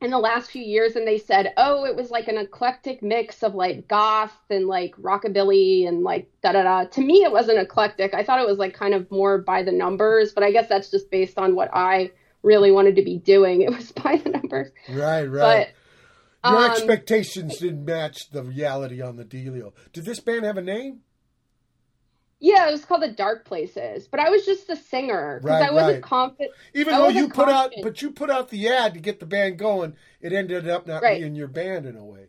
in 0.00 0.10
the 0.10 0.18
last 0.18 0.50
few 0.50 0.62
years, 0.62 0.96
and 0.96 1.06
they 1.06 1.18
said, 1.18 1.52
oh, 1.56 1.84
it 1.84 1.96
was 1.96 2.10
like 2.10 2.28
an 2.28 2.36
eclectic 2.36 3.02
mix 3.02 3.42
of 3.42 3.54
like 3.54 3.88
goth 3.88 4.36
and 4.50 4.66
like 4.66 4.94
rockabilly 4.96 5.88
and 5.88 6.02
like 6.02 6.30
da 6.42 6.52
da 6.52 6.62
da. 6.62 6.84
To 6.84 7.00
me, 7.00 7.22
it 7.24 7.32
wasn't 7.32 7.58
eclectic. 7.58 8.14
I 8.14 8.22
thought 8.22 8.40
it 8.40 8.46
was 8.46 8.58
like 8.58 8.74
kind 8.74 8.94
of 8.94 9.10
more 9.10 9.38
by 9.38 9.62
the 9.62 9.72
numbers, 9.72 10.32
but 10.32 10.44
I 10.44 10.50
guess 10.50 10.68
that's 10.68 10.90
just 10.90 11.10
based 11.10 11.38
on 11.38 11.54
what 11.54 11.70
I 11.72 12.12
really 12.42 12.70
wanted 12.70 12.96
to 12.96 13.02
be 13.02 13.18
doing. 13.18 13.62
It 13.64 13.70
was 13.70 13.92
by 13.92 14.16
the 14.16 14.30
numbers. 14.30 14.70
Right, 14.88 15.24
right. 15.24 15.68
But 16.42 16.50
Your 16.50 16.64
um, 16.66 16.70
expectations 16.70 17.56
didn't 17.58 17.84
match 17.84 18.30
the 18.30 18.42
reality 18.42 19.00
on 19.00 19.16
the 19.16 19.24
dealio. 19.24 19.72
Did 19.92 20.04
this 20.04 20.20
band 20.20 20.44
have 20.44 20.58
a 20.58 20.62
name? 20.62 21.00
Yeah, 22.40 22.68
it 22.68 22.72
was 22.72 22.84
called 22.84 23.02
the 23.02 23.08
Dark 23.12 23.44
Places, 23.46 24.08
but 24.08 24.20
I 24.20 24.30
was 24.30 24.44
just 24.44 24.66
the 24.68 24.76
singer 24.76 25.40
because 25.44 25.60
Right, 25.60 25.60
I 25.60 25.70
wasn't 25.72 26.02
right. 26.02 26.02
confident. 26.02 26.52
Even 26.74 26.96
I 26.96 26.98
though 26.98 27.08
you 27.08 27.28
put 27.28 27.48
out, 27.48 27.80
but 27.80 28.02
you 28.02 28.10
put 28.10 28.30
out 28.30 28.48
the 28.50 28.68
ad 28.68 28.94
to 28.94 29.00
get 29.00 29.20
the 29.20 29.26
band 29.26 29.58
going, 29.58 29.94
it 30.20 30.32
ended 30.32 30.68
up 30.68 30.86
not 30.86 31.02
Right. 31.02 31.10
being 31.10 31.34
your 31.34 31.48
band 31.48 31.86
in 31.86 31.96
a 31.96 32.04
way. 32.04 32.28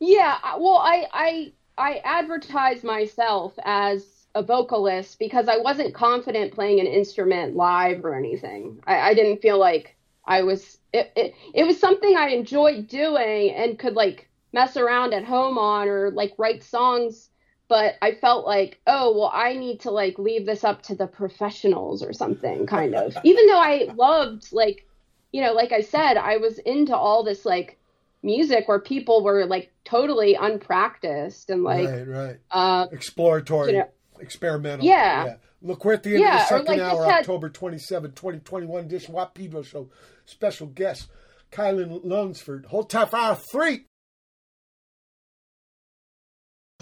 Yeah, 0.00 0.38
well, 0.58 0.76
I 0.78 1.06
I 1.12 1.52
I 1.78 1.98
advertised 2.04 2.84
myself 2.84 3.54
as 3.64 4.26
a 4.34 4.42
vocalist 4.42 5.18
because 5.18 5.48
I 5.48 5.58
wasn't 5.58 5.94
confident 5.94 6.52
playing 6.54 6.80
an 6.80 6.86
instrument 6.86 7.56
live 7.56 8.04
or 8.04 8.14
anything. 8.14 8.80
I, 8.86 9.10
I 9.10 9.14
didn't 9.14 9.40
feel 9.42 9.58
like 9.58 9.96
I 10.26 10.42
was. 10.42 10.78
It, 10.92 11.12
it 11.16 11.34
it 11.54 11.64
was 11.66 11.80
something 11.80 12.16
I 12.16 12.28
enjoyed 12.30 12.88
doing 12.88 13.50
and 13.54 13.78
could 13.78 13.94
like 13.94 14.28
mess 14.52 14.76
around 14.76 15.14
at 15.14 15.24
home 15.24 15.58
on 15.58 15.88
or 15.88 16.10
like 16.10 16.34
write 16.38 16.62
songs. 16.62 17.30
But 17.68 17.96
I 18.00 18.12
felt 18.12 18.46
like, 18.46 18.80
oh 18.86 19.12
well, 19.18 19.30
I 19.34 19.54
need 19.54 19.80
to 19.80 19.90
like 19.90 20.18
leave 20.18 20.46
this 20.46 20.62
up 20.62 20.82
to 20.82 20.94
the 20.94 21.06
professionals 21.06 22.02
or 22.02 22.12
something, 22.12 22.66
kind 22.66 22.94
of. 22.94 23.16
Even 23.24 23.46
though 23.46 23.58
I 23.58 23.88
loved 23.96 24.52
like, 24.52 24.86
you 25.32 25.42
know, 25.42 25.52
like 25.52 25.72
I 25.72 25.80
said, 25.80 26.16
I 26.16 26.36
was 26.36 26.58
into 26.58 26.96
all 26.96 27.24
this 27.24 27.44
like 27.44 27.78
music 28.22 28.68
where 28.68 28.78
people 28.80 29.22
were 29.24 29.46
like 29.46 29.72
totally 29.84 30.34
unpracticed 30.34 31.50
and 31.50 31.64
like 31.64 31.88
right, 31.88 32.06
right. 32.08 32.36
uh 32.50 32.86
Exploratory, 32.92 33.72
you 33.72 33.78
know- 33.78 33.88
experimental. 34.20 34.86
Yeah. 34.86 35.36
Look, 35.62 35.84
we're 35.84 35.94
at 35.94 36.02
the 36.04 36.10
end 36.10 36.20
Yeah, 36.20 36.34
of 36.34 36.38
the 36.42 36.46
second 36.58 36.66
like 36.66 36.80
hour, 36.80 37.04
had- 37.04 37.20
October 37.20 37.48
27, 37.48 38.12
2021 38.12 38.84
edition 38.84 39.16
Pedro 39.34 39.62
Show. 39.62 39.88
Special 40.24 40.66
guest, 40.68 41.08
Kilynn 41.50 42.00
Lunsford. 42.04 42.66
Hold 42.66 42.90
tight 42.90 43.10
for 43.10 43.16
hour 43.16 43.34
three. 43.50 43.85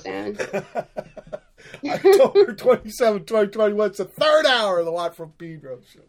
And 0.05 0.41
October 1.85 2.53
27, 2.55 3.25
2021. 3.25 3.89
It's 3.89 3.99
the 3.99 4.05
third 4.05 4.47
hour 4.47 4.79
of 4.81 4.87
the 4.87 4.93
Watt 4.93 5.17
from 5.17 5.33
Pedro 5.33 5.81
Show. 5.93 6.01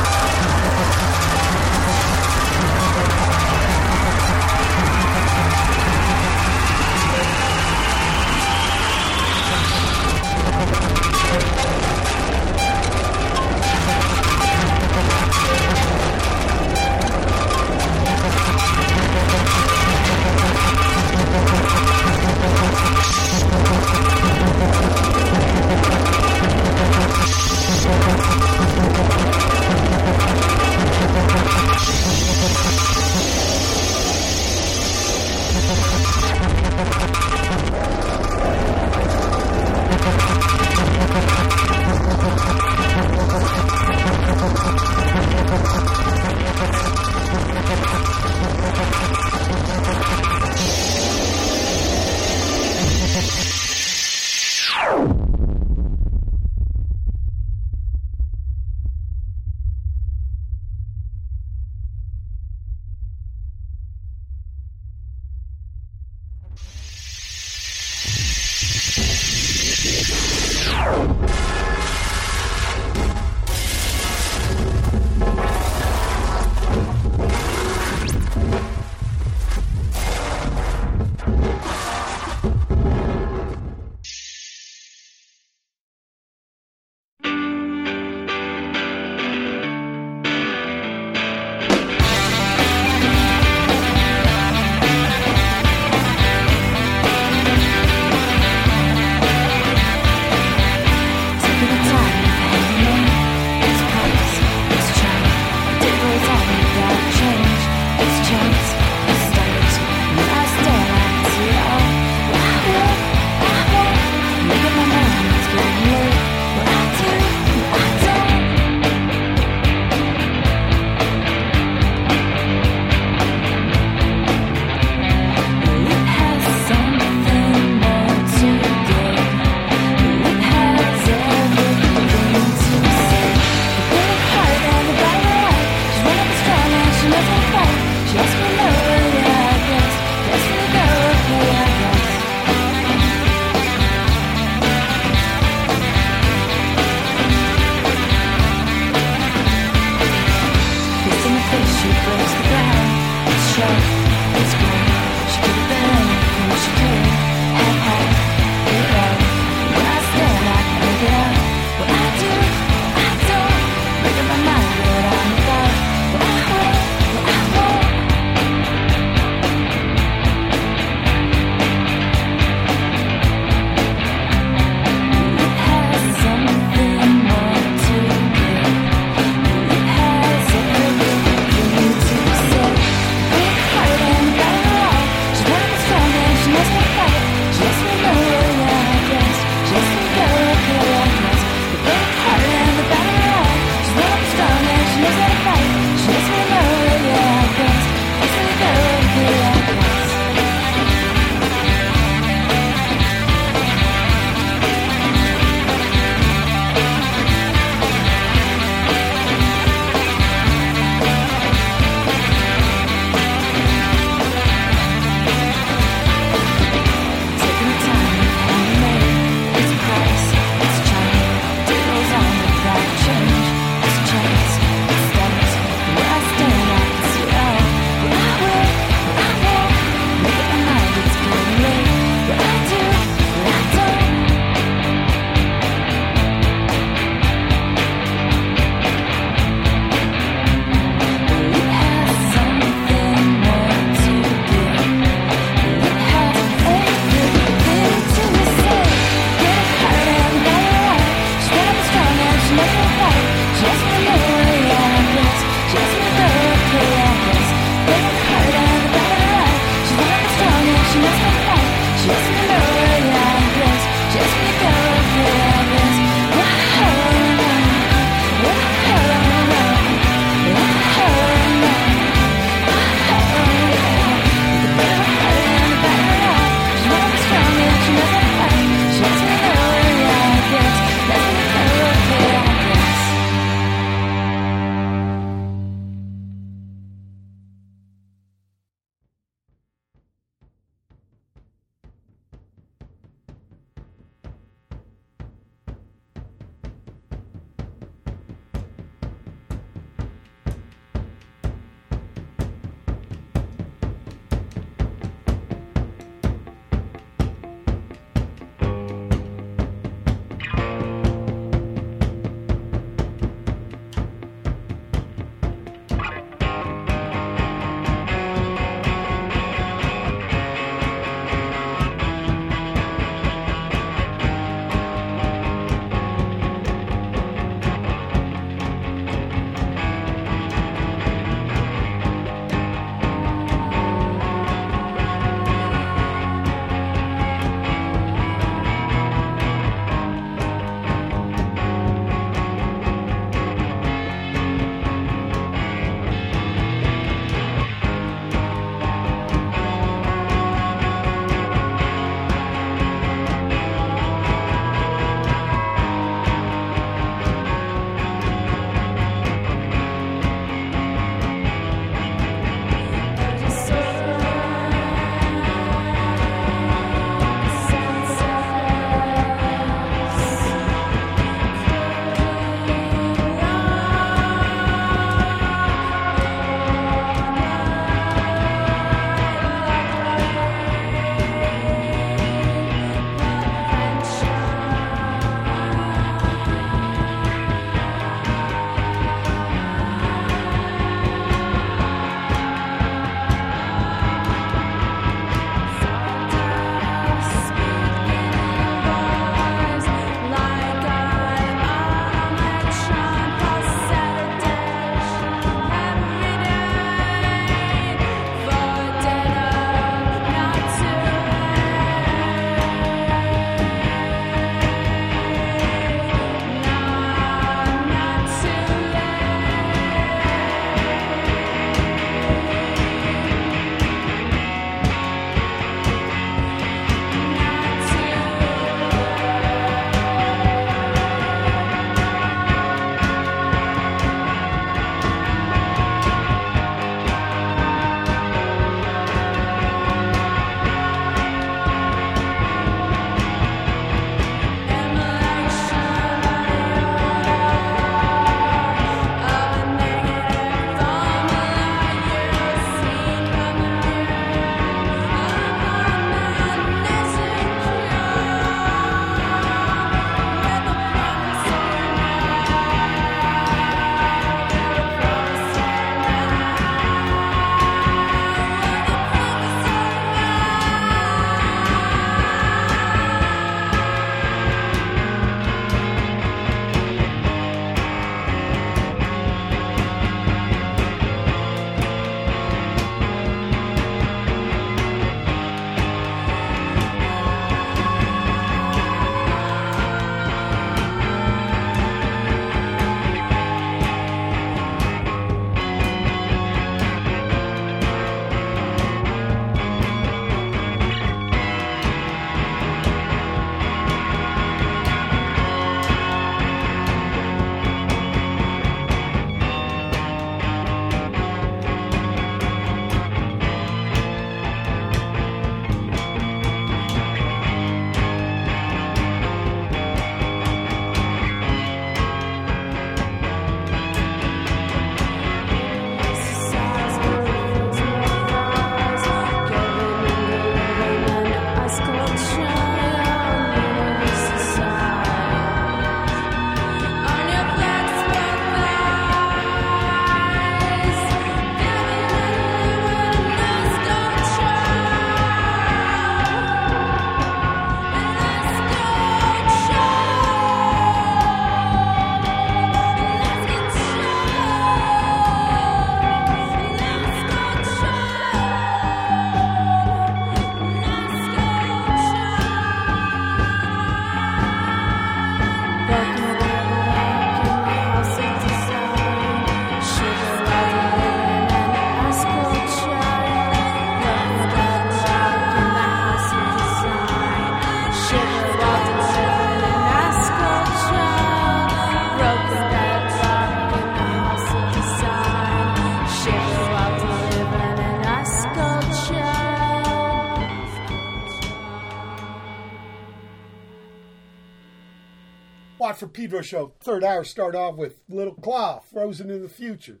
Pedro 596.18 596.42
show. 596.42 596.72
Third 596.80 597.04
hour 597.04 597.22
start 597.22 597.54
off 597.54 597.76
with 597.76 598.00
Little 598.08 598.34
Claw, 598.34 598.80
Frozen 598.80 599.30
in 599.30 599.40
the 599.40 599.48
Future. 599.48 600.00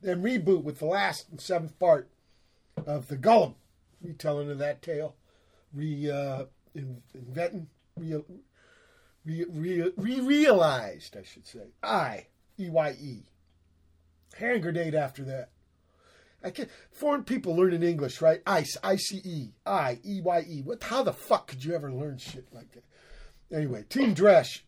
Then 0.00 0.22
reboot 0.22 0.62
with 0.62 0.78
the 0.78 0.86
last 0.86 1.28
and 1.28 1.38
seventh 1.38 1.78
part 1.78 2.08
of 2.86 3.08
the 3.08 3.18
Golem, 3.18 3.56
retelling 4.00 4.50
of 4.50 4.56
that 4.60 4.80
tale, 4.80 5.14
re 5.74 6.10
uh, 6.10 6.44
in, 6.74 7.02
inventing, 7.12 7.66
re, 7.98 8.14
re, 9.26 9.44
re, 9.50 9.92
re 9.94 10.20
realized, 10.20 11.18
I 11.18 11.22
should 11.22 11.46
say. 11.46 11.66
I 11.82 12.28
E 12.58 12.70
Y 12.70 12.96
E. 12.98 13.22
Hand 14.38 14.62
grenade 14.62 14.94
after 14.94 15.22
that. 15.24 15.50
I 16.42 16.48
can't, 16.48 16.70
foreign 16.90 17.24
people 17.24 17.54
learning 17.54 17.82
English, 17.82 18.22
right? 18.22 18.40
Ice, 18.46 18.78
I 18.82 18.96
C 18.96 19.20
E, 19.22 19.50
I 19.66 19.98
E 20.02 20.22
Y 20.22 20.44
E. 20.48 20.62
What? 20.62 20.82
How 20.82 21.02
the 21.02 21.12
fuck 21.12 21.48
could 21.48 21.62
you 21.62 21.74
ever 21.74 21.92
learn 21.92 22.16
shit 22.16 22.48
like 22.54 22.72
that? 22.72 22.84
Anyway, 23.54 23.84
Team 23.90 24.14
Dresch, 24.14 24.62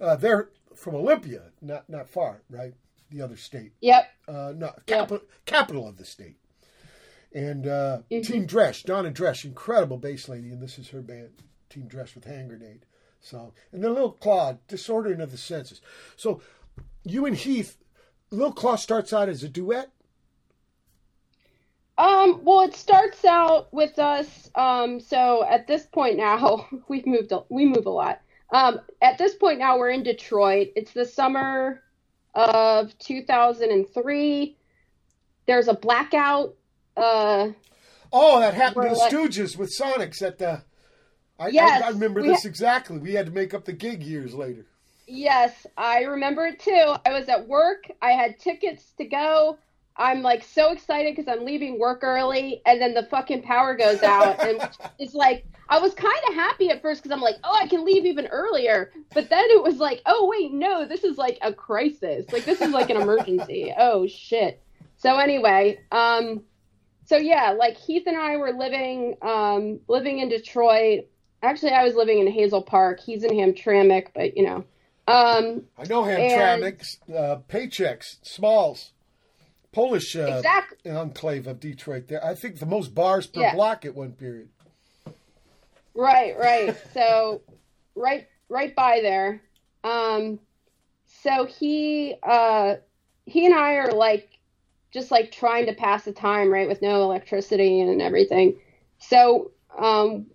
uh, 0.00 0.16
they're 0.16 0.50
from 0.74 0.94
Olympia, 0.94 1.44
not 1.60 1.88
not 1.88 2.08
far, 2.08 2.42
right? 2.50 2.74
The 3.10 3.22
other 3.22 3.36
state, 3.36 3.72
Yep. 3.80 4.04
uh, 4.28 4.52
no, 4.56 4.72
capital 4.86 5.20
capital 5.46 5.88
of 5.88 5.96
the 5.96 6.04
state. 6.04 6.36
And 7.34 7.66
uh, 7.66 7.98
Team 8.10 8.46
Dresch, 8.46 8.84
Donna 8.84 9.10
Dresch, 9.10 9.44
incredible 9.44 9.96
bass 9.98 10.28
lady, 10.28 10.50
and 10.50 10.62
this 10.62 10.78
is 10.78 10.88
her 10.90 11.02
band, 11.02 11.30
Team 11.70 11.88
Dresch 11.88 12.14
with 12.14 12.24
Hand 12.24 12.48
Grenade 12.50 12.84
song, 13.20 13.52
and 13.72 13.82
then 13.82 13.92
Little 13.94 14.12
Claw, 14.12 14.54
Disordering 14.68 15.20
of 15.20 15.30
the 15.30 15.36
Senses. 15.38 15.80
So 16.16 16.40
you 17.04 17.26
and 17.26 17.36
Heath, 17.36 17.76
Little 18.30 18.52
Claw 18.52 18.76
starts 18.76 19.12
out 19.12 19.28
as 19.28 19.42
a 19.42 19.48
duet. 19.48 19.90
Um, 21.96 22.40
well, 22.44 22.60
it 22.60 22.74
starts 22.76 23.24
out 23.24 23.72
with 23.72 23.98
us. 23.98 24.50
Um, 24.54 25.00
so 25.00 25.44
at 25.44 25.66
this 25.66 25.84
point 25.86 26.16
now, 26.16 26.66
we've 26.88 27.06
moved. 27.06 27.32
We 27.48 27.66
move 27.66 27.86
a 27.86 27.90
lot. 27.90 28.20
Um, 28.50 28.80
at 29.02 29.18
this 29.18 29.34
point 29.34 29.58
now, 29.58 29.78
we're 29.78 29.90
in 29.90 30.02
Detroit. 30.02 30.68
It's 30.76 30.92
the 30.92 31.04
summer 31.04 31.82
of 32.34 32.96
2003. 32.98 34.56
There's 35.46 35.68
a 35.68 35.74
blackout. 35.74 36.54
Uh, 36.96 37.50
Oh, 38.10 38.40
that 38.40 38.54
happened 38.54 38.84
to 38.88 38.94
the 38.94 38.94
like- 39.00 39.12
Stooges 39.12 39.56
with 39.58 39.70
Sonics 39.78 40.22
at 40.22 40.38
the. 40.38 40.62
I, 41.38 41.48
Yes, 41.48 41.82
I, 41.82 41.88
I 41.88 41.90
remember 41.90 42.22
this 42.22 42.42
ha- 42.44 42.48
exactly. 42.48 42.98
We 42.98 43.12
had 43.12 43.26
to 43.26 43.32
make 43.32 43.52
up 43.52 43.64
the 43.66 43.72
gig 43.74 44.02
years 44.02 44.34
later. 44.34 44.64
Yes, 45.06 45.66
I 45.76 46.00
remember 46.04 46.46
it 46.46 46.58
too. 46.58 46.94
I 47.06 47.12
was 47.12 47.28
at 47.28 47.46
work. 47.46 47.84
I 48.02 48.12
had 48.12 48.38
tickets 48.38 48.92
to 48.98 49.04
go. 49.04 49.58
I'm 49.98 50.22
like 50.22 50.44
so 50.44 50.70
excited 50.72 51.14
because 51.16 51.30
I'm 51.30 51.44
leaving 51.44 51.78
work 51.78 52.00
early, 52.02 52.62
and 52.64 52.80
then 52.80 52.94
the 52.94 53.02
fucking 53.04 53.42
power 53.42 53.76
goes 53.76 54.02
out, 54.02 54.40
and 54.40 54.60
it's 54.98 55.14
like 55.14 55.44
I 55.68 55.78
was 55.80 55.92
kind 55.94 56.18
of 56.28 56.34
happy 56.34 56.70
at 56.70 56.80
first 56.80 57.02
because 57.02 57.14
I'm 57.14 57.20
like, 57.20 57.36
oh, 57.44 57.58
I 57.60 57.66
can 57.66 57.84
leave 57.84 58.06
even 58.06 58.26
earlier. 58.28 58.92
But 59.12 59.28
then 59.28 59.44
it 59.50 59.62
was 59.62 59.78
like, 59.78 60.00
oh 60.06 60.28
wait, 60.30 60.52
no, 60.52 60.86
this 60.86 61.04
is 61.04 61.18
like 61.18 61.38
a 61.42 61.52
crisis. 61.52 62.26
Like 62.32 62.44
this 62.44 62.60
is 62.60 62.70
like 62.70 62.90
an 62.90 62.96
emergency. 62.96 63.72
oh 63.78 64.06
shit. 64.06 64.62
So 64.96 65.18
anyway, 65.18 65.78
um, 65.92 66.42
so 67.04 67.16
yeah, 67.16 67.50
like 67.50 67.76
Heath 67.76 68.04
and 68.06 68.16
I 68.16 68.36
were 68.36 68.52
living, 68.52 69.16
um, 69.22 69.80
living 69.88 70.18
in 70.20 70.28
Detroit. 70.28 71.06
Actually, 71.42 71.72
I 71.72 71.84
was 71.84 71.94
living 71.94 72.18
in 72.18 72.26
Hazel 72.30 72.62
Park. 72.62 73.00
He's 73.00 73.24
in 73.24 73.30
Hamtramck, 73.30 74.08
but 74.14 74.36
you 74.36 74.44
know. 74.44 74.64
Um, 75.06 75.62
I 75.78 75.84
know 75.88 76.04
And- 76.04 76.62
Hamtramck's, 76.62 76.98
uh, 77.08 77.38
Paychecks, 77.48 78.16
Smalls, 78.22 78.92
Polish 79.78 80.16
uh, 80.16 80.38
Exact- 80.38 80.84
enclave 80.88 81.46
of 81.46 81.60
Detroit. 81.60 82.08
There, 82.08 82.24
I 82.24 82.34
think 82.34 82.58
the 82.58 82.66
most 82.66 82.96
bars 82.96 83.28
per 83.28 83.42
Yeah. 83.42 83.54
block 83.54 83.84
at 83.84 83.94
one 83.94 84.10
period. 84.10 84.48
Right, 85.94 86.36
right. 86.36 86.76
So 86.92 87.42
right 87.94 88.26
right 88.48 88.74
by 88.74 88.98
there. 89.02 89.40
Um 89.84 90.40
so 91.22 91.46
he 91.46 92.16
uh 92.24 92.74
he 93.26 93.46
and 93.46 93.54
I 93.54 93.74
are 93.74 93.92
like 93.92 94.40
just 94.90 95.12
like 95.12 95.30
trying 95.30 95.66
to 95.66 95.74
pass 95.74 96.04
the 96.04 96.12
time, 96.12 96.50
right, 96.52 96.66
with 96.66 96.82
no 96.82 97.02
electricity 97.04 97.80
and 97.80 98.02
everything. 98.02 98.58
So 98.98 99.52
um 99.78 100.26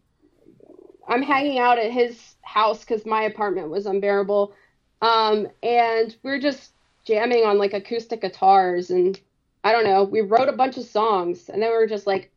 I'm 1.06 1.22
hanging 1.22 1.60
out 1.60 1.78
at 1.80 1.92
his 1.92 2.36
house 2.44 2.86
cuz 2.86 3.06
my 3.06 3.24
apartment 3.24 3.70
was 3.70 3.88
unbearable. 3.88 4.54
Um 5.02 5.50
and 5.62 6.16
we're 6.24 6.40
just 6.40 6.72
jamming 7.04 7.44
on 7.44 7.58
like 7.58 7.74
acoustic 7.74 8.22
guitars 8.22 8.90
and 8.90 9.20
I 9.64 9.72
don't 9.72 9.86
know, 9.86 10.04
we 10.04 10.22
wrote 10.22 10.50
a 10.50 10.54
bunch 10.54 10.78
of 10.78 10.84
songs 10.86 11.50
and 11.50 11.62
then 11.62 11.70
we 11.70 11.78
were 11.78 11.88
just 11.88 12.08
like, 12.08 12.32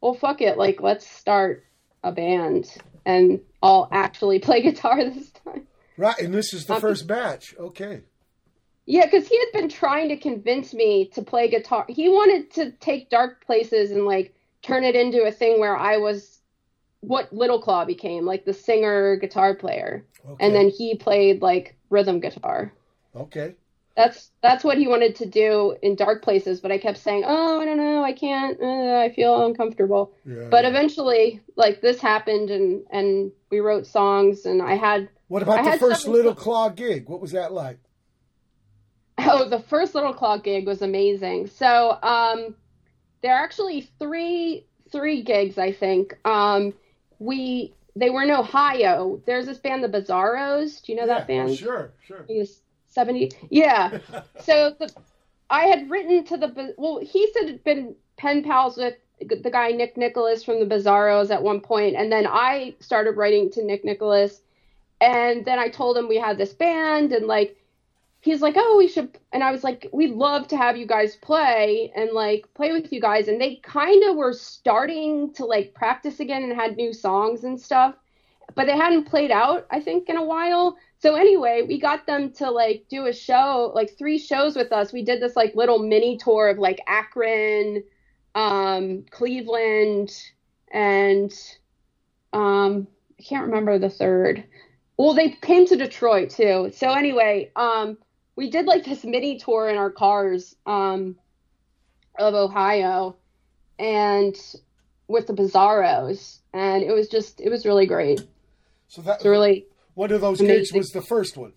well 0.00 0.14
fuck 0.14 0.40
it, 0.40 0.58
like 0.58 0.80
let's 0.80 1.06
start 1.08 1.64
a 2.04 2.12
band 2.12 2.72
and 3.04 3.40
I'll 3.62 3.88
actually 3.90 4.38
play 4.48 4.62
guitar 4.62 5.04
this 5.04 5.30
time. 5.44 5.66
Right, 5.96 6.18
and 6.20 6.32
this 6.32 6.54
is 6.54 6.66
the 6.66 6.74
Um, 6.74 6.80
first 6.80 7.06
batch. 7.06 7.54
Okay. 7.58 8.02
Yeah, 8.86 9.04
because 9.04 9.28
he 9.28 9.38
had 9.38 9.52
been 9.52 9.68
trying 9.68 10.08
to 10.08 10.16
convince 10.16 10.72
me 10.72 11.06
to 11.14 11.22
play 11.22 11.48
guitar. 11.48 11.84
He 11.88 12.08
wanted 12.08 12.50
to 12.52 12.70
take 12.72 13.10
Dark 13.10 13.44
Places 13.44 13.90
and 13.90 14.06
like 14.06 14.34
turn 14.62 14.84
it 14.84 14.94
into 14.94 15.24
a 15.24 15.32
thing 15.32 15.60
where 15.60 15.76
I 15.76 15.96
was 15.98 16.38
what 17.00 17.32
Little 17.32 17.60
Claw 17.60 17.84
became, 17.84 18.24
like 18.24 18.44
the 18.44 18.52
singer 18.54 19.16
guitar 19.16 19.54
player. 19.54 20.04
Okay. 20.28 20.44
And 20.44 20.54
then 20.54 20.68
he 20.70 20.94
played 20.94 21.42
like 21.42 21.76
rhythm 21.90 22.20
guitar. 22.20 22.72
Okay. 23.14 23.56
That's 23.98 24.30
that's 24.42 24.62
what 24.62 24.78
he 24.78 24.86
wanted 24.86 25.16
to 25.16 25.26
do 25.26 25.76
in 25.82 25.96
Dark 25.96 26.22
Places, 26.22 26.60
but 26.60 26.70
I 26.70 26.78
kept 26.78 26.98
saying, 26.98 27.24
"Oh, 27.26 27.60
I 27.60 27.64
don't 27.64 27.78
know, 27.78 28.04
I 28.04 28.12
can't. 28.12 28.56
Uh, 28.62 29.00
I 29.00 29.12
feel 29.12 29.44
uncomfortable." 29.44 30.12
Yeah. 30.24 30.46
But 30.48 30.64
eventually, 30.64 31.40
like 31.56 31.80
this 31.80 32.00
happened, 32.00 32.50
and 32.50 32.84
and 32.92 33.32
we 33.50 33.58
wrote 33.58 33.88
songs, 33.88 34.46
and 34.46 34.62
I 34.62 34.76
had 34.76 35.08
what 35.26 35.42
about 35.42 35.58
I 35.58 35.72
the 35.72 35.78
first 35.78 36.06
Little 36.06 36.32
Claw 36.32 36.68
gig? 36.68 37.08
What 37.08 37.20
was 37.20 37.32
that 37.32 37.52
like? 37.52 37.80
Oh, 39.18 39.48
the 39.48 39.58
first 39.58 39.96
Little 39.96 40.14
Claw 40.14 40.36
gig 40.36 40.64
was 40.64 40.80
amazing. 40.80 41.48
So, 41.48 41.98
um, 42.00 42.54
there 43.20 43.34
are 43.34 43.42
actually 43.42 43.90
three 43.98 44.64
three 44.92 45.22
gigs, 45.22 45.58
I 45.58 45.72
think. 45.72 46.16
Um, 46.24 46.72
we 47.18 47.74
they 47.96 48.10
were 48.10 48.22
in 48.22 48.30
Ohio. 48.30 49.20
There's 49.26 49.46
this 49.46 49.58
band, 49.58 49.82
the 49.82 49.88
Bizarros. 49.88 50.84
Do 50.84 50.92
you 50.92 50.98
know 50.98 51.06
Yeah, 51.06 51.18
that 51.18 51.26
band? 51.26 51.56
sure, 51.56 51.94
sure. 52.06 52.24
He 52.98 53.12
was 53.12 53.30
70. 53.30 53.32
Yeah. 53.50 53.98
so 54.40 54.74
the 54.78 54.92
I 55.50 55.64
had 55.64 55.90
written 55.90 56.24
to 56.24 56.36
the 56.36 56.74
well, 56.76 57.00
he 57.00 57.30
said 57.32 57.48
had 57.48 57.64
been 57.64 57.94
pen 58.16 58.42
pals 58.42 58.76
with 58.76 58.94
the 59.20 59.50
guy 59.50 59.70
Nick 59.70 59.96
Nicholis 59.96 60.44
from 60.44 60.60
the 60.60 60.74
Bizarros 60.74 61.30
at 61.30 61.42
one 61.42 61.60
point, 61.60 61.96
and 61.96 62.12
then 62.12 62.26
I 62.26 62.74
started 62.80 63.16
writing 63.16 63.50
to 63.52 63.64
Nick 63.64 63.84
Nicholis, 63.84 64.40
and 65.00 65.44
then 65.44 65.58
I 65.58 65.68
told 65.68 65.96
him 65.96 66.08
we 66.08 66.18
had 66.18 66.38
this 66.38 66.52
band, 66.52 67.12
and 67.12 67.26
like 67.26 67.56
he's 68.20 68.42
like, 68.42 68.54
oh, 68.56 68.76
we 68.76 68.88
should, 68.88 69.18
and 69.32 69.42
I 69.42 69.50
was 69.50 69.64
like, 69.64 69.88
we'd 69.92 70.14
love 70.14 70.48
to 70.48 70.56
have 70.56 70.76
you 70.76 70.86
guys 70.86 71.16
play 71.16 71.92
and 71.96 72.10
like 72.12 72.52
play 72.54 72.72
with 72.72 72.92
you 72.92 73.00
guys, 73.00 73.28
and 73.28 73.40
they 73.40 73.56
kind 73.56 74.04
of 74.04 74.16
were 74.16 74.32
starting 74.32 75.32
to 75.34 75.46
like 75.46 75.74
practice 75.74 76.20
again 76.20 76.42
and 76.42 76.52
had 76.52 76.76
new 76.76 76.92
songs 76.92 77.44
and 77.44 77.60
stuff, 77.60 77.94
but 78.54 78.66
they 78.66 78.76
hadn't 78.76 79.04
played 79.04 79.30
out, 79.30 79.66
I 79.70 79.80
think, 79.80 80.08
in 80.08 80.16
a 80.16 80.24
while. 80.24 80.76
So 81.00 81.14
anyway, 81.14 81.62
we 81.66 81.78
got 81.78 82.06
them 82.06 82.32
to 82.32 82.50
like 82.50 82.86
do 82.90 83.06
a 83.06 83.12
show, 83.12 83.72
like 83.74 83.96
three 83.96 84.18
shows 84.18 84.56
with 84.56 84.72
us. 84.72 84.92
We 84.92 85.02
did 85.04 85.22
this 85.22 85.36
like 85.36 85.54
little 85.54 85.78
mini 85.78 86.18
tour 86.18 86.48
of 86.48 86.58
like 86.58 86.80
Akron, 86.88 87.84
um, 88.34 89.04
Cleveland, 89.10 90.10
and 90.72 91.32
um, 92.32 92.88
I 93.18 93.22
can't 93.22 93.46
remember 93.46 93.78
the 93.78 93.90
third. 93.90 94.44
Well, 94.96 95.14
they 95.14 95.30
came 95.30 95.66
to 95.66 95.76
Detroit 95.76 96.30
too. 96.30 96.72
So 96.74 96.90
anyway, 96.90 97.52
um, 97.54 97.96
we 98.34 98.50
did 98.50 98.66
like 98.66 98.84
this 98.84 99.04
mini 99.04 99.38
tour 99.38 99.68
in 99.68 99.76
our 99.76 99.90
cars 99.90 100.56
um, 100.66 101.14
of 102.18 102.34
Ohio, 102.34 103.14
and 103.78 104.36
with 105.06 105.28
the 105.28 105.32
Bizarros, 105.32 106.40
and 106.52 106.82
it 106.82 106.92
was 106.92 107.08
just 107.08 107.40
it 107.40 107.50
was 107.50 107.64
really 107.64 107.86
great. 107.86 108.20
So 108.88 109.02
that 109.02 109.16
It's 109.16 109.24
really 109.24 109.67
one 109.98 110.12
of 110.12 110.20
those 110.20 110.40
gigs 110.40 110.72
was 110.72 110.90
the 110.90 111.02
first 111.02 111.36
one. 111.36 111.52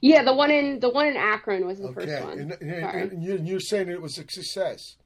Yeah, 0.00 0.22
the 0.24 0.32
one 0.34 0.50
in 0.50 0.80
the 0.80 0.88
one 0.88 1.06
in 1.06 1.16
Akron 1.16 1.66
was 1.66 1.78
the 1.78 1.88
Okay, 1.88 2.06
first 2.06 2.24
one. 2.24 2.38
and, 2.40 2.52
and, 2.62 2.80
Sorry. 2.82 3.02
and 3.02 3.22
you- 3.22 3.40
you're 3.44 3.60
saying 3.60 3.88
it 3.90 4.00
was 4.00 4.16
a 4.18 4.22
success. 4.22 4.96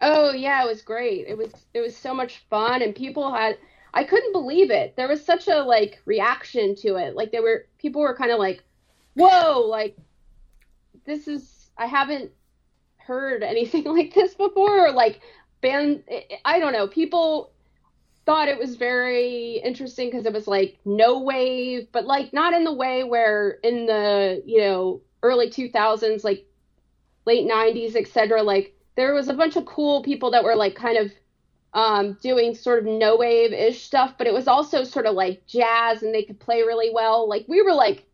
Oh 0.00 0.32
yeah, 0.32 0.64
it 0.64 0.66
was 0.66 0.82
great. 0.82 1.26
It 1.28 1.36
was 1.38 1.52
it 1.74 1.80
was 1.80 1.96
so 1.96 2.12
much 2.12 2.38
fun 2.50 2.82
and 2.82 2.94
people 2.94 3.32
had 3.32 3.56
I 3.94 4.02
couldn't 4.04 4.32
believe 4.32 4.70
it. 4.70 4.96
There 4.96 5.08
was 5.08 5.24
such 5.24 5.46
a 5.48 5.58
like 5.62 6.00
reaction 6.06 6.74
to 6.82 6.96
it. 6.96 7.14
Like 7.14 7.30
there 7.32 7.42
were 7.42 7.66
people 7.78 8.00
were 8.00 8.16
kind 8.16 8.30
of 8.32 8.38
like, 8.38 8.62
"Whoa, 9.14 9.60
like 9.68 9.96
this 11.04 11.28
is 11.28 11.70
I 11.78 11.86
haven't 11.86 12.32
heard 12.96 13.42
anything 13.52 13.84
like 13.84 14.12
this 14.14 14.34
before." 14.34 14.86
Or 14.88 14.92
like 14.92 15.20
band 15.60 16.02
I 16.44 16.58
don't 16.58 16.72
know, 16.72 16.88
people 16.88 17.52
thought 18.30 18.46
it 18.46 18.60
was 18.60 18.76
very 18.76 19.60
interesting 19.64 20.08
because 20.08 20.24
it 20.24 20.32
was 20.32 20.46
like 20.46 20.78
no 20.84 21.18
wave, 21.18 21.88
but 21.90 22.06
like 22.06 22.32
not 22.32 22.54
in 22.54 22.62
the 22.62 22.72
way 22.72 23.02
where 23.02 23.58
in 23.64 23.86
the, 23.86 24.40
you 24.46 24.60
know, 24.60 25.00
early 25.24 25.50
2000s 25.50 26.22
like 26.22 26.46
late 27.26 27.44
90s, 27.44 27.96
etc. 27.96 28.40
Like 28.40 28.76
there 28.94 29.14
was 29.14 29.26
a 29.26 29.34
bunch 29.34 29.56
of 29.56 29.66
cool 29.66 30.04
people 30.04 30.30
that 30.30 30.44
were 30.44 30.54
like 30.54 30.76
kind 30.76 30.96
of 30.96 31.10
um, 31.74 32.16
doing 32.22 32.54
sort 32.54 32.78
of 32.78 32.84
no 32.84 33.16
wave 33.16 33.52
ish 33.52 33.82
stuff, 33.82 34.14
but 34.16 34.28
it 34.28 34.32
was 34.32 34.46
also 34.46 34.84
sort 34.84 35.06
of 35.06 35.16
like 35.16 35.44
jazz, 35.48 36.04
and 36.04 36.14
they 36.14 36.22
could 36.22 36.38
play 36.38 36.62
really 36.62 36.90
well. 36.94 37.28
Like 37.28 37.46
we 37.48 37.62
were 37.62 37.74
like 37.74 38.06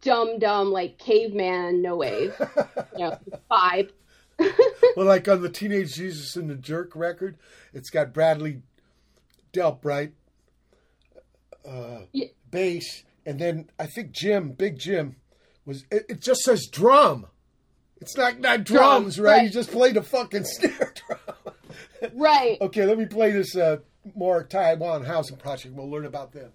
dumb, 0.00 0.38
dumb, 0.38 0.70
like 0.70 0.96
caveman 0.98 1.82
no 1.82 1.96
wave, 1.96 2.34
you 2.96 3.04
know, 3.04 3.18
vibe. 3.50 3.90
well, 4.96 5.06
like 5.06 5.26
on 5.26 5.42
the 5.42 5.50
Teenage 5.50 5.94
Jesus 5.94 6.36
and 6.36 6.48
the 6.48 6.54
Jerk 6.54 6.94
record, 6.94 7.36
it's 7.74 7.90
got 7.90 8.14
Bradley 8.14 8.62
Delbright, 9.52 10.12
uh, 11.66 12.02
Yeah. 12.12 12.26
bass, 12.50 13.04
and 13.26 13.38
then 13.38 13.70
I 13.78 13.86
think 13.86 14.12
Jim, 14.12 14.52
Big 14.52 14.78
Jim, 14.78 15.16
was. 15.64 15.84
It, 15.90 16.06
it 16.08 16.20
just 16.20 16.40
says 16.42 16.66
drum. 16.70 17.26
It's 18.00 18.16
not 18.16 18.40
not 18.40 18.64
drums, 18.64 19.20
right? 19.20 19.32
right. 19.38 19.42
You 19.44 19.50
just 19.50 19.70
played 19.70 19.96
a 19.96 20.02
fucking 20.02 20.44
snare 20.46 20.94
drum. 21.06 21.54
Right. 22.14 22.58
okay, 22.62 22.86
let 22.86 22.98
me 22.98 23.06
play 23.06 23.30
this 23.30 23.54
uh, 23.56 23.78
more 24.14 24.42
Taiwan 24.44 25.04
housing 25.04 25.36
project. 25.36 25.74
We'll 25.74 25.90
learn 25.90 26.06
about 26.06 26.32
them. 26.32 26.52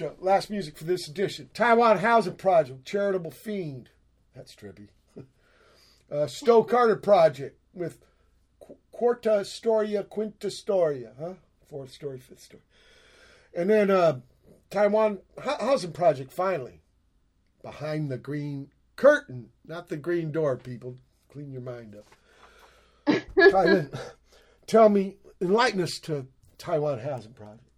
Show. 0.00 0.14
Last 0.18 0.48
music 0.48 0.78
for 0.78 0.84
this 0.84 1.08
edition. 1.08 1.50
Taiwan 1.52 1.98
Housing 1.98 2.36
Project, 2.36 2.86
Charitable 2.86 3.30
Fiend. 3.30 3.90
That's 4.34 4.54
trippy. 4.54 4.88
uh, 6.10 6.26
Stowe 6.26 6.64
Carter 6.64 6.96
Project 6.96 7.58
with 7.74 7.98
Qu- 8.60 8.78
Quarta 8.92 9.44
Storia, 9.44 10.02
Quinta 10.02 10.50
Storia, 10.50 11.12
huh? 11.20 11.34
Fourth 11.68 11.92
story, 11.92 12.18
fifth 12.18 12.40
story. 12.40 12.62
And 13.54 13.68
then 13.68 13.90
uh, 13.90 14.20
Taiwan 14.70 15.18
Hou- 15.38 15.66
Housing 15.66 15.92
Project, 15.92 16.32
finally. 16.32 16.80
Behind 17.62 18.10
the 18.10 18.16
Green 18.16 18.70
Curtain, 18.96 19.50
not 19.66 19.90
the 19.90 19.98
green 19.98 20.32
door, 20.32 20.56
people. 20.56 20.96
Clean 21.30 21.52
your 21.52 21.60
mind 21.60 21.94
up. 21.94 23.20
Taiwan, 23.50 23.90
tell 24.66 24.88
me, 24.88 25.16
enlighten 25.42 25.82
us 25.82 25.98
to 26.04 26.26
Taiwan 26.56 27.00
Housing 27.00 27.34
Project. 27.34 27.69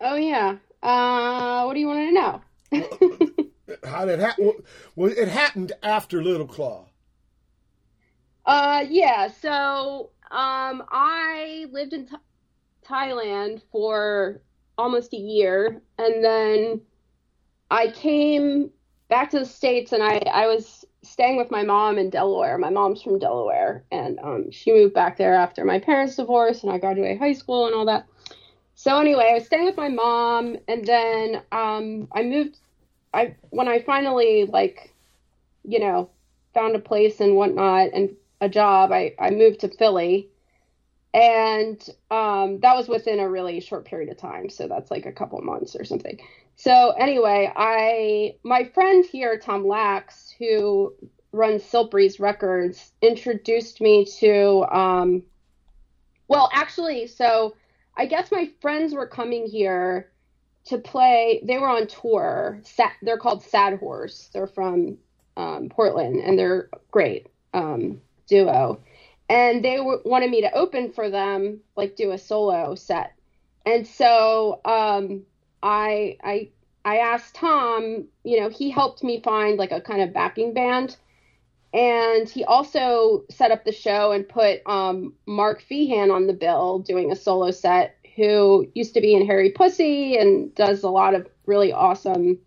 Oh 0.00 0.16
yeah. 0.16 0.56
Uh, 0.82 1.64
what 1.64 1.74
do 1.74 1.80
you 1.80 1.86
want 1.86 2.08
to 2.08 2.12
know? 2.12 3.50
How 3.84 4.04
did 4.04 4.20
it 4.20 4.22
happen? 4.22 4.52
Well, 4.94 5.12
it 5.16 5.28
happened 5.28 5.72
after 5.82 6.22
Little 6.22 6.46
Claw. 6.46 6.86
Uh, 8.44 8.84
yeah. 8.88 9.28
So, 9.28 10.10
um, 10.30 10.84
I 10.90 11.66
lived 11.72 11.92
in 11.92 12.06
Th- 12.06 12.20
Thailand 12.86 13.62
for 13.72 14.42
almost 14.78 15.14
a 15.14 15.18
year, 15.18 15.82
and 15.98 16.24
then 16.24 16.80
I 17.70 17.88
came 17.88 18.70
back 19.08 19.30
to 19.30 19.40
the 19.40 19.46
states, 19.46 19.92
and 19.92 20.02
I 20.02 20.18
I 20.32 20.46
was 20.46 20.84
staying 21.02 21.36
with 21.36 21.50
my 21.50 21.62
mom 21.62 21.98
in 21.98 22.10
Delaware. 22.10 22.58
My 22.58 22.70
mom's 22.70 23.02
from 23.02 23.18
Delaware, 23.18 23.84
and 23.90 24.18
um, 24.20 24.50
she 24.50 24.72
moved 24.72 24.94
back 24.94 25.16
there 25.16 25.34
after 25.34 25.64
my 25.64 25.80
parents' 25.80 26.16
divorce, 26.16 26.62
and 26.62 26.70
I 26.72 26.78
graduated 26.78 27.18
high 27.18 27.32
school 27.32 27.66
and 27.66 27.74
all 27.74 27.86
that. 27.86 28.06
So 28.86 29.00
anyway, 29.00 29.30
I 29.30 29.34
was 29.34 29.46
staying 29.46 29.64
with 29.64 29.76
my 29.76 29.88
mom, 29.88 30.58
and 30.68 30.86
then 30.86 31.42
um, 31.50 32.06
I 32.12 32.22
moved. 32.22 32.56
I 33.12 33.34
when 33.50 33.66
I 33.66 33.80
finally 33.80 34.44
like, 34.44 34.94
you 35.64 35.80
know, 35.80 36.08
found 36.54 36.76
a 36.76 36.78
place 36.78 37.18
and 37.18 37.34
whatnot 37.34 37.88
and 37.94 38.14
a 38.40 38.48
job, 38.48 38.92
I 38.92 39.16
I 39.18 39.30
moved 39.30 39.62
to 39.62 39.68
Philly, 39.76 40.28
and 41.12 41.84
um, 42.12 42.60
that 42.60 42.76
was 42.76 42.86
within 42.86 43.18
a 43.18 43.28
really 43.28 43.58
short 43.58 43.86
period 43.86 44.08
of 44.08 44.18
time. 44.18 44.48
So 44.50 44.68
that's 44.68 44.92
like 44.92 45.04
a 45.04 45.10
couple 45.10 45.40
months 45.40 45.74
or 45.74 45.84
something. 45.84 46.20
So 46.54 46.90
anyway, 46.92 47.52
I 47.56 48.36
my 48.44 48.70
friend 48.72 49.04
here, 49.04 49.36
Tom 49.36 49.66
Lax, 49.66 50.32
who 50.38 50.94
runs 51.32 51.64
Silk 51.64 51.92
Records, 52.20 52.92
introduced 53.02 53.80
me 53.80 54.04
to. 54.20 54.64
Um, 54.72 55.24
well, 56.28 56.48
actually, 56.52 57.08
so 57.08 57.56
I 57.96 58.06
guess 58.06 58.30
my 58.30 58.50
friends 58.60 58.94
were 58.94 59.06
coming 59.06 59.46
here 59.46 60.10
to 60.66 60.78
play. 60.78 61.40
They 61.44 61.58
were 61.58 61.68
on 61.68 61.86
tour. 61.86 62.60
They're 63.02 63.18
called 63.18 63.42
Sad 63.42 63.78
Horse. 63.78 64.30
They're 64.32 64.46
from 64.46 64.98
um, 65.36 65.68
Portland, 65.68 66.16
and 66.20 66.38
they're 66.38 66.68
great 66.90 67.28
um, 67.54 68.00
duo. 68.26 68.80
And 69.28 69.64
they 69.64 69.76
w- 69.76 70.02
wanted 70.04 70.30
me 70.30 70.42
to 70.42 70.52
open 70.52 70.92
for 70.92 71.10
them, 71.10 71.60
like 71.76 71.96
do 71.96 72.12
a 72.12 72.18
solo 72.18 72.74
set. 72.74 73.14
And 73.64 73.86
so 73.86 74.60
um, 74.64 75.22
I 75.62 76.16
I 76.22 76.50
I 76.84 76.98
asked 76.98 77.34
Tom. 77.34 78.06
You 78.24 78.40
know, 78.40 78.48
he 78.48 78.70
helped 78.70 79.02
me 79.02 79.20
find 79.20 79.58
like 79.58 79.72
a 79.72 79.80
kind 79.80 80.02
of 80.02 80.12
backing 80.12 80.52
band. 80.54 80.96
And 81.76 82.26
he 82.26 82.42
also 82.42 83.24
set 83.28 83.50
up 83.50 83.64
the 83.64 83.72
show 83.72 84.12
and 84.12 84.26
put 84.26 84.62
um, 84.64 85.12
Mark 85.26 85.62
Feehan 85.70 86.10
on 86.10 86.26
the 86.26 86.32
bill 86.32 86.78
doing 86.78 87.12
a 87.12 87.16
solo 87.16 87.50
set, 87.50 87.98
who 88.16 88.66
used 88.74 88.94
to 88.94 89.02
be 89.02 89.14
in 89.14 89.26
Harry 89.26 89.50
Pussy 89.50 90.16
and 90.16 90.54
does 90.54 90.82
a 90.84 90.88
lot 90.88 91.14
of 91.14 91.28
really 91.44 91.74
awesome 91.74 92.38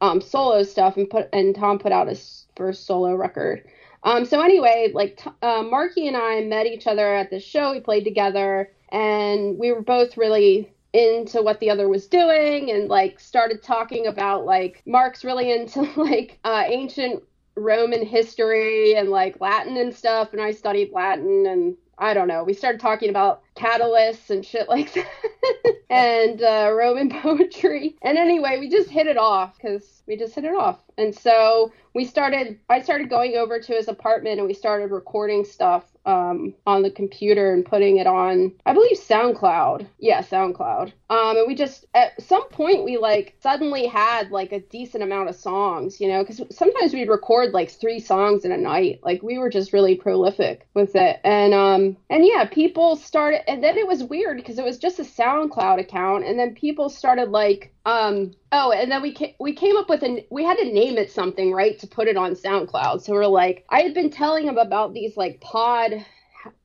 um, 0.00 0.20
solo 0.20 0.62
stuff. 0.62 0.96
And 0.96 1.10
put 1.10 1.28
and 1.32 1.56
Tom 1.56 1.80
put 1.80 1.90
out 1.90 2.06
his 2.06 2.46
first 2.54 2.86
solo 2.86 3.16
record. 3.16 3.64
Um, 4.04 4.24
so 4.24 4.40
anyway, 4.40 4.92
like 4.94 5.20
uh, 5.42 5.64
Marky 5.64 6.06
and 6.06 6.16
I 6.16 6.42
met 6.42 6.66
each 6.66 6.86
other 6.86 7.12
at 7.16 7.30
the 7.30 7.40
show. 7.40 7.72
We 7.72 7.80
played 7.80 8.04
together, 8.04 8.70
and 8.92 9.58
we 9.58 9.72
were 9.72 9.82
both 9.82 10.16
really 10.16 10.72
into 10.92 11.42
what 11.42 11.58
the 11.58 11.70
other 11.70 11.88
was 11.88 12.06
doing, 12.06 12.70
and 12.70 12.88
like 12.88 13.18
started 13.18 13.60
talking 13.60 14.06
about 14.06 14.44
like 14.44 14.84
Mark's 14.86 15.24
really 15.24 15.50
into 15.50 15.82
like 15.96 16.38
uh, 16.44 16.62
ancient 16.64 17.24
Roman 17.58 18.04
history 18.04 18.94
and 18.94 19.08
like 19.08 19.40
Latin 19.40 19.76
and 19.76 19.94
stuff, 19.94 20.32
and 20.32 20.40
I 20.40 20.52
studied 20.52 20.92
Latin 20.92 21.46
and 21.46 21.76
I 22.00 22.14
don't 22.14 22.28
know. 22.28 22.44
We 22.44 22.54
started 22.54 22.80
talking 22.80 23.10
about 23.10 23.42
Catullus 23.56 24.30
and 24.30 24.44
shit 24.46 24.68
like 24.68 24.92
that, 24.94 25.74
and 25.90 26.42
uh, 26.42 26.72
Roman 26.72 27.10
poetry. 27.22 27.96
And 28.02 28.16
anyway, 28.16 28.58
we 28.58 28.68
just 28.68 28.88
hit 28.88 29.06
it 29.06 29.18
off 29.18 29.56
because 29.56 30.02
we 30.06 30.16
just 30.16 30.34
hit 30.34 30.44
it 30.44 30.54
off. 30.54 30.78
And 30.96 31.14
so 31.14 31.72
we 31.94 32.04
started. 32.04 32.58
I 32.68 32.80
started 32.82 33.10
going 33.10 33.36
over 33.36 33.60
to 33.60 33.72
his 33.72 33.88
apartment 33.88 34.38
and 34.38 34.46
we 34.46 34.54
started 34.54 34.90
recording 34.90 35.44
stuff 35.44 35.84
um, 36.08 36.54
on 36.66 36.82
the 36.82 36.90
computer 36.90 37.52
and 37.52 37.64
putting 37.64 37.98
it 37.98 38.06
on. 38.06 38.52
I 38.64 38.72
believe 38.72 38.96
SoundCloud. 38.96 39.86
Yeah, 39.98 40.22
SoundCloud. 40.22 40.92
Um, 41.10 41.36
and 41.36 41.46
we 41.46 41.54
just 41.54 41.84
at 41.94 42.20
some 42.20 42.48
point 42.48 42.84
we 42.84 42.96
like 42.96 43.36
suddenly 43.42 43.86
had 43.86 44.30
like 44.30 44.52
a 44.52 44.60
decent 44.60 45.02
amount 45.02 45.28
of 45.28 45.36
songs, 45.36 46.00
you 46.00 46.08
know, 46.08 46.24
because 46.24 46.40
sometimes 46.50 46.94
we'd 46.94 47.10
record 47.10 47.52
like 47.52 47.70
three 47.70 48.00
songs 48.00 48.46
in 48.46 48.52
a 48.52 48.56
night. 48.56 49.00
Like 49.02 49.22
we 49.22 49.36
were 49.36 49.50
just 49.50 49.74
really 49.74 49.94
prolific 49.94 50.66
with 50.74 50.96
it. 50.96 51.20
And 51.24 51.52
um 51.52 51.96
and 52.08 52.24
yeah, 52.24 52.46
people 52.46 52.96
started 52.96 53.48
and 53.48 53.62
then 53.62 53.76
it 53.76 53.86
was 53.86 54.02
weird 54.02 54.38
because 54.38 54.58
it 54.58 54.64
was 54.64 54.78
just 54.78 54.98
a 54.98 55.04
SoundCloud 55.04 55.78
account 55.78 56.24
and 56.24 56.38
then 56.38 56.54
people 56.54 56.88
started 56.88 57.28
like 57.28 57.72
um 57.84 58.32
oh 58.52 58.72
and 58.72 58.90
then 58.90 59.02
we 59.02 59.14
ca- 59.14 59.34
we 59.38 59.52
came 59.52 59.76
up 59.76 59.88
with 59.88 60.02
an 60.02 60.20
we 60.30 60.44
had 60.44 60.56
to 60.58 60.72
name 60.72 60.96
it 60.98 61.10
something 61.10 61.52
right 61.52 61.78
to 61.78 61.86
put 61.86 62.08
it 62.08 62.16
on 62.16 62.32
SoundCloud. 62.32 63.02
So 63.02 63.12
we're 63.12 63.26
like 63.26 63.64
I 63.70 63.80
had 63.80 63.94
been 63.94 64.10
telling 64.10 64.46
him 64.46 64.58
about 64.58 64.94
these 64.94 65.16
like 65.16 65.40
pod 65.40 66.04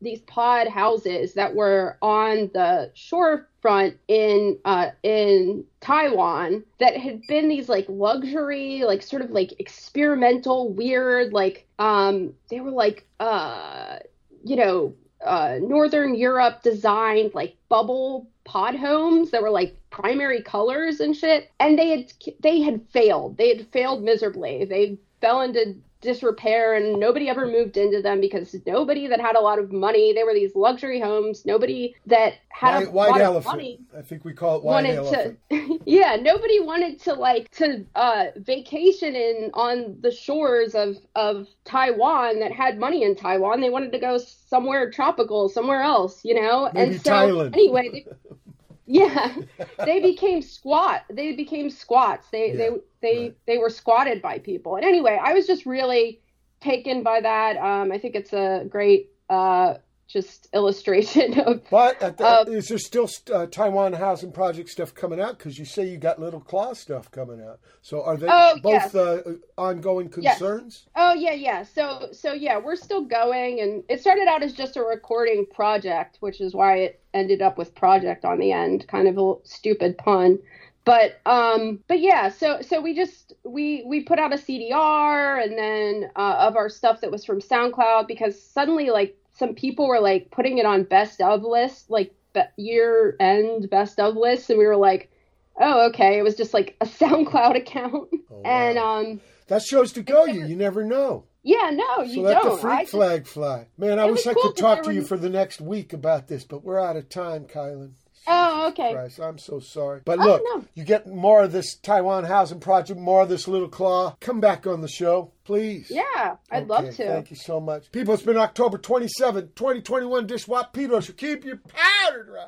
these 0.01 0.21
pod 0.21 0.67
houses 0.67 1.33
that 1.33 1.55
were 1.55 1.97
on 2.01 2.51
the 2.53 2.91
shorefront 2.95 3.95
in 4.07 4.57
uh, 4.65 4.91
in 5.03 5.65
Taiwan 5.81 6.63
that 6.79 6.97
had 6.97 7.21
been 7.27 7.47
these 7.47 7.69
like 7.69 7.85
luxury, 7.89 8.83
like 8.83 9.01
sort 9.01 9.21
of 9.21 9.31
like 9.31 9.59
experimental, 9.59 10.73
weird, 10.73 11.33
like 11.33 11.67
um 11.79 12.33
they 12.49 12.59
were 12.59 12.71
like 12.71 13.05
uh 13.19 13.99
you 14.43 14.55
know 14.55 14.93
uh 15.25 15.57
Northern 15.61 16.15
Europe 16.15 16.61
designed 16.63 17.33
like 17.33 17.55
bubble 17.69 18.27
pod 18.43 18.75
homes 18.75 19.31
that 19.31 19.41
were 19.41 19.49
like 19.49 19.77
primary 19.93 20.41
colors 20.41 20.99
and 20.99 21.15
shit 21.15 21.51
and 21.59 21.77
they 21.77 21.89
had 21.91 22.11
they 22.41 22.61
had 22.61 22.81
failed 22.89 23.37
they 23.37 23.49
had 23.55 23.67
failed 23.71 24.03
miserably 24.03 24.65
they 24.65 24.97
fell 25.21 25.41
into 25.41 25.75
disrepair 26.01 26.73
and 26.73 26.99
nobody 26.99 27.29
ever 27.29 27.45
moved 27.47 27.77
into 27.77 28.01
them 28.01 28.19
because 28.19 28.53
nobody 28.65 29.07
that 29.07 29.21
had 29.21 29.37
a 29.37 29.39
lot 29.39 29.57
of 29.59 29.71
money 29.71 30.11
they 30.11 30.23
were 30.25 30.33
these 30.33 30.53
luxury 30.55 30.99
homes 30.99 31.45
nobody 31.45 31.95
that 32.07 32.33
had 32.49 32.79
White, 32.79 32.87
a 32.87 32.91
white 32.91 33.07
lot 33.11 33.21
of 33.21 33.25
elephant. 33.27 33.55
money 33.55 33.79
I 33.97 34.01
think 34.01 34.25
we 34.25 34.33
call 34.33 34.57
it 34.57 34.63
white 34.63 34.73
wanted 34.73 34.95
elephant. 34.95 35.39
to 35.51 35.79
yeah 35.85 36.17
nobody 36.19 36.59
wanted 36.59 36.99
to 37.01 37.13
like 37.13 37.49
to 37.51 37.85
uh 37.95 38.25
vacation 38.35 39.15
in 39.15 39.51
on 39.53 39.95
the 40.01 40.11
shores 40.11 40.75
of 40.75 40.97
of 41.15 41.47
taiwan 41.65 42.39
that 42.39 42.51
had 42.51 42.79
money 42.79 43.03
in 43.03 43.15
taiwan 43.15 43.61
they 43.61 43.69
wanted 43.69 43.91
to 43.93 43.99
go 43.99 44.17
somewhere 44.17 44.91
tropical 44.91 45.47
somewhere 45.47 45.81
else 45.83 46.19
you 46.25 46.33
know 46.33 46.69
Maybe 46.73 46.95
and 46.95 47.01
so 47.01 47.11
Thailand. 47.11 47.53
anyway 47.53 47.89
they, 47.93 48.05
yeah 48.85 49.35
they 49.85 49.99
became 50.01 50.41
squat 50.41 51.03
they 51.09 51.33
became 51.33 51.69
squats 51.69 52.27
they 52.31 52.51
Yeah, 52.51 52.57
they 52.57 52.69
they 53.01 53.21
right. 53.23 53.37
they 53.47 53.57
were 53.57 53.69
squatted 53.69 54.21
by 54.21 54.39
people 54.39 54.75
and 54.75 54.85
anyway 54.85 55.19
i 55.21 55.33
was 55.33 55.47
just 55.47 55.65
really 55.65 56.21
taken 56.61 57.03
by 57.03 57.21
that 57.21 57.57
um 57.57 57.91
i 57.91 57.97
think 57.97 58.15
it's 58.15 58.33
a 58.33 58.65
great 58.69 59.11
uh 59.29 59.75
just 60.07 60.47
illustration 60.53 61.39
of 61.45 61.63
But 61.71 62.01
at 62.03 62.17
the, 62.17 62.25
Uh, 62.25 62.43
is 62.47 62.67
there 62.67 62.77
still 62.77 63.09
uh, 63.33 63.47
Taiwan 63.47 63.93
Housing 63.93 64.31
Project 64.33 64.69
stuff 64.69 64.93
coming 64.93 65.19
out? 65.19 65.37
Because 65.37 65.57
you 65.57 65.65
say 65.65 65.85
you 65.87 65.97
got 65.97 66.19
Little 66.19 66.41
Claw 66.41 66.73
stuff 66.73 67.09
coming 67.09 67.41
out. 67.41 67.59
So 67.81 68.03
are 68.03 68.17
they 68.17 68.27
Oh, 68.29 68.59
both 68.61 68.73
yes. 68.73 68.95
uh, 68.95 69.21
ongoing 69.57 70.11
Yes. 70.19 70.37
concerns? 70.37 70.85
Oh 70.95 71.13
yeah, 71.13 71.31
yeah. 71.31 71.63
So 71.63 72.09
so 72.11 72.33
yeah, 72.33 72.59
we're 72.59 72.75
still 72.75 73.01
going 73.05 73.61
and 73.61 73.83
it 73.89 74.01
started 74.01 74.27
out 74.27 74.43
as 74.43 74.53
just 74.53 74.75
a 74.77 74.83
recording 74.83 75.45
project, 75.47 76.17
which 76.19 76.41
is 76.41 76.53
why 76.53 76.77
it 76.79 77.02
ended 77.13 77.41
up 77.41 77.57
with 77.57 77.75
project 77.75 78.25
on 78.25 78.39
the 78.39 78.51
end, 78.51 78.87
kind 78.87 79.07
of 79.07 79.17
a 79.17 79.35
stupid 79.47 79.97
pun. 79.97 80.39
But 80.85 81.21
um 81.25 81.79
but 81.87 81.99
yeah, 81.99 82.29
so 82.29 82.61
so 82.61 82.81
we 82.81 82.93
just 82.93 83.33
we 83.45 83.83
we 83.85 84.03
put 84.03 84.19
out 84.19 84.33
a 84.33 84.37
CDR 84.37 85.41
and 85.41 85.57
then 85.57 86.09
uh, 86.15 86.35
of 86.39 86.57
our 86.57 86.69
stuff 86.69 87.01
that 87.01 87.11
was 87.11 87.23
from 87.23 87.39
SoundCloud 87.39 88.07
because 88.07 88.41
suddenly 88.41 88.89
like 88.89 89.17
some 89.31 89.55
people 89.55 89.87
were 89.87 90.01
like 90.01 90.29
putting 90.31 90.57
it 90.57 90.65
on 90.65 90.83
best 90.83 91.21
of 91.21 91.43
lists, 91.43 91.89
like 91.89 92.13
year 92.57 93.15
end 93.19 93.69
best 93.69 93.99
of 93.99 94.15
lists 94.15 94.49
and 94.49 94.59
we 94.59 94.65
were 94.65 94.75
like, 94.75 95.09
"Oh, 95.57 95.87
okay, 95.87 96.17
it 96.17 96.23
was 96.23 96.35
just 96.35 96.53
like 96.53 96.75
a 96.81 96.85
SoundCloud 96.99 97.55
account." 97.55 98.09
Oh, 98.13 98.17
wow. 98.29 98.41
And 98.43 98.77
um 98.77 99.21
That 99.47 99.61
shows 99.61 99.93
to 99.93 100.03
go 100.03 100.25
you. 100.25 100.45
You 100.45 100.57
never 100.57 100.83
know. 100.83 101.23
Yeah, 101.43 101.71
no, 101.73 101.97
So 101.97 102.03
you 102.03 102.21
let 102.21 102.41
don't. 102.41 102.51
the 102.55 102.57
freak 102.57 102.73
I 102.73 102.81
just- 102.83 102.91
flag 102.91 103.27
fly. 103.27 103.67
Man, 103.77 103.99
I 103.99 104.05
wish 104.05 104.25
I 104.25 104.33
cool 104.33 104.43
could 104.43 104.57
talk 104.57 104.83
to 104.83 104.87
were- 104.89 104.93
you 104.93 105.01
for 105.03 105.17
the 105.17 105.29
next 105.29 105.59
week 105.61 105.91
about 105.93 106.27
this, 106.27 106.43
but 106.45 106.63
we're 106.63 106.79
out 106.79 106.95
of 106.95 107.09
time, 107.09 107.45
Kilynn. 107.45 107.91
Oh, 108.25 108.69
okay. 108.69 108.93
Christ, 108.93 109.19
I'm 109.19 109.37
so 109.37 109.59
sorry. 109.59 109.99
But 110.05 110.19
Oh, 110.19 110.23
look, 110.23 110.41
no. 110.45 110.63
you 110.75 110.85
get 110.85 111.05
more 111.07 111.43
of 111.43 111.51
this 111.51 111.75
Taiwan 111.75 112.23
housing 112.23 112.61
project, 112.61 112.97
more 112.97 113.23
of 113.23 113.27
this 113.29 113.49
little 113.49 113.67
claw. 113.67 114.15
Come 114.21 114.39
back 114.39 114.65
on 114.65 114.79
the 114.79 114.87
show, 114.87 115.31
please. 115.43 115.91
Yeah, 115.91 116.37
I'd 116.49 116.63
Okay, 116.63 116.65
love 116.65 116.85
to. 116.95 117.05
Thank 117.07 117.31
you 117.31 117.35
so 117.35 117.59
much. 117.59 117.91
People, 117.91 118.13
it's 118.13 118.23
been 118.23 118.37
October 118.37 118.77
27, 118.77 119.51
2021. 119.55 120.25
Dishwap 120.25 120.71
Peter. 120.71 121.01
So 121.01 121.11
keep 121.11 121.43
your 121.43 121.57
powder 121.57 122.23
dry. 122.23 122.47